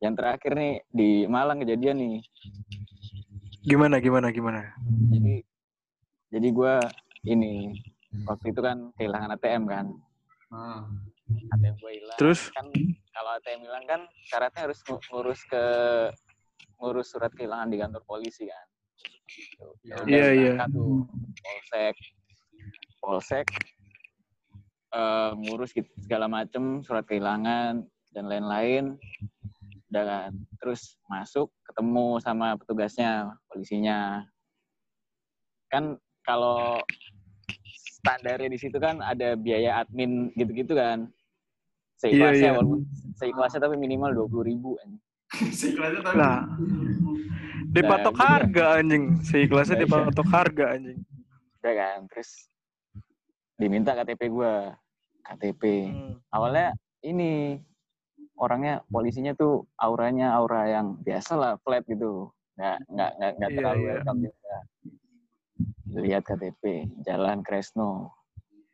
Yang 0.00 0.14
terakhir 0.20 0.52
nih 0.56 0.74
di 0.88 1.08
Malang 1.26 1.60
kejadian 1.60 1.96
nih. 2.00 2.20
gimana 3.66 3.98
gimana 3.98 4.30
gimana 4.30 4.62
Jadi 5.10 5.42
jadi 6.30 6.48
gue 6.54 6.74
ini 7.26 7.74
waktu 8.24 8.54
itu 8.54 8.60
kan 8.62 8.94
kehilangan 8.94 9.34
ATM 9.34 9.62
kan. 9.66 9.86
Ah. 10.48 10.86
ATM 11.50 11.74
gue 11.76 11.92
hilang. 11.92 12.16
terus 12.16 12.48
Kan 12.54 12.70
kalau 13.16 13.30
ATM 13.40 13.64
hilang 13.64 13.84
kan 13.88 14.00
syaratnya 14.28 14.68
harus 14.68 14.84
ngu- 14.84 15.00
ngurus 15.08 15.40
ke 15.48 15.64
ngurus 16.76 17.08
surat 17.08 17.32
kehilangan 17.32 17.72
di 17.72 17.80
kantor 17.80 18.04
polisi 18.04 18.44
kan. 18.44 18.66
Udah, 19.88 20.04
Iya, 20.04 20.26
iya. 20.36 20.52
tuh 20.68 21.08
polsek 21.40 21.96
polsek 23.00 23.46
eh, 24.92 25.30
ngurus 25.32 25.72
gitu, 25.72 25.88
segala 26.04 26.28
macem 26.28 26.84
surat 26.84 27.08
kehilangan 27.08 27.88
dan 28.12 28.24
lain-lain 28.28 29.00
dan 29.88 30.36
terus 30.60 31.00
masuk 31.08 31.48
ketemu 31.64 32.20
sama 32.20 32.56
petugasnya 32.60 33.32
polisinya 33.48 34.24
kan 35.72 35.96
kalau 36.26 36.80
standarnya 38.02 38.48
di 38.52 38.58
situ 38.60 38.76
kan 38.78 39.00
ada 39.02 39.34
biaya 39.34 39.82
admin 39.82 40.30
gitu-gitu 40.38 40.76
kan. 40.78 41.10
Iya, 41.96 42.02
Seikhlasnya 42.12 42.36
iya. 42.44 42.52
walaupun 42.52 42.80
seikhlasnya 43.16 43.60
tapi 43.62 43.76
minimal 43.76 44.10
dua 44.12 44.26
puluh 44.28 44.44
ribu. 44.44 44.70
anjing. 44.78 45.00
Seikhlasnya 45.58 46.00
tapi 46.04 46.16
Lah. 46.16 46.38
Dipatok 47.66 48.14
Nah, 48.14 48.24
harga 48.28 48.64
anjing. 48.76 49.04
Seikhlasnya 49.22 49.74
Nah, 49.74 49.80
iya. 49.80 49.84
dipatok 49.88 50.28
harga 50.28 50.64
anjing. 50.76 50.98
Udah 51.56 51.72
kan, 51.72 51.98
terus 52.12 52.30
diminta 53.56 53.96
KTP 53.96 54.22
gua. 54.28 54.76
KTP. 55.24 55.62
Hmm. 55.88 56.14
Awalnya 56.30 56.76
ini 57.00 57.58
orangnya 58.36 58.84
polisinya 58.86 59.32
tuh 59.32 59.64
auranya 59.74 60.36
aura 60.36 60.68
yang 60.68 61.00
biasa 61.00 61.32
lah 61.34 61.52
flat 61.64 61.82
gitu. 61.88 62.28
Nggak 62.54 62.76
nggak 62.86 63.10
nggak, 63.16 63.32
nggak 63.34 63.50
Iya, 63.50 63.56
terlalu 63.56 63.80
iya. 63.80 63.88
welcome 63.90 64.20
juga. 64.22 64.56
Lihat 65.96 66.22
KTP, 66.22 66.62
Jalan 67.02 67.40
Kresno, 67.40 68.12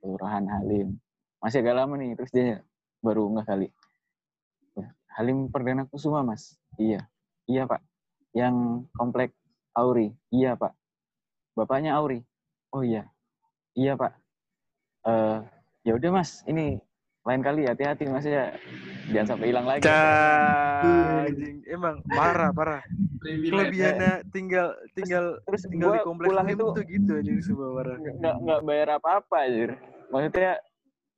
Kelurahan 0.03 0.43
Halim. 0.45 0.99
Masih 1.39 1.63
agak 1.63 1.79
lama 1.79 1.95
nih, 1.95 2.19
terus 2.19 2.31
dia 2.31 2.59
baru 3.03 3.29
nggak 3.35 3.47
kali. 3.51 3.69
"Wah, 4.79 4.89
Halim 5.19 5.51
Perdana 5.51 5.85
Kusuma 5.85 6.23
mas. 6.23 6.57
Iya, 6.79 7.05
iya 7.51 7.67
pak. 7.67 7.83
Yang 8.33 8.87
komplek 8.97 9.35
Auri. 9.77 10.15
Iya 10.31 10.55
pak. 10.57 10.73
Bapaknya 11.59 11.99
Auri. 11.99 12.25
Oh 12.73 12.81
iya, 12.81 13.05
iya 13.77 13.99
pak. 13.99 14.17
Eh 15.05 15.39
ya 15.83 15.93
udah 15.99 16.11
mas, 16.23 16.47
ini 16.47 16.79
lain 17.27 17.43
kali 17.43 17.67
hati-hati 17.69 18.09
mas 18.09 18.25
ya. 18.25 18.55
Jangan 19.13 19.37
sampai 19.37 19.47
hilang 19.51 19.67
lagi. 19.69 19.85
Anjing. 19.85 21.67
Emang 21.69 22.01
parah, 22.07 22.55
parah. 22.55 22.83
Kelebihannya 23.23 24.27
tinggal 24.35 24.75
tinggal 24.99 25.39
Terus 25.47 25.63
tinggal 25.71 25.95
di 25.95 25.99
gua 26.01 26.07
kompleks 26.07 26.29
pulang 26.33 26.47
Halim 26.47 26.59
itu 26.59 26.65
tuh 26.75 26.85
gitu 26.87 27.11
anjing 27.19 27.39
sebuah 27.43 27.71
parah. 27.77 27.97
nggak 27.99 28.35
nggak 28.47 28.61
bayar 28.67 28.89
apa-apa 28.99 29.37
anjir. 29.47 29.71
Maksudnya 30.11 30.55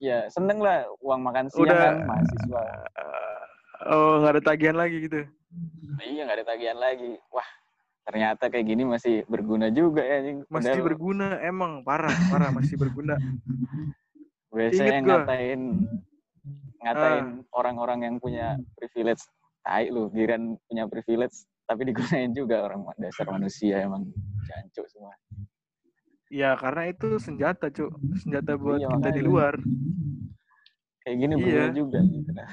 ya 0.03 0.27
seneng 0.31 0.59
lah 0.61 0.85
uang 1.01 1.21
makan 1.23 1.47
siang 1.51 1.67
Udah. 1.69 1.79
kan 1.79 1.95
mahasiswa. 2.07 2.65
Oh, 3.85 4.13
nggak 4.23 4.33
ada 4.39 4.43
tagihan 4.43 4.77
lagi 4.79 4.97
gitu. 5.05 5.21
Iya 6.01 6.21
nggak 6.27 6.39
ada 6.41 6.47
tagihan 6.47 6.79
lagi. 6.79 7.19
Wah 7.31 7.49
ternyata 8.05 8.53
kayak 8.53 8.67
gini 8.69 8.85
masih 8.85 9.25
berguna 9.27 9.73
juga 9.73 10.05
ya 10.05 10.21
anjing. 10.21 10.39
Masih 10.49 10.77
Padahal 10.77 10.87
berguna 10.87 11.29
emang 11.41 11.73
parah, 11.85 12.15
parah 12.29 12.51
masih 12.53 12.77
berguna. 12.77 13.17
biasanya 14.55 15.03
Ingat 15.03 15.03
gua. 15.03 15.15
ngatain 15.27 15.61
ngatain 16.85 17.27
orang-orang 17.51 17.99
yang 18.07 18.17
punya 18.23 18.55
privilege. 18.79 19.25
Tai 19.65 19.89
lu, 19.89 20.13
giran 20.13 20.61
punya 20.69 20.85
privilege 20.85 21.49
tapi 21.65 21.89
digunain 21.89 22.31
juga 22.37 22.61
orang 22.69 22.85
dasar 23.01 23.25
manusia 23.33 23.81
emang 23.81 24.05
jancuk 24.45 24.85
semua. 24.93 25.17
Ya 26.33 26.57
karena 26.57 26.89
itu 26.89 27.21
senjata, 27.21 27.69
Cuk. 27.69 27.93
Senjata 28.21 28.57
buat 28.57 28.81
Iya, 28.81 28.89
kita 28.97 29.09
di 29.13 29.23
luar. 29.23 29.55
Kayak 31.05 31.17
gini 31.21 31.35
Iya. 31.37 31.65
juga 31.71 32.01
gitu. 32.01 32.31
Nah, 32.33 32.49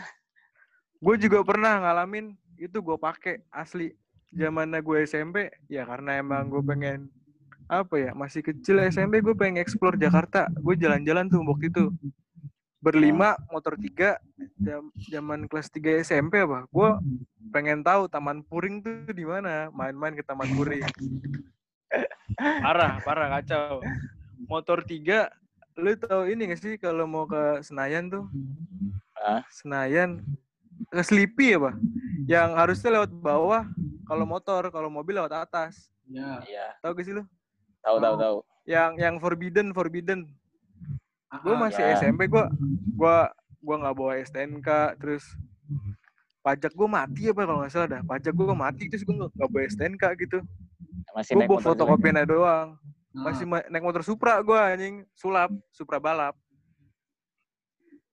Gue 1.02 1.16
juga 1.18 1.42
pernah 1.42 1.82
ngalamin 1.82 2.38
itu 2.62 2.78
gue 2.78 2.94
pakai 2.94 3.42
asli 3.50 3.90
zamannya 4.30 4.86
gue 4.86 5.02
SMP 5.02 5.50
ya 5.66 5.82
karena 5.82 6.22
emang 6.22 6.46
gue 6.46 6.62
pengen 6.62 7.10
apa 7.66 7.98
ya 7.98 8.12
masih 8.14 8.46
kecil 8.46 8.78
SMP 8.86 9.18
gue 9.18 9.34
pengen 9.34 9.58
explore 9.58 9.98
Jakarta 9.98 10.46
gue 10.46 10.76
jalan-jalan 10.78 11.26
tuh 11.26 11.42
waktu 11.42 11.74
itu 11.74 11.90
berlima 12.78 13.34
motor 13.50 13.74
tiga 13.82 14.22
jam 14.62 14.94
zaman 15.10 15.50
kelas 15.50 15.74
3 15.74 16.06
SMP 16.06 16.46
apa 16.46 16.70
gue 16.70 16.90
pengen 17.50 17.82
tahu 17.82 18.06
Taman 18.06 18.46
Puring 18.46 18.86
tuh 18.86 19.10
di 19.10 19.26
mana 19.26 19.74
main-main 19.74 20.14
ke 20.14 20.22
Taman 20.22 20.54
Puring 20.54 20.86
parah 22.38 23.00
parah 23.04 23.28
kacau. 23.40 23.84
Motor 24.48 24.84
tiga 24.84 25.32
lu 25.80 25.96
tahu 25.96 26.28
ini 26.28 26.52
gak 26.52 26.60
sih 26.60 26.74
kalau 26.76 27.08
mau 27.08 27.24
ke 27.24 27.64
Senayan 27.64 28.12
tuh? 28.12 28.28
Ah. 29.16 29.42
Senayan 29.48 30.20
ke 30.92 31.02
Sleepy 31.04 31.56
ya 31.56 31.60
pak? 31.62 31.76
Yang 32.28 32.50
harusnya 32.58 32.90
lewat 33.00 33.12
bawah 33.16 33.64
kalau 34.04 34.26
motor 34.28 34.68
kalau 34.70 34.90
mobil 34.92 35.16
lewat 35.16 35.32
atas. 35.48 35.88
Ya. 36.12 36.44
iya, 36.44 36.76
tahu 36.84 36.92
gak 37.00 37.06
sih 37.08 37.16
lu? 37.16 37.24
Tahu 37.82 37.98
tahu 38.04 38.16
tahu. 38.20 38.38
yang 38.68 38.94
yang 39.00 39.16
forbidden 39.18 39.74
forbidden. 39.74 40.30
Gue 41.42 41.56
Ah, 41.56 41.60
masih 41.66 41.82
ya. 41.82 41.98
SMP 41.98 42.28
gue 42.28 42.44
gua 42.94 43.32
gua 43.64 43.76
nggak 43.80 43.96
bawa 43.96 44.14
STNK 44.22 44.70
terus 45.00 45.24
pajak 46.44 46.74
gue 46.76 46.90
mati 46.90 47.32
apa 47.32 47.42
kalau 47.48 47.64
nggak 47.64 47.72
salah 47.74 47.90
dah. 47.90 48.02
Pajak 48.06 48.34
gue 48.36 48.54
mati 48.54 48.84
terus 48.92 49.02
gue 49.02 49.16
nggak 49.16 49.34
bawa 49.34 49.64
STNK 49.66 50.04
gitu 50.20 50.44
Masih 51.12 51.36
gue 51.36 51.44
naik 51.44 51.52
motor 51.52 51.76
fotokopiannya 51.76 52.26
doang. 52.28 52.70
Ah. 53.12 53.24
masih 53.28 53.44
ma- 53.44 53.68
naik 53.68 53.84
motor 53.84 54.04
Supra 54.04 54.40
gue 54.40 54.56
anjing. 54.56 54.96
Sulap 55.12 55.52
Supra 55.76 56.00
balap. 56.00 56.36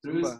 Terus? 0.02 0.26
Sumpah. 0.26 0.38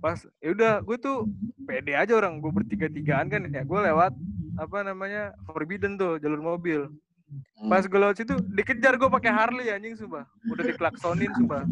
pas 0.00 0.16
ya 0.40 0.56
udah 0.56 0.74
gue 0.80 0.96
tuh 0.96 1.28
pede 1.68 1.92
aja 1.92 2.12
orang. 2.16 2.40
Gue 2.40 2.52
bertiga 2.52 2.88
tigaan 2.88 3.28
kan. 3.28 3.44
Ya 3.52 3.62
gue 3.64 3.80
lewat 3.80 4.16
apa 4.56 4.78
namanya 4.84 5.36
forbidden 5.44 6.00
tuh 6.00 6.16
jalur 6.20 6.40
mobil. 6.40 6.88
Hmm. 7.30 7.70
pas 7.70 7.84
gue 7.86 8.00
lewat 8.00 8.18
situ 8.18 8.34
dikejar 8.50 8.98
gue 8.98 9.06
pakai 9.06 9.30
Harley 9.30 9.68
anjing 9.68 9.94
sumpah. 9.94 10.24
Udah 10.48 10.64
diklaksonin 10.64 11.30
sumpah. 11.36 11.68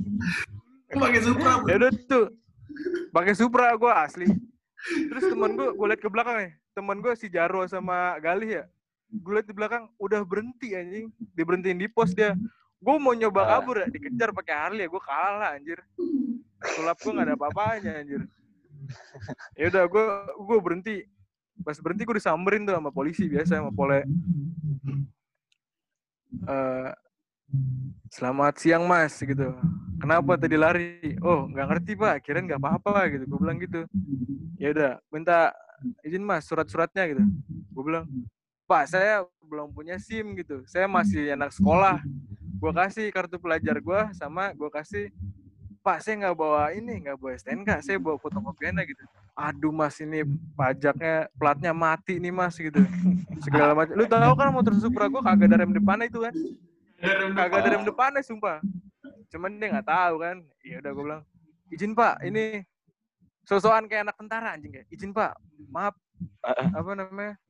Pakai 0.89 1.21
Supra. 1.25 1.53
ya 1.69 1.75
udah 1.81 1.91
tuh 2.05 2.27
pakai 3.11 3.33
Supra 3.33 3.73
gue 3.73 3.93
asli. 3.93 4.29
Terus 5.09 5.25
teman 5.33 5.57
gue 5.57 5.73
gue 5.73 5.87
liat 5.89 6.01
ke 6.05 6.09
belakang 6.13 6.37
nih. 6.45 6.53
Teman 6.77 7.01
gue 7.01 7.13
si 7.17 7.27
Jarwo 7.33 7.65
sama 7.67 8.15
Galih 8.21 8.63
ya 8.63 8.65
gue 9.09 9.33
liat 9.35 9.47
di 9.49 9.55
belakang 9.57 9.89
udah 9.97 10.21
berhenti 10.23 10.77
anjing. 10.77 11.09
Diberhentiin 11.33 11.81
di 11.81 11.89
pos 11.89 12.13
dia. 12.13 12.37
Gue 12.79 12.95
mau 13.01 13.17
nyoba 13.17 13.43
Ah. 13.43 13.49
kabur 13.59 13.83
ya 13.83 13.87
dikejar 13.91 14.31
pakai 14.31 14.55
Harley 14.55 14.83
ya 14.85 14.89
gue 14.89 15.03
kalah 15.03 15.51
anjir. 15.57 15.81
Sulap 16.77 16.97
gue 17.01 17.13
nggak 17.13 17.27
ada 17.27 17.35
apa-apanya 17.35 17.93
anjir. 18.05 18.23
Ya 19.59 19.65
udah 19.73 19.85
gue 19.89 20.05
gue 20.39 20.59
berhenti. 20.63 20.97
Pas 21.67 21.75
berhenti 21.83 22.07
gue 22.07 22.17
disamberin 22.23 22.63
tuh 22.63 22.79
sama 22.79 22.91
polisi 22.95 23.27
biasa 23.27 23.59
sama 23.59 23.75
pole. 23.75 24.07
Eh, 26.29 26.91
selamat 28.13 28.55
siang 28.61 28.85
mas 28.85 29.17
gitu. 29.19 29.57
Kenapa 29.99 30.39
tadi 30.39 30.55
lari? 30.55 31.19
Oh 31.25 31.49
nggak 31.49 31.67
ngerti 31.67 31.93
pak. 31.99 32.17
Kirain 32.23 32.47
nggak 32.47 32.61
apa-apa 32.63 33.09
gitu. 33.11 33.25
Gue 33.27 33.39
bilang 33.43 33.59
gitu. 33.59 33.81
Ya 34.61 34.71
udah 34.71 34.93
minta 35.11 35.51
izin 36.05 36.23
mas 36.23 36.47
surat-suratnya 36.47 37.11
gitu. 37.11 37.23
Gue 37.75 37.83
bilang 37.83 38.07
pak 38.69 38.85
saya 38.93 39.25
belum 39.41 39.73
punya 39.73 39.97
sim 39.97 40.37
gitu. 40.37 40.61
Saya 40.69 40.85
masih 40.85 41.33
anak 41.33 41.57
sekolah. 41.57 42.05
Gue 42.61 42.73
kasih 42.77 43.09
kartu 43.09 43.41
pelajar 43.41 43.81
gue 43.81 44.01
sama 44.13 44.53
gue 44.53 44.69
kasih 44.69 45.09
pak 45.81 46.05
saya 46.05 46.21
nggak 46.21 46.37
bawa 46.37 46.69
ini 46.77 47.01
nggak 47.01 47.17
bawa 47.17 47.33
STNK 47.41 47.81
saya 47.81 47.97
bawa 47.97 48.21
fotokopiannya 48.21 48.85
gitu. 48.85 49.01
Aduh 49.33 49.73
mas 49.73 49.97
ini 50.05 50.21
pajaknya 50.53 51.33
platnya 51.41 51.73
mati 51.73 52.21
nih 52.21 52.29
mas 52.29 52.61
gitu. 52.61 52.85
Segala 53.41 53.73
macam. 53.73 53.97
Lu 53.97 54.05
tahu 54.05 54.33
kan 54.37 54.53
motor 54.53 54.77
Supra 54.77 55.09
gue 55.09 55.23
kagak 55.25 55.49
ada 55.49 55.65
rem 55.65 55.73
depannya 55.73 56.13
itu 56.13 56.21
kan? 56.21 56.35
Kagak 57.33 57.59
ada 57.65 57.69
rem 57.73 57.85
depannya 57.89 58.21
sumpah. 58.21 58.61
Cuman 59.33 59.57
dia 59.57 59.73
nggak 59.73 59.89
tahu 59.89 60.15
kan? 60.21 60.37
Ya 60.61 60.85
udah 60.85 60.93
gue 60.93 61.05
bilang 61.09 61.23
izin 61.73 61.97
pak 61.97 62.21
ini 62.21 62.69
sosokan 63.49 63.89
kayak 63.89 64.13
anak 64.13 64.17
tentara 64.21 64.53
anjing 64.53 64.77
kayak 64.77 64.93
izin 64.93 65.17
pak 65.17 65.33
maaf. 65.73 65.97
Apa 66.45 66.93
namanya 66.93 67.41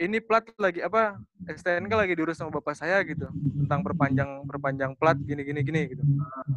ini 0.00 0.16
plat 0.24 0.40
lagi 0.56 0.80
apa 0.80 1.20
STNK 1.44 1.92
lagi 1.92 2.16
diurus 2.16 2.40
sama 2.40 2.48
bapak 2.48 2.72
saya 2.72 3.04
gitu 3.04 3.28
tentang 3.60 3.84
perpanjang 3.84 4.40
perpanjang 4.48 4.96
plat 4.96 5.20
gini 5.20 5.44
gini 5.44 5.60
gini 5.60 5.80
gitu. 5.92 6.02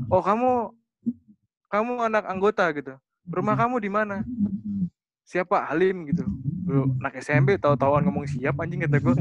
Oh 0.08 0.24
kamu 0.24 0.72
kamu 1.68 1.94
anak 2.08 2.24
anggota 2.24 2.72
gitu. 2.72 2.96
Rumah 3.28 3.56
kamu 3.60 3.84
di 3.84 3.92
mana? 3.92 4.24
Siapa? 5.28 5.68
Halim 5.68 6.08
gitu. 6.08 6.24
Lu 6.64 6.96
anak 7.04 7.20
SMP 7.20 7.60
tahu-tahuan 7.60 8.08
ngomong 8.08 8.24
siap 8.32 8.56
anjing 8.64 8.88
kata 8.88 9.04
gue 9.04 9.16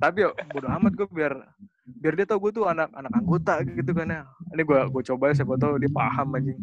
tapi 0.00 0.24
yo 0.24 0.32
bodo 0.48 0.64
amat 0.80 0.96
gue 0.96 1.04
biar 1.12 1.44
biar 1.84 2.16
dia 2.16 2.24
tahu 2.24 2.48
gue 2.48 2.56
tuh 2.56 2.64
anak 2.64 2.88
anak 2.96 3.12
anggota 3.12 3.60
gitu 3.60 3.92
kan 3.92 4.08
ya. 4.08 4.24
Ini 4.56 4.64
gue 4.64 4.80
gue 4.88 5.02
coba 5.12 5.36
siapa 5.36 5.60
tahu 5.60 5.76
dia 5.76 5.92
paham 5.92 6.40
anjing. 6.40 6.56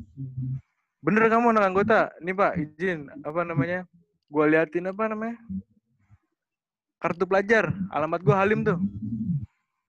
Bener 1.05 1.29
kamu 1.29 1.53
anak 1.53 1.69
anggota? 1.69 2.09
Ini 2.17 2.33
pak 2.33 2.51
izin 2.57 3.13
apa 3.21 3.45
namanya? 3.45 3.85
Gue 4.25 4.49
liatin 4.49 4.89
apa 4.89 5.05
namanya 5.05 5.37
kartu 6.97 7.23
pelajar 7.29 7.69
alamat 7.93 8.19
gue 8.21 8.35
Halim 8.35 8.59
tuh. 8.65 8.77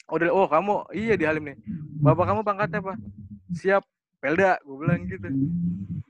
Udah 0.09 0.33
oh 0.33 0.49
kamu 0.49 0.89
iya 0.97 1.15
di 1.17 1.25
Halim 1.29 1.53
nih. 1.53 1.57
Bapak 2.01 2.25
kamu 2.29 2.41
pangkatnya 2.45 2.81
apa? 2.81 2.95
Siap. 3.53 3.85
Pelda 4.19 4.59
gue 4.67 4.77
bilang 4.77 5.07
gitu. 5.07 5.29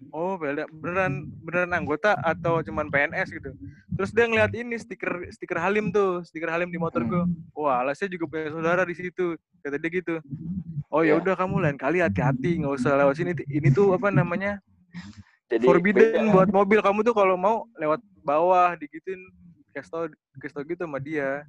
Oh 0.09 0.41
Pelda 0.41 0.65
beneran 0.73 1.29
beneran 1.45 1.73
anggota 1.77 2.17
atau 2.25 2.65
cuman 2.65 2.89
PNS 2.89 3.29
gitu? 3.31 3.53
Terus 3.99 4.11
dia 4.17 4.25
ngeliat 4.25 4.53
ini 4.57 4.81
stiker 4.81 5.29
stiker 5.29 5.61
Halim 5.61 5.93
tuh 5.93 6.25
stiker 6.25 6.49
Halim 6.49 6.73
di 6.73 6.81
motor 6.81 7.05
gue 7.05 7.23
wah 7.53 7.85
lah 7.85 7.93
saya 7.93 8.09
juga 8.09 8.25
punya 8.31 8.49
saudara 8.55 8.83
di 8.89 8.97
situ 8.97 9.37
kata 9.61 9.77
dia 9.77 9.91
gitu. 9.93 10.19
Oh 10.89 11.05
ya 11.05 11.15
Iya. 11.15 11.21
udah 11.21 11.35
kamu 11.37 11.55
lain 11.61 11.77
kali 11.77 12.01
hati-hati 12.01 12.65
nggak 12.65 12.75
usah 12.81 12.97
lewat 12.97 13.15
sini. 13.21 13.37
Ini 13.45 13.69
tuh 13.77 13.93
apa 13.93 14.09
namanya? 14.09 14.57
Jadi 15.49 15.65
forbidden 15.65 16.29
beda. 16.29 16.33
buat 16.33 16.49
mobil. 16.49 16.81
Kamu 16.81 17.01
tuh 17.05 17.13
kalau 17.13 17.37
mau 17.37 17.69
lewat 17.77 18.01
bawah 18.25 18.73
digituin 18.81 19.21
kasih 19.71 19.91
tau 19.91 20.05
kasih 20.37 20.55
tau 20.55 20.65
gitu 20.65 20.83
sama 20.85 20.99
dia 20.99 21.45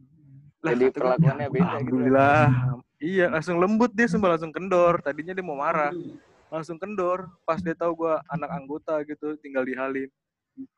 Jadi 0.59 0.91
kata 0.91 0.97
gua, 0.99 1.15
perlakuannya 1.15 1.47
beda 1.47 1.55
gitu. 1.55 1.69
alhamdulillah 1.71 2.43
Iya, 2.99 3.31
langsung 3.31 3.63
lembut 3.63 3.95
dia 3.95 4.11
sumpah 4.11 4.35
langsung 4.35 4.51
kendor. 4.51 4.99
Tadinya 4.99 5.31
dia 5.31 5.39
mau 5.39 5.55
marah, 5.55 5.95
langsung 6.51 6.75
kendor. 6.75 7.31
Pas 7.47 7.63
dia 7.63 7.71
tahu 7.71 8.03
gua 8.03 8.19
anak 8.27 8.51
anggota 8.51 8.99
gitu, 9.07 9.39
tinggal 9.39 9.63
di 9.63 9.71
Halim. 9.71 10.11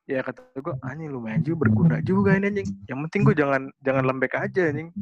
Ya 0.06 0.22
kata 0.22 0.46
gua, 0.62 0.78
anjing 0.86 1.10
lumayan 1.10 1.42
juga 1.42 1.66
berguna 1.66 1.98
juga 2.06 2.38
ini 2.38 2.54
anjing. 2.54 2.70
Yang 2.86 3.00
penting 3.10 3.22
gua 3.26 3.34
jangan 3.34 3.62
jangan 3.82 4.04
lembek 4.06 4.38
aja 4.38 4.70
anjing. 4.70 4.94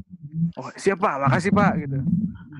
Oh, 0.55 0.71
siapa? 0.79 1.19
Makasih, 1.19 1.51
Pak 1.51 1.71
gitu. 1.83 1.99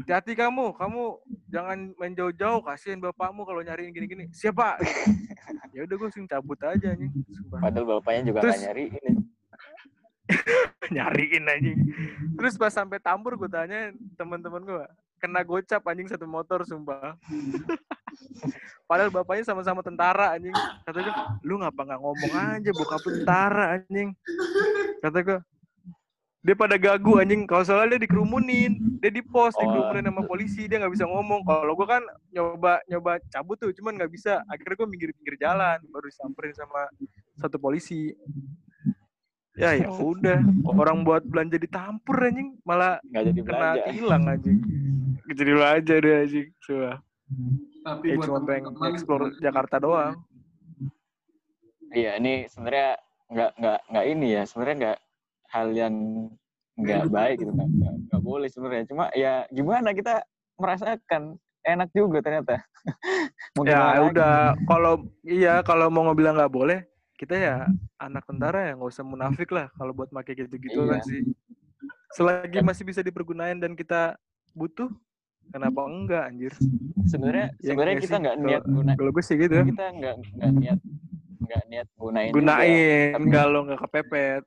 Hati-hati 0.03 0.35
kamu, 0.35 0.75
kamu 0.75 1.01
jangan 1.47 1.77
main 1.95 2.11
jauh-jauh, 2.11 2.59
kasihin 2.59 2.99
bapakmu 2.99 3.47
kalau 3.47 3.63
nyariin 3.63 3.95
gini-gini. 3.95 4.27
Siapa? 4.35 4.75
Gitu. 4.83 5.07
Ya 5.71 5.87
udah 5.87 5.95
gua 5.95 6.05
langsung 6.11 6.27
cabut 6.27 6.59
aja 6.67 6.87
anjing. 6.91 7.15
Sumpah. 7.31 7.63
Padahal 7.63 7.85
bapaknya 7.95 8.21
juga 8.27 8.43
Terus- 8.43 8.59
nggak 8.59 8.67
nyariin. 8.75 9.15
nyariin 10.93 11.45
anjing. 11.45 11.79
Terus 12.37 12.55
pas 12.55 12.73
sampai 12.73 13.01
Tambur 13.01 13.35
gue 13.37 13.49
tanya 13.49 13.93
teman-teman 14.17 14.61
gue, 14.63 14.85
kena 15.19 15.41
gocap 15.43 15.81
anjing 15.85 16.09
satu 16.09 16.25
motor 16.25 16.63
sumpah. 16.65 17.17
Padahal 18.89 19.13
bapaknya 19.13 19.45
sama-sama 19.45 19.85
tentara 19.85 20.33
anjing. 20.33 20.53
Kata 20.85 20.97
gue, 20.97 21.13
lu 21.45 21.61
ngapa 21.61 21.81
nggak 21.85 22.01
ngomong 22.01 22.33
aja 22.33 22.69
bokap 22.73 23.01
tentara 23.05 23.65
anjing. 23.77 24.17
Kata 24.99 25.17
gue, 25.21 25.39
dia 26.41 26.55
pada 26.57 26.75
gagu 26.79 27.21
anjing. 27.21 27.45
Kalau 27.45 27.63
soalnya 27.67 27.95
dia 27.95 28.09
dikerumunin, 28.09 28.97
dia 28.97 29.11
di 29.13 29.21
pos, 29.21 29.53
Oh. 29.53 29.61
dikerumunin 29.61 30.09
sama 30.09 30.23
polisi, 30.25 30.65
dia 30.65 30.81
nggak 30.81 30.93
bisa 30.95 31.05
ngomong. 31.05 31.45
Kalau 31.45 31.73
gue 31.77 31.87
kan 31.87 32.03
nyoba 32.33 32.81
nyoba 32.89 33.11
cabut 33.29 33.61
tuh, 33.61 33.69
cuman 33.77 33.99
nggak 33.99 34.11
bisa. 34.11 34.41
Akhirnya 34.49 34.75
gue 34.79 34.87
minggir-minggir 34.89 35.35
jalan, 35.37 35.77
baru 35.93 36.09
disamperin 36.09 36.55
sama 36.57 36.89
satu 37.37 37.61
polisi. 37.61 38.15
Ya 39.59 39.75
ya 39.75 39.91
udah, 39.91 40.39
orang 40.63 41.03
buat 41.03 41.27
belanja 41.27 41.59
ditampur 41.59 42.15
anjing, 42.15 42.55
malah 42.63 43.03
Nggak 43.03 43.23
jadi 43.27 43.39
kena 43.43 43.59
belanja. 43.75 43.81
hilang 43.91 44.23
anjing. 44.31 44.59
Jadi 45.35 45.51
lu 45.51 45.63
aja 45.67 45.93
deh 45.99 46.13
anjing, 46.23 46.47
coba. 46.63 47.03
Tapi 47.83 48.05
Ya 48.07 48.15
buat 48.15 48.27
cuma 48.31 48.39
pengen 48.47 48.71
explore 48.87 49.35
Jakarta 49.43 49.83
doang. 49.83 50.15
Iya, 51.91 52.15
ini 52.23 52.47
sebenarnya 52.47 53.03
nggak 53.27 53.51
nggak 53.59 53.79
nggak 53.91 54.05
ini 54.07 54.27
ya, 54.31 54.43
sebenarnya 54.47 54.75
nggak 54.79 54.97
hal 55.51 55.67
yang 55.75 55.93
nggak 56.79 57.03
baik 57.11 57.35
gitu, 57.43 57.51
nggak 57.51 57.93
nggak 58.07 58.21
boleh 58.23 58.47
sebenarnya. 58.47 58.85
Cuma 58.87 59.05
ya 59.11 59.43
gimana 59.51 59.91
kita 59.91 60.23
merasakan 60.55 61.35
enak 61.67 61.91
juga 61.91 62.23
ternyata. 62.23 62.63
Ya 63.59 63.99
udah, 64.07 64.55
kalau 64.71 65.03
iya 65.27 65.59
kalau 65.67 65.91
mau 65.91 66.07
ngebilang 66.07 66.39
nggak 66.39 66.53
boleh, 66.53 66.79
kita 67.19 67.35
ya 67.35 67.55
anak 67.99 68.23
tentara 68.23 68.71
ya 68.71 68.79
nggak 68.79 68.89
usah 68.89 69.03
munafik 69.03 69.51
lah 69.51 69.67
kalau 69.75 69.91
buat 69.91 70.07
pakai 70.07 70.39
gitu-gitu 70.39 70.79
Iya. 70.79 70.89
kan 70.89 70.99
sih. 71.03 71.21
Selagi 72.09 72.63
masih 72.63 72.87
bisa 72.87 73.03
dipergunain 73.03 73.59
dan 73.59 73.75
kita 73.75 74.15
butuh, 74.51 74.87
kenapa 75.51 75.83
enggak 75.83 76.23
anjir? 76.25 76.53
Sebenarnya 77.05 77.51
Ya 77.59 77.69
sebenarnya 77.69 77.95
kita 77.99 78.15
nggak 78.17 78.37
niat 78.39 78.63
guna, 78.63 78.91
Kalau 78.95 79.11
gue 79.11 79.21
sih 79.21 79.35
gitu. 79.35 79.51
kita 79.53 79.85
nggak 79.91 80.15
nggak 80.33 80.51
niat 80.55 80.79
nggak 81.39 81.63
niat 81.67 81.87
gunain. 81.93 82.29
juga. 82.29 82.37
Gunain, 82.39 83.09
Tapi- 83.13 83.31
kalau 83.31 83.59
nggak 83.67 83.79
kepepet. 83.83 84.43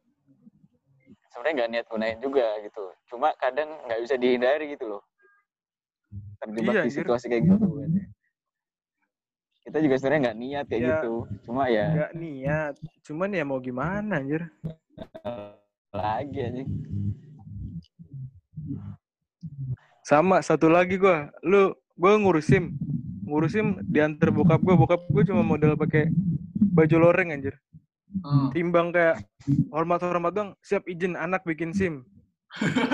sebenarnya 1.28 1.54
nggak 1.54 1.70
niat 1.70 1.86
gunain 1.88 2.18
juga 2.20 2.46
gitu. 2.60 2.84
Cuma 3.06 3.28
kadang 3.36 3.68
nggak 3.84 4.00
bisa 4.00 4.14
dihindari 4.16 4.64
gitu 4.70 4.84
loh. 4.86 5.02
Terjebak 6.38 6.72
Iya, 6.72 6.82
di 6.82 6.88
anjir. 6.88 6.98
situasi 7.04 7.24
kayak 7.26 7.42
gitu. 7.46 7.66
Kita 9.62 9.78
juga 9.78 9.94
sebenarnya 9.94 10.20
nggak 10.26 10.38
niat 10.38 10.64
kayak 10.66 10.80
Ya. 10.82 10.88
gitu. 10.98 11.12
Cuma 11.46 11.62
ya 11.70 11.86
Nggak 11.94 12.12
niat. 12.18 12.74
Cuman 13.06 13.28
ya 13.30 13.44
mau 13.46 13.58
gimana 13.62 14.18
anjir? 14.18 14.42
lagi 15.92 16.38
aja. 16.40 16.62
Sama 20.02 20.42
satu 20.42 20.66
lagi 20.66 20.96
gua, 20.98 21.30
lu 21.44 21.72
gua 21.94 22.16
ngurusin 22.18 22.74
ngurusin 23.22 23.80
diantar 23.86 24.32
bokap 24.34 24.60
gua, 24.60 24.74
bokap 24.74 25.04
gua 25.08 25.22
cuma 25.22 25.44
modal 25.46 25.78
pakai 25.78 26.10
baju 26.74 26.96
loreng 26.98 27.30
anjir. 27.30 27.54
Hmm. 28.24 28.52
Timbang 28.52 28.92
kayak 28.92 29.24
hormat-hormat 29.72 30.32
dong, 30.32 30.50
siap 30.60 30.84
izin 30.84 31.16
anak 31.16 31.44
bikin 31.44 31.72
SIM. 31.72 32.04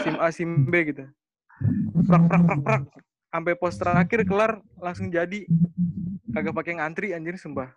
SIM 0.05 0.15
A, 0.21 0.31
SIM 0.31 0.69
B 0.71 0.95
gitu. 0.95 1.07
Prak 2.07 2.23
prak 2.31 2.43
prak 2.45 2.61
prak. 2.63 2.83
Sampai 3.29 3.53
pos 3.61 3.77
terakhir 3.77 4.25
kelar 4.25 4.61
langsung 4.81 5.13
jadi. 5.13 5.45
Kagak 6.33 6.57
pakai 6.57 6.81
ngantri 6.81 7.13
anjir 7.13 7.37
sumpah. 7.37 7.73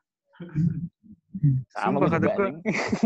Sama 1.75 1.99
Sumpah 1.99 2.09
kata 2.15 2.27
anjing. 2.31 2.55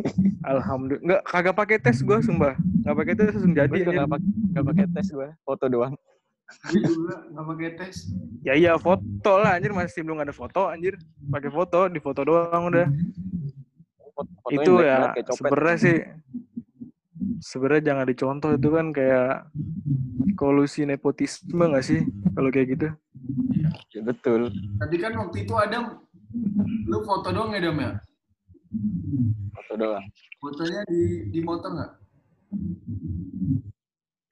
Alhamdulillah. 0.53 1.01
Enggak 1.01 1.21
kagak 1.25 1.55
pakai 1.57 1.77
tes 1.81 1.97
gua 2.05 2.21
sumpah. 2.21 2.53
Enggak 2.85 2.95
pakai 3.01 3.13
tes 3.17 3.27
langsung 3.33 3.53
jadi 3.53 3.69
anjir. 3.73 3.93
nggak 3.97 4.09
pakai 4.09 4.29
nggak 4.53 4.65
pakai 4.69 4.85
tes 4.93 5.07
gua, 5.09 5.27
foto 5.41 5.65
doang. 5.65 5.93
Gue 6.69 6.81
juga 6.85 7.15
nggak 7.33 7.45
pakai 7.49 7.69
tes. 7.81 7.95
Ya 8.45 8.53
iya 8.53 8.71
foto 8.77 9.33
lah 9.41 9.57
anjir 9.57 9.73
masih 9.73 10.05
belum 10.05 10.21
ada 10.21 10.33
foto 10.33 10.69
anjir. 10.69 11.01
Pakai 11.25 11.49
foto, 11.49 11.89
di 11.89 11.97
foto 11.97 12.21
doang 12.21 12.69
udah. 12.69 12.87
Foto- 14.13 14.53
itu 14.53 14.71
ya 14.85 15.11
sebenarnya 15.33 15.77
sih 15.81 15.97
sebenarnya 17.41 17.93
jangan 17.93 18.05
dicontoh 18.07 18.51
itu 18.55 18.69
kan 18.71 18.87
kayak 18.95 19.49
kolusi 20.35 20.83
nepotisme 20.83 21.63
nggak 21.71 21.85
sih 21.85 22.01
kalau 22.35 22.49
kayak 22.51 22.69
gitu 22.77 22.87
Ya, 23.95 24.03
betul. 24.03 24.51
Tadi 24.77 24.95
kan 24.99 25.15
waktu 25.17 25.47
itu 25.47 25.53
ada 25.55 25.97
lu 26.85 26.99
foto 27.07 27.31
doang 27.31 27.55
ya 27.55 27.63
Dam 27.63 27.79
ya? 27.79 27.91
Foto 29.55 29.73
doang. 29.79 30.05
Fotonya 30.43 30.83
di 30.91 31.31
di 31.31 31.39
motor 31.39 31.69
nggak? 31.73 31.91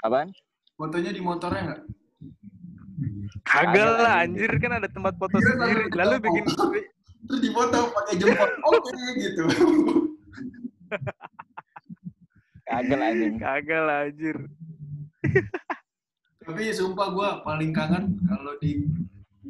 Apaan? 0.03 0.29
Fotonya 0.75 1.11
di 1.15 1.21
motornya 1.23 1.61
nggak? 1.63 1.81
kagak 3.43 3.89
lah 4.01 4.23
anjir 4.23 4.51
kan 4.57 4.71
ada 4.81 4.87
tempat 4.89 5.13
foto 5.19 5.37
Kira 5.37 5.47
sendiri 5.53 5.83
lalu 5.93 6.15
kita 6.17 6.23
bikin 6.23 6.43
Terus 7.23 7.39
di 7.39 7.49
foto 7.55 7.77
pakai 7.95 8.13
jempol. 8.19 8.49
Oke 8.67 8.99
gitu. 9.15 9.43
Kagak 12.73 12.97
lah, 12.97 13.09
anjing. 13.13 13.35
kagak 13.37 13.81
lah 13.85 13.99
anjir 14.09 14.37
Tapi 16.43 16.61
sumpah 16.75 17.07
gue 17.13 17.29
paling 17.47 17.71
kangen 17.71 18.19
kalau 18.27 18.57
di 18.59 18.83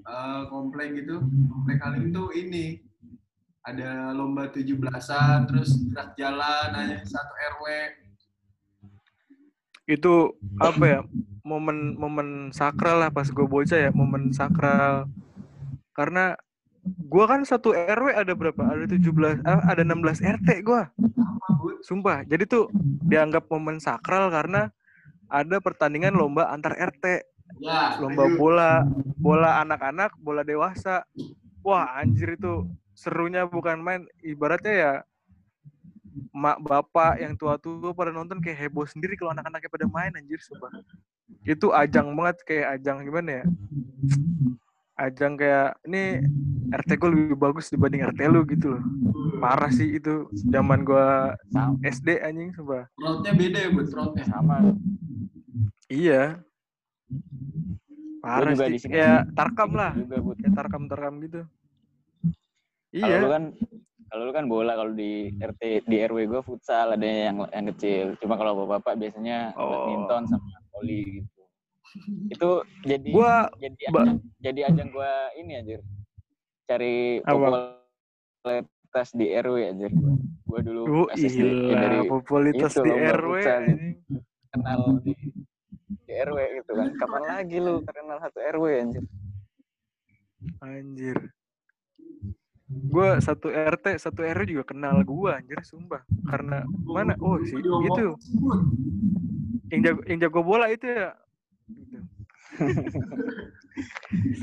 eh, 0.03 0.41
komplek 0.51 0.93
gitu, 0.99 1.23
komplek 1.49 1.81
Halim 1.81 2.13
tuh 2.13 2.29
ini 2.35 2.77
ada 3.63 4.11
lomba 4.11 4.51
17-an, 4.51 5.47
terus 5.47 5.79
gerak 5.87 6.19
jalan, 6.19 6.67
hanya 6.75 6.99
satu 7.07 7.33
RW. 7.57 7.65
itu 9.83 10.31
apa 10.63 10.83
ya 10.87 10.99
momen 11.43 11.99
momen 11.99 12.55
sakral 12.55 13.03
lah 13.03 13.11
pas 13.11 13.27
gue 13.27 13.43
bocah 13.43 13.75
ya 13.75 13.91
momen 13.91 14.31
sakral 14.31 15.11
karena 15.91 16.39
gua 16.83 17.25
kan 17.29 17.41
satu 17.47 17.71
RW 17.71 18.11
ada 18.15 18.33
berapa 18.35 18.61
ada 18.63 18.85
17 18.85 19.43
ah, 19.47 19.61
ada 19.67 19.81
16 19.81 20.19
RT 20.19 20.49
gua? 20.63 20.91
Sumpah. 21.83 22.23
Jadi 22.23 22.47
tuh 22.47 22.71
dianggap 23.03 23.47
momen 23.51 23.79
sakral 23.79 24.31
karena 24.31 24.71
ada 25.27 25.57
pertandingan 25.59 26.15
lomba 26.15 26.51
antar 26.51 26.75
RT, 26.77 27.33
Ya, 27.61 27.99
lomba 28.01 28.25
bola, 28.33 28.71
bola 29.19 29.61
anak-anak, 29.61 30.17
bola 30.17 30.41
dewasa. 30.41 31.05
Wah, 31.61 32.01
anjir 32.01 32.35
itu 32.35 32.65
serunya 32.97 33.45
bukan 33.45 33.77
main. 33.79 34.01
Ibaratnya 34.23 34.73
ya 34.73 34.93
mak 36.33 36.61
bapak 36.61 37.21
yang 37.21 37.33
tua-tua 37.37 37.93
pada 37.93 38.13
nonton 38.13 38.41
kayak 38.41 38.69
heboh 38.69 38.85
sendiri 38.85 39.17
kalau 39.17 39.33
anak-anaknya 39.33 39.69
pada 39.69 39.87
main 39.89 40.11
anjir 40.17 40.41
sumpah. 40.41 40.71
Itu 41.45 41.73
ajang 41.73 42.13
banget 42.17 42.41
kayak 42.45 42.79
ajang 42.79 43.05
gimana 43.05 43.43
ya? 43.43 43.45
Ajang 44.93 45.33
kayak 45.35 45.81
ini 45.83 46.21
RT 46.69 46.89
gue 46.95 47.09
lebih 47.09 47.35
bagus 47.35 47.67
dibanding 47.67 48.05
RT 48.05 48.19
lu 48.29 48.45
gitu 48.45 48.77
loh. 48.77 48.83
Parah 49.41 49.67
sih 49.67 49.97
itu 49.97 50.29
zaman 50.47 50.85
gua 50.85 51.33
Sama. 51.49 51.73
SD 51.81 52.21
anjing 52.21 52.53
sumpah. 52.53 52.85
Roadnya 52.95 53.33
beda 53.33 53.59
ya, 53.59 53.69
Bud, 53.73 53.89
roadnya. 53.89 54.23
sama. 54.29 54.55
Iya. 55.89 56.21
Parah 58.21 58.53
juga 58.53 58.69
sih. 58.71 58.85
Kayak 58.85 59.33
tarkam 59.33 59.71
lah. 59.73 59.91
Juga, 59.97 60.17
Bud. 60.21 60.37
Kayak 60.39 60.53
tarkam-tarkam 60.55 61.13
gitu. 61.25 61.41
Kalau 62.93 63.09
lu 63.09 63.25
Iya. 63.25 63.27
kan 63.27 63.43
kalau 64.13 64.23
lu 64.29 64.31
kan 64.31 64.45
bola 64.45 64.77
kalau 64.77 64.93
di 64.93 65.33
RT 65.33 65.89
di 65.89 65.97
RW 66.05 66.29
gue 66.29 66.41
futsal 66.45 66.93
ada 66.93 67.01
yang 67.03 67.41
yang 67.49 67.65
kecil. 67.73 68.13
Cuma 68.21 68.37
kalau 68.37 68.53
bapak-bapak 68.61 69.01
biasanya 69.01 69.57
Oh. 69.57 69.89
badminton 69.89 70.29
sama 70.29 70.53
voli 70.69 71.01
gitu. 71.25 71.32
Itu 72.29 72.49
jadi 72.83 73.09
Gua 73.13 73.47
jadi 73.61 73.83
ba- 73.93 74.05
ajang, 74.05 74.19
jadi 74.41 74.59
ajang 74.73 74.89
gua 74.91 75.11
ini 75.37 75.51
anjir. 75.59 75.79
Cari 76.65 77.21
popularitas 77.21 79.09
di 79.13 79.25
RW 79.29 79.57
anjir 79.73 79.91
gua. 79.93 80.13
Gua 80.43 80.59
dulu 80.61 80.81
oh, 80.89 81.07
pas 81.09 81.17
SD 81.17 81.45
ya 81.69 81.77
dari 81.77 81.99
iya, 82.01 82.09
popularitas 82.09 82.71
itu 82.73 82.81
di 82.83 82.91
RW 82.91 83.35
kenal 84.53 84.81
di, 85.01 85.13
di 86.05 86.13
RW 86.13 86.37
gitu 86.61 86.71
kan. 86.77 86.89
Kapan 86.97 87.21
lagi 87.25 87.57
lu 87.57 87.81
kenal 87.85 88.17
satu 88.21 88.39
RW 88.41 88.65
anjir? 88.81 89.03
Anjir. 90.61 91.17
Gua 92.73 93.21
satu 93.21 93.53
RT, 93.53 94.01
satu 94.01 94.25
RW 94.25 94.49
juga 94.49 94.65
kenal 94.65 95.05
gua 95.05 95.37
anjir 95.37 95.61
sumpah. 95.61 96.01
Karena 96.25 96.65
mana? 96.85 97.13
Oh, 97.21 97.37
si 97.45 97.53
itu 97.61 98.17
yang 99.73 99.81
jago 99.81 100.01
yang 100.05 100.19
jago 100.21 100.41
bola 100.45 100.69
itu 100.69 100.85
ya. 100.85 101.17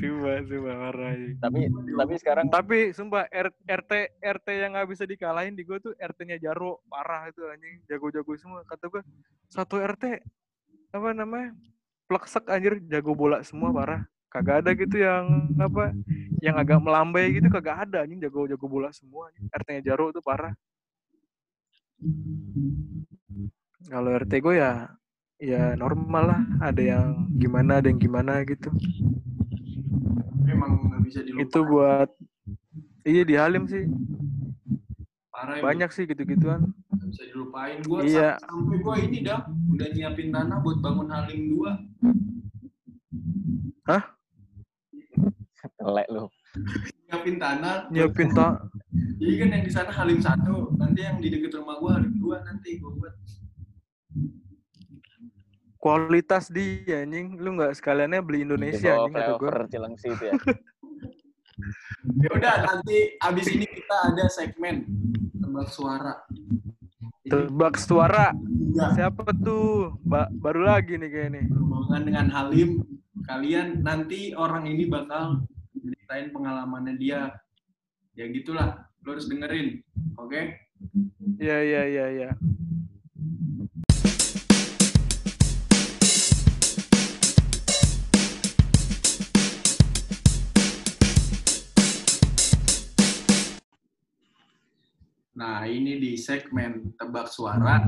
Sumpah, 0.00 0.42
sumpah 0.42 0.74
marah. 0.74 1.14
Tapi 1.38 1.70
tapi 1.70 2.14
sekarang 2.18 2.50
Tapi 2.50 2.90
sumpah 2.90 3.30
R- 3.30 3.54
RT 3.70 3.92
RT 4.18 4.48
yang 4.50 4.74
nggak 4.74 4.88
bisa 4.90 5.04
dikalahin 5.06 5.54
di 5.54 5.62
gue 5.62 5.78
tuh 5.78 5.94
RT-nya 5.94 6.42
Jaro 6.42 6.82
parah 6.90 7.30
itu 7.30 7.46
anjing. 7.46 7.78
Jago-jago 7.86 8.34
semua. 8.34 8.66
Kata 8.66 8.90
gue 8.90 9.02
satu 9.46 9.78
RT 9.78 10.26
apa 10.90 11.08
namanya 11.14 11.54
pleksek 12.10 12.50
anjir. 12.50 12.82
Jago 12.90 13.14
bola 13.14 13.46
semua 13.46 13.70
parah. 13.70 14.02
Kagak 14.30 14.62
ada 14.66 14.70
gitu 14.78 14.98
yang 14.98 15.50
apa 15.58 15.90
yang 16.38 16.54
agak 16.58 16.78
melambai 16.82 17.34
gitu 17.34 17.46
kagak 17.50 17.86
ada 17.86 18.02
anjing. 18.02 18.18
Jago-jago 18.18 18.66
bola 18.66 18.90
semua 18.90 19.30
anjing. 19.30 19.46
RT-nya 19.54 19.82
Jaro 19.94 20.10
tuh 20.10 20.22
parah. 20.24 20.54
Kalau 23.86 24.10
RT 24.10 24.32
gue 24.42 24.54
ya 24.58 24.90
ya 25.40 25.72
normal 25.74 26.24
lah 26.28 26.42
ada 26.60 26.82
yang 26.82 27.06
gimana 27.34 27.80
ada 27.80 27.88
yang 27.88 27.96
gimana 27.98 28.44
gitu 28.44 28.68
Memang 30.44 30.70
nggak 30.86 31.00
bisa 31.02 31.20
dilupain. 31.22 31.46
itu 31.48 31.58
buat 31.64 32.08
iya 33.02 33.22
di 33.24 33.34
Halim 33.34 33.64
sih 33.64 33.88
Parah 35.30 35.56
ya, 35.56 35.62
banyak 35.64 35.88
sih 35.90 36.04
gitu-gituan 36.04 36.68
nggak 36.92 37.08
bisa 37.08 37.22
dilupain. 37.26 37.80
Gue 37.80 38.04
Iya. 38.04 38.36
sampai 38.38 38.76
gue 38.78 38.94
ini 39.00 39.18
dah 39.24 39.40
udah 39.48 39.88
nyiapin 39.88 40.28
tanah 40.28 40.60
buat 40.60 40.78
bangun 40.78 41.08
Halim 41.08 41.40
2. 41.48 41.72
telek 45.80 46.08
lu. 46.08 46.28
Nyiapin 47.08 47.36
tanah. 47.36 47.88
nyiapin 47.88 48.28
tak 48.30 48.68
Jadi 49.16 49.34
kan 49.38 49.48
yang 49.50 49.64
di 49.64 49.72
sana 49.72 49.90
Halim 49.90 50.20
1, 50.20 50.44
nanti 50.76 51.00
yang 51.00 51.16
di 51.18 51.28
deket 51.30 51.56
rumah 51.56 51.80
gue 51.80 51.90
Halim 51.90 52.12
2 52.16 52.36
nanti 52.44 52.76
gue 52.76 52.90
buat. 52.90 53.14
Kualitas 55.80 56.52
di 56.52 56.84
anjing 56.86 57.40
lu 57.40 57.56
nggak 57.56 57.72
sekaliannya 57.72 58.20
beli 58.20 58.44
Indonesia 58.44 59.00
anjing 59.00 59.14
kata 59.16 59.32
gue 59.40 59.50
Cilengsi 59.72 60.08
itu 60.12 60.24
ya. 60.28 60.34
Ya 62.00 62.32
udah 62.32 62.56
nanti 62.64 63.12
abis 63.20 63.46
ini 63.52 63.66
kita 63.68 63.96
ada 64.12 64.24
segmen 64.32 64.88
tebak 65.36 65.68
suara. 65.68 66.24
Ini 67.28 67.28
tebak 67.28 67.74
suara 67.76 68.32
juga 68.32 68.88
siapa 68.96 69.36
tuh 69.36 69.92
ba- 70.08 70.32
baru 70.40 70.64
lagi 70.64 70.96
nih 70.96 71.10
kayak 71.12 71.30
nih 71.36 71.44
berhubungan 71.48 72.02
dengan 72.08 72.26
Halim. 72.32 72.70
Kalian 73.28 73.84
nanti 73.84 74.32
orang 74.32 74.64
ini 74.64 74.88
bakal 74.88 75.44
ceritain 75.76 76.32
pengalamannya 76.32 76.96
dia. 76.96 77.36
Ya 78.16 78.26
gitulah, 78.32 78.88
lo 79.04 79.08
harus 79.16 79.28
dengerin, 79.28 79.80
oke? 80.18 80.40
iya 81.40 81.56
iya 81.60 81.82
iya 81.84 82.04
iya 82.10 82.28
Nah 95.40 95.64
ini 95.64 95.96
di 95.96 96.20
segmen 96.20 96.92
tebak 97.00 97.32
suara. 97.32 97.80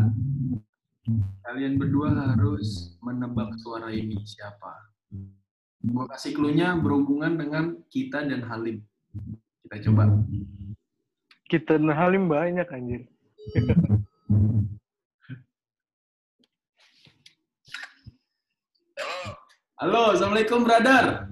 Kalian 1.45 1.77
berdua 1.77 2.17
harus 2.17 2.97
menebak 3.05 3.53
suara 3.61 3.93
ini 3.93 4.17
siapa. 4.25 4.89
Gue 5.85 6.09
kasih 6.09 6.33
clue-nya 6.33 6.73
berhubungan 6.81 7.37
dengan 7.37 7.77
kita 7.93 8.25
dan 8.25 8.49
Halim. 8.49 8.81
Kita 9.69 9.77
coba. 9.85 10.09
kita 11.53 11.77
dan 11.77 11.93
Halim 11.93 12.33
banyak 12.33 12.65
anjir 12.73 13.05
Halo, 19.77 20.17
Assalamualaikum 20.17 20.65
brother. 20.65 21.29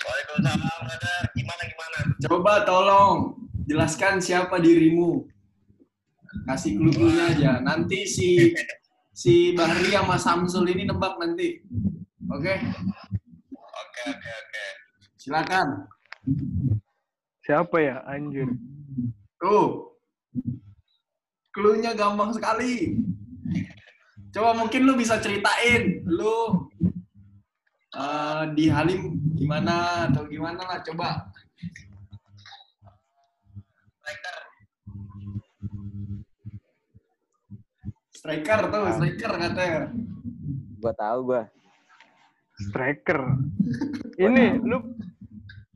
Waalaikumsalam, 0.00 0.78
brother. 0.86 1.20
Gimana 1.34 1.62
gimana? 1.66 1.98
Coba 2.22 2.52
tolong 2.62 3.34
jelaskan 3.66 4.22
siapa 4.22 4.62
dirimu. 4.62 5.26
Kasih 6.46 6.78
clue-cluenya 6.78 7.24
aja. 7.34 7.52
Nanti 7.58 8.06
si 8.06 8.54
si 9.10 9.52
Bahri 9.52 9.90
sama 9.90 10.16
Samsul 10.16 10.70
ini 10.70 10.86
nebak 10.86 11.18
nanti. 11.18 11.58
Oke, 12.30 12.54
Oke 13.50 14.02
oke 14.06 14.30
oke. 14.30 14.64
silakan. 15.18 15.66
siapa 17.40 17.76
ya 17.82 17.96
anjir 18.06 18.46
Tuh. 19.42 19.90
Clue-nya 21.50 21.98
gampang 21.98 22.30
sekali. 22.30 22.94
Coba 24.30 24.54
mungkin 24.54 24.86
lu 24.86 24.94
bisa 24.94 25.18
ceritain 25.18 26.06
lu 26.06 26.70
eh, 27.90 28.42
di 28.54 28.70
Halim 28.70 29.18
gimana 29.34 30.06
atau 30.06 30.22
gimana 30.30 30.62
lah 30.62 30.78
coba. 30.86 31.26
Striker 38.20 38.68
tuh, 38.68 38.84
striker 38.92 39.32
katanya. 39.34 39.88
Gua 40.76 40.92
tahu 40.92 41.18
gua. 41.26 41.42
striker 42.60 43.40
ini 44.20 44.60
lu 44.60 44.84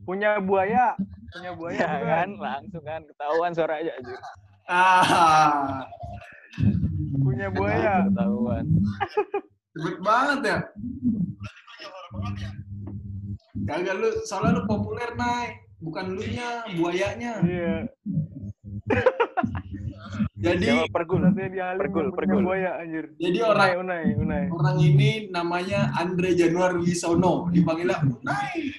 punya 0.05 0.37
buaya 0.37 0.93
punya 1.33 1.49
buaya 1.57 1.81
Ya 1.81 1.97
kan 2.21 2.29
langsung 2.37 2.85
kan 2.85 3.01
ketahuan 3.01 3.57
suaranya 3.57 3.89
anjir. 3.97 4.21
Ah, 4.69 5.81
punya 7.17 7.49
buaya 7.49 7.93
Ketahuan. 8.05 8.65
cepet 9.73 9.97
banget 9.97 10.39
ya. 10.45 10.57
Kagak 13.65 13.97
lu, 13.97 14.09
soalnya 14.21 14.61
lu 14.61 14.69
populer 14.69 15.09
naik, 15.17 15.65
bukan 15.81 16.05
lu 16.13 16.21
nya, 16.21 16.69
buayanya. 16.77 17.33
iya 17.41 17.75
Jadi 20.45 20.67
Siapa 20.69 20.93
pergul? 20.93 21.21
Pergul, 21.81 22.07
pergul. 22.13 22.41
buaya 22.45 22.77
anjir 22.77 23.09
jadi 23.17 23.37
unai 23.41 23.49
orang 23.49 23.73
unai 23.81 24.03
unai 24.13 24.43
orang 24.53 24.77
ini 24.77 25.09
namanya 25.33 25.89
Andre 25.97 26.37
Januar 26.37 26.77
Wisono, 26.77 27.49
dipanggilnya 27.49 27.97
Unai. 28.05 28.69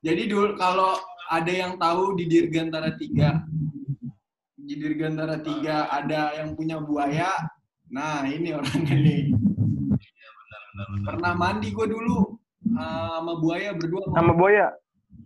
Jadi 0.00 0.22
dulu 0.26 0.56
kalau 0.56 0.98
ada 1.30 1.52
yang 1.52 1.78
tahu 1.78 2.18
di 2.18 2.26
Dirgantara 2.26 2.96
3, 2.96 3.46
di 4.58 4.74
Dirgantara 4.74 5.38
3 5.38 5.46
ada 5.86 6.34
yang 6.34 6.58
punya 6.58 6.80
buaya, 6.80 7.30
nah 7.86 8.26
ini 8.26 8.50
orangnya 8.50 8.96
nih. 8.96 9.22
Pernah 11.04 11.32
mandi 11.36 11.70
gue 11.70 11.86
dulu 11.86 12.34
uh, 12.74 13.20
sama 13.20 13.32
buaya 13.38 13.76
berdua. 13.76 14.02
sama 14.10 14.32
buaya 14.32 14.66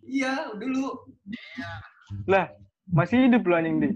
Iya, 0.04 0.52
dulu. 0.58 0.92
lah 2.28 2.52
masih 2.90 3.26
hidup 3.26 3.48
lu 3.48 3.56
anjing 3.56 3.80
di 3.80 3.90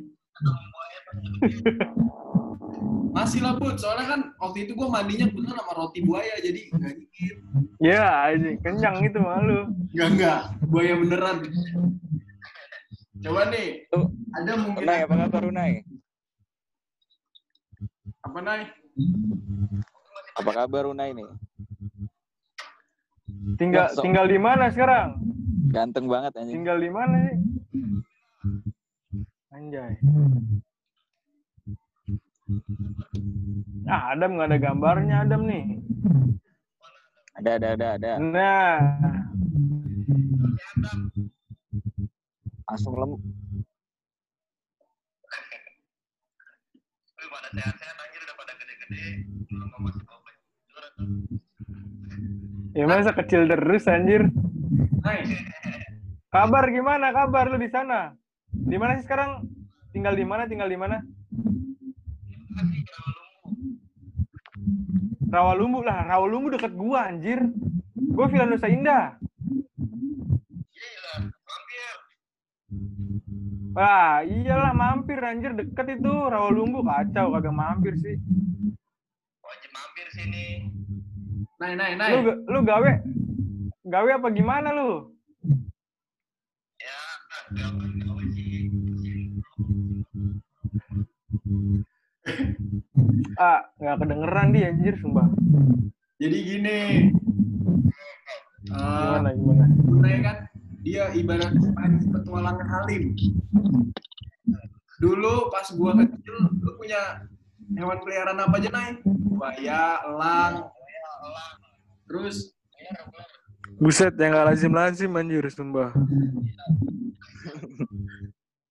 Masih 3.11 3.41
lah, 3.41 3.57
Bud. 3.57 3.75
Soalnya 3.75 4.07
kan 4.09 4.21
waktu 4.39 4.69
itu 4.69 4.73
gue 4.73 4.87
mandinya 4.87 5.27
bener 5.27 5.55
sama 5.55 5.73
roti 5.75 6.01
buaya, 6.01 6.35
jadi 6.39 6.61
nggak 6.71 6.95
dikit. 6.95 7.37
ya 7.81 8.05
anjing 8.27 8.57
kenyang 8.61 8.97
itu 9.01 9.19
malu 9.19 9.67
Enggak, 9.91 10.09
enggak. 10.13 10.41
Buaya 10.65 10.95
beneran. 10.95 11.37
Coba 13.19 13.51
nih, 13.51 13.83
Tuh, 13.91 14.07
ada 14.31 14.53
mungkin 14.55 14.83
Unai 14.85 15.01
apa 15.03 15.15
kabar 15.19 15.43
Unai? 15.45 15.73
apa 18.21 18.39
Nay? 18.39 18.63
Apa 20.37 20.51
kabar 20.55 20.85
Unai 20.87 21.11
nih? 21.13 21.27
tinggal 23.57 23.91
tinggal 23.97 24.25
di 24.25 24.39
mana 24.39 24.69
sekarang 24.69 25.19
Ganteng 25.69 26.07
banget 26.07 26.33
anjing. 26.35 26.61
tinggal 26.61 26.77
di 26.77 26.89
mana 26.89 27.17
sih 27.25 27.37
anjay 29.51 29.93
ah 33.89 34.17
Adam 34.17 34.41
nggak 34.41 34.49
ada 34.49 34.59
gambarnya 34.59 35.17
Adam 35.25 35.45
nih. 35.45 35.65
Ada 37.37 37.51
ada 37.61 37.69
ada 37.77 37.87
ada. 38.01 38.11
nah. 38.19 38.81
Langsung 42.69 42.95
lem. 42.97 43.13
Lu 47.19 47.27
pada 47.29 47.49
sehat-sehat 47.53 47.97
anjir 47.97 48.21
udah 48.25 48.37
pada 48.37 48.53
gede-gede. 48.57 49.03
Lu 49.53 49.65
nggak 49.69 49.81
masih 49.85 50.03
apa 50.05 50.29
ya 52.75 52.85
masa 52.87 53.13
kecil 53.13 53.47
terus 53.47 53.85
anjir. 53.87 54.23
Kabar 56.29 56.65
gimana? 56.69 57.13
Kabar 57.13 57.49
lu 57.49 57.57
di 57.61 57.71
sana? 57.73 58.13
Di 58.53 58.77
mana 58.77 59.01
sih 59.01 59.05
sekarang? 59.05 59.45
Tinggal 59.93 60.15
di 60.17 60.25
mana? 60.29 60.45
Tinggal 60.45 60.69
di 60.69 60.77
mana 60.77 61.01
Rawalumbu 65.29 65.85
lah 65.85 66.09
Rawalumbu 66.09 66.57
deket 66.57 66.73
gua 66.75 67.13
anjir 67.13 67.39
gua 67.95 68.27
Villa 68.27 68.49
Nusa 68.49 68.67
Indah 68.67 69.15
Gila, 70.79 71.15
mampir. 71.27 71.95
Wah, 73.75 74.23
iyalah 74.27 74.73
mampir 74.75 75.19
anjir 75.23 75.53
deket 75.55 76.01
itu 76.01 76.13
Rawalumbu 76.13 76.83
kacau 76.83 77.35
kagak 77.35 77.55
mampir 77.55 77.95
sih. 77.99 78.17
Wajib 79.43 79.71
mampir 79.75 80.07
sini. 80.15 80.47
Nay, 81.59 81.75
nay, 81.75 81.93
nay. 81.99 82.11
Lu 82.23 82.43
lu 82.47 82.59
gawe 82.63 82.91
gawe 83.87 84.11
apa 84.15 84.29
gimana 84.31 84.71
lu? 84.71 85.11
Ya, 86.79 87.01
gawe 87.55 87.87
gawe 87.99 88.25
sih. 88.35 88.71
Ah, 93.39 93.63
nggak 93.79 93.97
kedengeran 94.03 94.49
dia 94.51 94.71
anjir 94.75 94.95
sumpah. 94.99 95.31
Jadi 96.19 96.39
gini. 96.43 96.79
Eh, 98.67 98.75
Gimana 98.75 99.31
gimana? 99.31 99.65
Unai 99.87 100.19
kan 100.23 100.37
dia 100.83 101.15
ibarat 101.15 101.55
main 101.55 102.03
petualangan 102.11 102.67
Halim. 102.67 103.15
Dulu 104.99 105.35
pas 105.55 105.71
gua 105.71 105.95
kecil, 106.03 106.37
lu 106.59 106.71
punya 106.75 107.23
hewan 107.79 108.03
peliharaan 108.03 108.43
apa 108.43 108.59
aja, 108.59 108.71
Nay? 108.75 108.99
Buaya, 109.07 110.03
elang, 110.11 110.55
terus 112.11 112.59
Buset, 113.79 114.11
yang 114.19 114.35
gak 114.35 114.47
lazim-lazim 114.51 115.15
anjir 115.15 115.47
sumpah. 115.55 115.95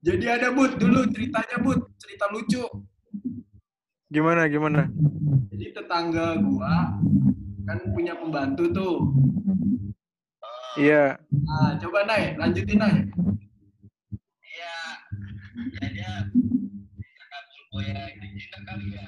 jadi 0.03 0.35
ada 0.35 0.51
Bud 0.51 0.75
dulu 0.75 1.07
ceritanya 1.15 1.63
Bud, 1.63 1.79
cerita 1.95 2.27
lucu. 2.27 2.63
Gimana 4.07 4.47
gimana? 4.47 4.87
Jadi 5.51 5.75
tetangga 5.75 6.39
gua 6.39 6.95
kan 7.67 7.79
punya 7.91 8.15
pembantu 8.15 8.63
tuh. 8.71 8.95
Iya. 10.79 11.19
Nah, 11.43 11.75
coba 11.83 12.07
Nay, 12.07 12.31
lanjutin 12.39 12.79
Nay. 12.79 12.95
Iya. 14.47 14.79
Ya 15.75 15.85
dia 15.91 16.11
kabur 17.27 17.61
buaya 17.67 18.07
itu 18.15 18.25
jinak 18.39 18.61
kali 18.63 18.95
ya. 18.95 19.07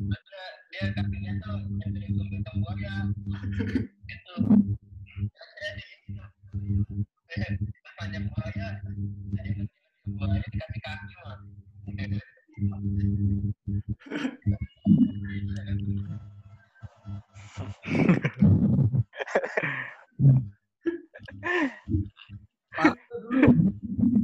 Ada 0.00 0.44
dia 0.72 0.84
kakinya 0.96 1.32
tuh 1.44 1.60
yang 1.84 1.90
dari 1.92 2.08
tumbuh 2.08 2.40
buaya. 2.40 2.94
Itu. 4.08 4.34
Panjang 8.00 8.24
buaya. 8.32 8.66
Jadi 9.36 9.68
buaya 10.08 10.40
dikasih 10.48 10.80
kaki 10.88 11.12
mah. 11.20 11.36
Dulu. 14.00 14.16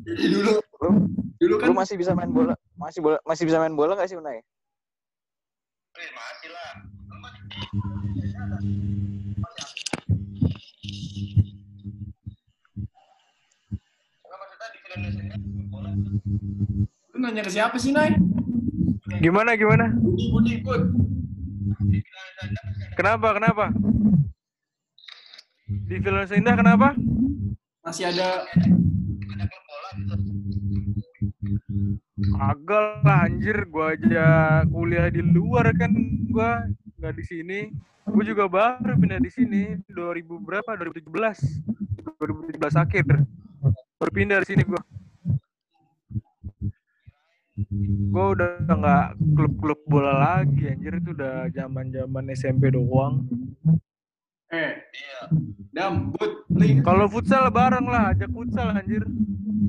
Jadi 0.07 0.27
dulu 0.33 0.55
Lu, 0.77 1.09
dulu 1.41 1.55
kan 1.57 1.73
lu 1.73 1.77
masih 1.77 1.97
bisa 1.97 2.13
main 2.13 2.29
bola? 2.29 2.53
Masih 2.77 3.01
bola 3.01 3.17
masih 3.25 3.49
bisa 3.49 3.57
main 3.61 3.73
bola 3.73 3.97
nggak 3.97 4.09
sih 4.13 4.17
Unai? 4.21 4.45
Wih, 5.97 6.11
masih 6.13 6.49
lah. 6.53 6.73
Bola 15.73 15.91
lu 17.17 17.25
nanya 17.25 17.41
ke 17.41 17.49
siapa 17.49 17.81
sih, 17.81 17.97
Nay? 17.97 18.13
Gimana 19.07 19.55
gimana? 19.55 19.87
Budi, 19.95 20.25
Budi, 20.35 20.55
Bud. 20.67 20.83
Kenapa 22.99 23.39
kenapa? 23.39 23.71
Di 25.67 25.97
film 26.03 26.27
Indah 26.27 26.55
kenapa? 26.59 26.89
Masih 27.87 28.11
ada. 28.11 28.43
Agak 32.43 33.07
lah 33.07 33.31
anjir, 33.31 33.67
gua 33.71 33.95
aja 33.95 34.27
kuliah 34.67 35.07
di 35.11 35.23
luar 35.23 35.71
kan 35.79 35.95
gua 36.31 36.67
nggak 36.99 37.15
di 37.15 37.25
sini. 37.27 37.61
Gua 38.07 38.23
juga 38.27 38.51
baru 38.51 38.95
pindah 38.99 39.23
di 39.23 39.31
sini 39.31 39.63
2000 39.91 40.39
berapa? 40.43 40.71
2017. 40.75 41.63
2017 42.19 42.75
akhir. 42.75 43.07
Baru 43.99 44.11
pindah 44.11 44.43
di 44.43 44.49
sini 44.51 44.63
gua. 44.67 44.83
Gua 48.11 48.33
udah 48.33 48.51
nggak 48.65 49.07
klub-klub 49.37 49.81
bola 49.87 50.13
lagi 50.17 50.73
anjir 50.73 50.99
itu 50.99 51.13
udah 51.13 51.51
zaman-zaman 51.53 52.25
SMP 52.33 52.73
doang. 52.73 53.29
eh 54.51 54.79
Iya. 54.79 55.21
Dam, 55.75 56.15
link. 56.55 56.81
Kalau 56.87 57.05
futsal 57.11 57.51
bareng 57.53 57.85
lah, 57.85 58.15
ajak 58.17 58.31
futsal 58.33 58.73
anjir. 58.73 59.05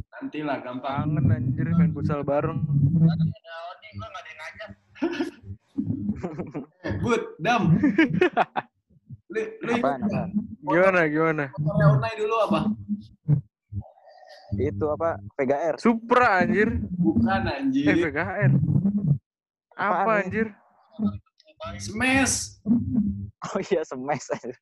Nanti 0.08 0.40
lah 0.46 0.64
gampang. 0.64 1.18
Kangen 1.18 1.34
anjir 1.34 1.68
main 1.76 1.92
futsal 1.92 2.24
bareng. 2.24 2.64
Ada 2.64 3.54
Odi 3.74 3.88
gua 3.98 4.08
enggak 4.08 4.22
ada 4.22 4.30
yang 4.30 4.40
ngajak. 4.40 4.70
Eh, 6.88 6.94
Bud, 7.04 7.22
Dam. 7.38 7.64
Apaan, 9.68 10.00
nggak? 10.08 10.28
apaan? 10.28 10.30
Gimana 10.64 11.00
gimana? 11.12 11.46
Motornya 11.60 11.88
Unai 11.94 12.14
dulu 12.18 12.36
apa? 12.48 12.60
Itu 14.56 14.86
apa? 14.88 15.20
VGR. 15.36 15.76
Supra 15.76 16.40
anjir. 16.40 16.80
Bukan 16.96 17.42
Eh 17.52 17.56
anjir. 17.60 17.96
VKR. 18.08 18.52
Apa 19.76 20.08
Apaan, 20.08 20.24
anjir? 20.24 20.48
Smash. 21.78 22.64
Oh 23.54 23.60
iya 23.62 23.86
smash 23.86 24.28
aja. 24.34 24.56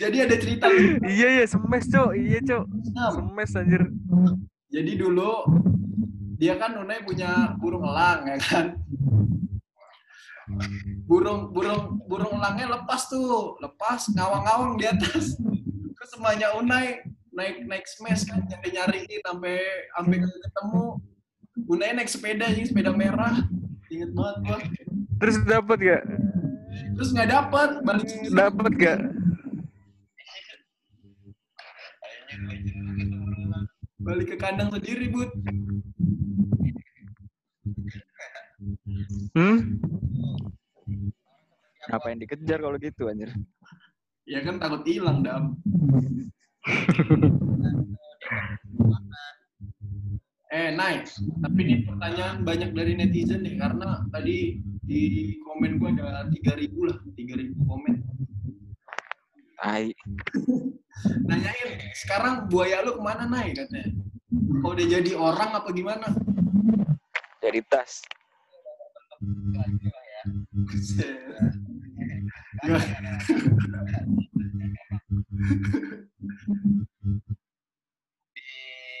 Jadi 0.00 0.16
ada 0.24 0.36
cerita. 0.40 0.66
Iya 1.04 1.42
ya 1.42 1.44
smash 1.46 1.86
cok, 1.92 2.10
iya 2.16 2.38
cok. 2.42 2.64
Smash 3.14 3.54
anjir. 3.54 3.82
Jadi 4.72 4.92
dulu 4.96 5.44
dia 6.38 6.56
kan 6.56 6.78
Unai 6.80 7.04
punya 7.04 7.54
burung 7.60 7.84
elang 7.84 8.26
ya 8.26 8.38
kan. 8.40 8.66
Burung 11.04 11.52
burung 11.52 12.00
burung 12.08 12.32
elangnya 12.40 12.80
lepas 12.80 13.06
tuh, 13.12 13.60
lepas 13.60 14.08
ngawang-ngawang 14.16 14.80
di 14.80 14.88
atas. 14.88 15.36
Terus 15.94 16.10
semuanya 16.10 16.56
Unai 16.56 17.04
naik 17.32 17.64
naik 17.68 17.84
smash 17.86 18.24
kan 18.26 18.42
nyari 18.46 18.68
nyariin 18.74 19.20
sampai 19.24 19.56
sampai 19.96 20.16
ketemu. 20.22 20.84
Unai 21.66 21.92
naik 21.94 22.10
sepeda 22.10 22.46
jadi 22.50 22.66
sepeda 22.68 22.90
merah. 22.94 23.34
Ingat 23.88 24.10
banget 24.14 24.36
gua. 24.44 24.58
Terus 25.18 25.36
dapat 25.42 25.78
gak? 25.82 26.02
Terus 26.94 27.10
nggak 27.10 27.30
dapat 27.30 27.70
balik 27.82 28.06
sendiri. 28.06 28.34
Dapat 28.36 28.72
gak? 28.78 28.98
Balik 33.98 34.26
ke 34.30 34.36
kandang 34.38 34.70
sendiri, 34.70 35.10
Bud. 35.10 35.30
Hmm? 39.34 39.58
Ngapain 41.88 42.20
dikejar 42.20 42.58
kalau 42.62 42.78
gitu 42.78 43.10
anjir? 43.10 43.34
Ya 44.28 44.44
kan 44.44 44.60
takut 44.62 44.86
hilang, 44.86 45.24
Dam. 45.24 45.58
Eh, 50.48 50.72
nice. 50.72 51.20
Tapi 51.44 51.58
ini 51.60 51.84
pertanyaan 51.84 52.40
banyak 52.40 52.72
dari 52.72 52.96
netizen 52.96 53.44
nih, 53.44 53.60
karena 53.60 54.00
tadi 54.08 54.64
di 54.80 55.36
komen 55.44 55.76
gue 55.76 55.92
ada 55.92 56.24
3000 56.24 56.88
lah, 56.88 56.96
3000 57.12 57.52
komen. 57.68 57.94
Tai. 59.60 59.92
Nanyain, 61.28 61.78
sekarang 61.92 62.48
buaya 62.48 62.80
lu 62.80 62.96
ke 62.96 63.02
mana, 63.04 63.28
Nay, 63.28 63.52
katanya. 63.52 63.92
Kau 64.64 64.72
udah 64.72 64.86
jadi 64.88 65.12
orang 65.14 65.50
apa 65.52 65.68
gimana? 65.76 66.08
Jadi 67.44 67.60
tas. 67.68 68.00
Nggak. 72.64 72.82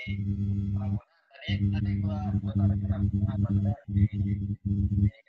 Tadi 0.08 1.68
tadi 1.68 1.92
gua 2.00 2.32
gua 2.40 2.52
taruh 2.56 2.72
di 3.92 4.08
di 4.08 4.40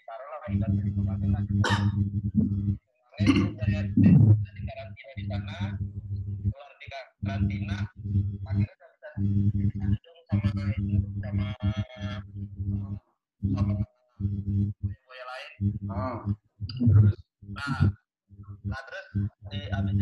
karantina 0.07 1.39
di 5.19 5.23
sana 5.27 5.57
keluar 5.75 6.71
karantina 7.19 7.77
akhirnya 8.47 8.67
sama 10.31 10.47
sama 11.19 11.47
sama 13.43 13.75
lain. 15.27 15.59
Terus, 16.79 17.19
nah 17.51 17.83
nah 18.63 18.81
terus 18.87 19.07
di 19.51 19.59
abis 19.75 19.93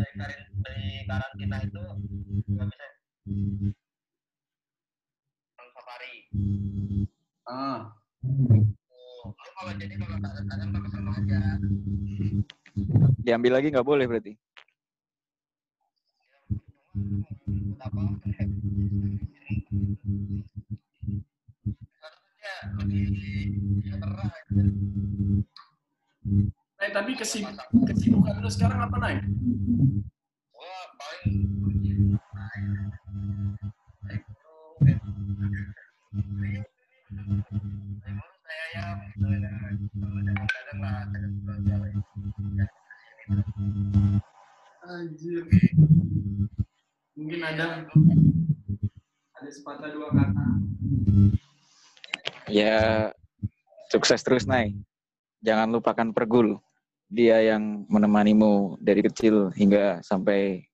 dari 0.62 1.02
karantina 1.10 1.56
itu 1.66 1.82
gua 2.46 2.64
bisa 2.70 2.86
safari 5.88 6.28
ah. 7.48 7.96
Oh, 9.24 9.32
lu 9.32 9.50
kalau 9.56 9.72
jadi 9.80 9.96
kalau 9.96 10.20
kadang-kadang 10.20 10.68
pakai 10.68 10.90
sama 10.92 11.16
aja. 11.16 11.56
Diambil 13.24 13.56
lagi 13.56 13.72
nggak 13.72 13.88
boleh 13.88 14.04
berarti. 14.04 14.36
Apa? 17.80 18.04
Harusnya 18.04 18.44
lebih 22.84 23.96
terang 23.96 24.28
aja. 24.28 24.60
Eh, 26.78 26.90
tapi 26.92 27.16
kesib 27.16 27.48
kesibukan 27.88 28.44
lu 28.44 28.50
sekarang 28.52 28.84
apa, 28.84 28.96
Nay? 29.00 29.24
Gua 30.52 30.84
paling 31.00 32.12
saya 38.48 38.64
ya 38.72 38.84
kadang-kadang 39.18 40.38
lah 40.78 41.02
kadang-kadang 41.08 42.68
Anjir. 44.88 45.44
Mungkin 47.12 47.40
ada 47.44 47.84
ada 49.36 49.50
sepatah 49.52 49.92
dua 49.92 50.08
kata. 50.16 50.44
Ya, 52.48 53.12
sukses 53.92 54.24
terus, 54.24 54.48
Nay. 54.48 54.72
Jangan 55.44 55.68
lupakan 55.68 56.08
Pergul. 56.16 56.56
Dia 57.12 57.44
yang 57.44 57.84
menemanimu 57.92 58.80
dari 58.80 59.04
kecil 59.04 59.52
hingga 59.52 60.00
sampai 60.00 60.64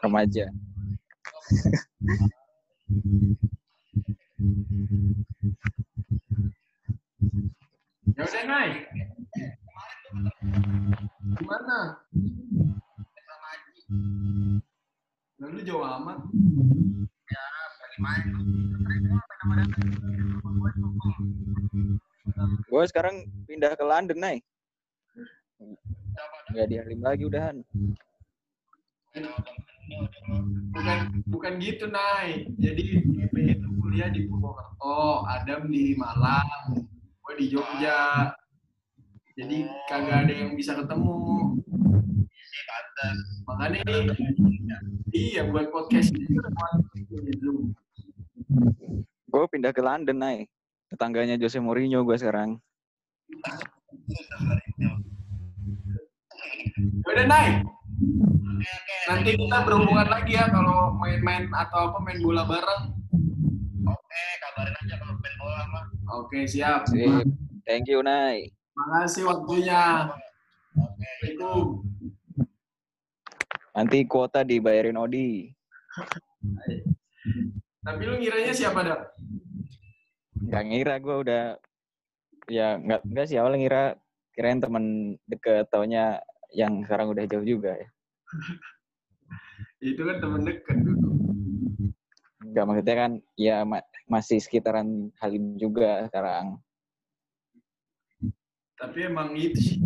remaja. 0.00 0.48
Ya 2.86 3.02
udah, 8.22 8.42
Nay. 8.46 8.86
Gimana? 11.34 11.98
sama 13.26 13.46
Haji 13.50 13.82
Lalu 15.42 15.66
jauh 15.66 15.82
amat. 15.82 16.30
ya 17.26 17.42
Dada. 18.86 19.18
Gue 22.70 22.86
sekarang 22.86 23.26
pindah 23.50 23.74
ke 23.74 23.82
London, 23.82 24.22
Nay. 24.22 24.46
Siapa 25.58 26.06
dah? 26.14 26.54
Nggak 26.54 26.66
di 26.70 26.78
Halim 26.78 27.02
lagi 27.02 27.26
udahan. 27.26 27.66
Sama 29.16 29.56
Bukan 30.76 30.98
bukan 31.30 31.52
gitu, 31.62 31.88
Nay. 31.88 32.44
Jadi 32.60 33.00
Pepe 33.00 33.56
itu 33.56 33.68
kuliah 33.80 34.12
di 34.12 34.28
Purwokerto, 34.28 35.24
Adam 35.24 35.72
di 35.72 35.96
Malang, 35.96 36.84
gue 37.24 37.34
di 37.38 37.46
Jogja. 37.48 38.34
Jadi 39.36 39.64
kagak 39.88 40.28
ada 40.28 40.32
yang 40.32 40.52
bisa 40.52 40.76
ketemu. 40.76 41.56
pantas 42.66 43.18
Makanya 43.46 43.78
ini 43.86 44.16
iya 45.14 45.46
buat 45.46 45.70
podcast 45.70 46.10
ini. 46.12 46.34
Gue 49.30 49.44
pindah 49.48 49.72
ke 49.72 49.80
London, 49.80 50.18
Nay. 50.18 50.38
Tetangganya 50.90 51.38
Jose 51.40 51.62
Mourinho 51.62 52.02
gue 52.02 52.16
sekarang. 52.18 52.58
Ya 56.36 57.08
Udah, 57.08 57.24
oke 57.64 58.96
Nanti 59.08 59.30
kita 59.38 59.58
berhubungan 59.64 60.08
lagi 60.10 60.32
ya 60.36 60.50
kalau 60.52 60.92
main-main 60.98 61.48
atau 61.54 61.92
apa 61.92 61.98
main 62.02 62.18
bola 62.20 62.42
bareng. 62.44 62.82
oke 63.86 64.22
kabarin 64.42 64.74
aja 64.82 64.94
kalau 64.98 65.14
main 65.16 65.34
bola 65.38 65.62
mah 65.70 65.84
Oke, 66.06 66.46
siap. 66.46 66.86
Sip. 66.86 67.26
Thank 67.66 67.90
you, 67.90 68.02
Nay. 68.02 68.50
Makasih 68.78 69.26
waktunya. 69.26 70.12
oke 70.76 71.02
Assalamualaikum. 71.02 71.66
Nanti 73.76 73.98
kuota 74.08 74.40
dibayarin 74.40 74.96
Odi. 74.96 75.52
Tapi 77.84 78.02
lu 78.06 78.14
ngiranya 78.16 78.52
siapa, 78.54 78.80
Dak? 78.86 79.00
Gak 80.46 80.64
ngira 80.68 80.96
gue 81.02 81.16
udah 81.26 81.44
ya 82.46 82.78
nggak 82.78 83.02
nggak 83.02 83.26
sih 83.26 83.36
awalnya 83.42 83.58
ngira 83.58 83.84
kirain 84.36 84.60
temen 84.60 85.16
deket 85.24 85.64
taunya 85.72 86.20
yang 86.52 86.84
sekarang 86.84 87.16
udah 87.16 87.24
jauh 87.24 87.42
juga 87.42 87.72
ya. 87.72 87.88
Itu 89.80 90.04
kan 90.04 90.20
temen 90.20 90.44
deket 90.44 90.76
dulu. 90.84 91.10
Gak 92.52 92.64
maksudnya 92.68 92.96
kan 93.00 93.12
ya 93.34 93.64
ma- 93.64 93.88
masih 94.04 94.44
sekitaran 94.44 95.08
Halim 95.16 95.56
juga 95.56 96.04
sekarang. 96.12 96.60
Tapi 98.76 99.08
emang 99.08 99.32
itu 99.32 99.56
sih. 99.56 99.80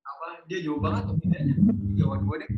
Apa 0.00 0.48
dia 0.48 0.64
jauh 0.64 0.80
banget 0.80 1.12
tuh 1.12 1.16
pindahnya. 1.20 1.54
Jauhan 2.00 2.24
gue 2.24 2.36
deh. 2.40 2.50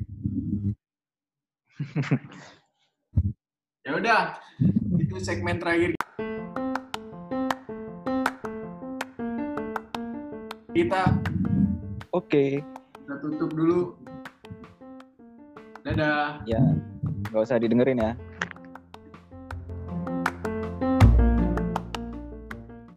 ya 3.87 3.91
udah, 3.99 4.39
itu 4.95 5.19
segmen 5.19 5.59
terakhir. 5.59 5.99
Kita 10.71 11.03
Oke, 12.15 12.63
kita 13.03 13.15
tutup 13.23 13.51
dulu. 13.55 13.95
Dadah. 15.83 16.43
ya 16.47 16.63
nggak 17.31 17.43
usah 17.43 17.59
didengerin 17.59 17.99
ya. 17.99 18.13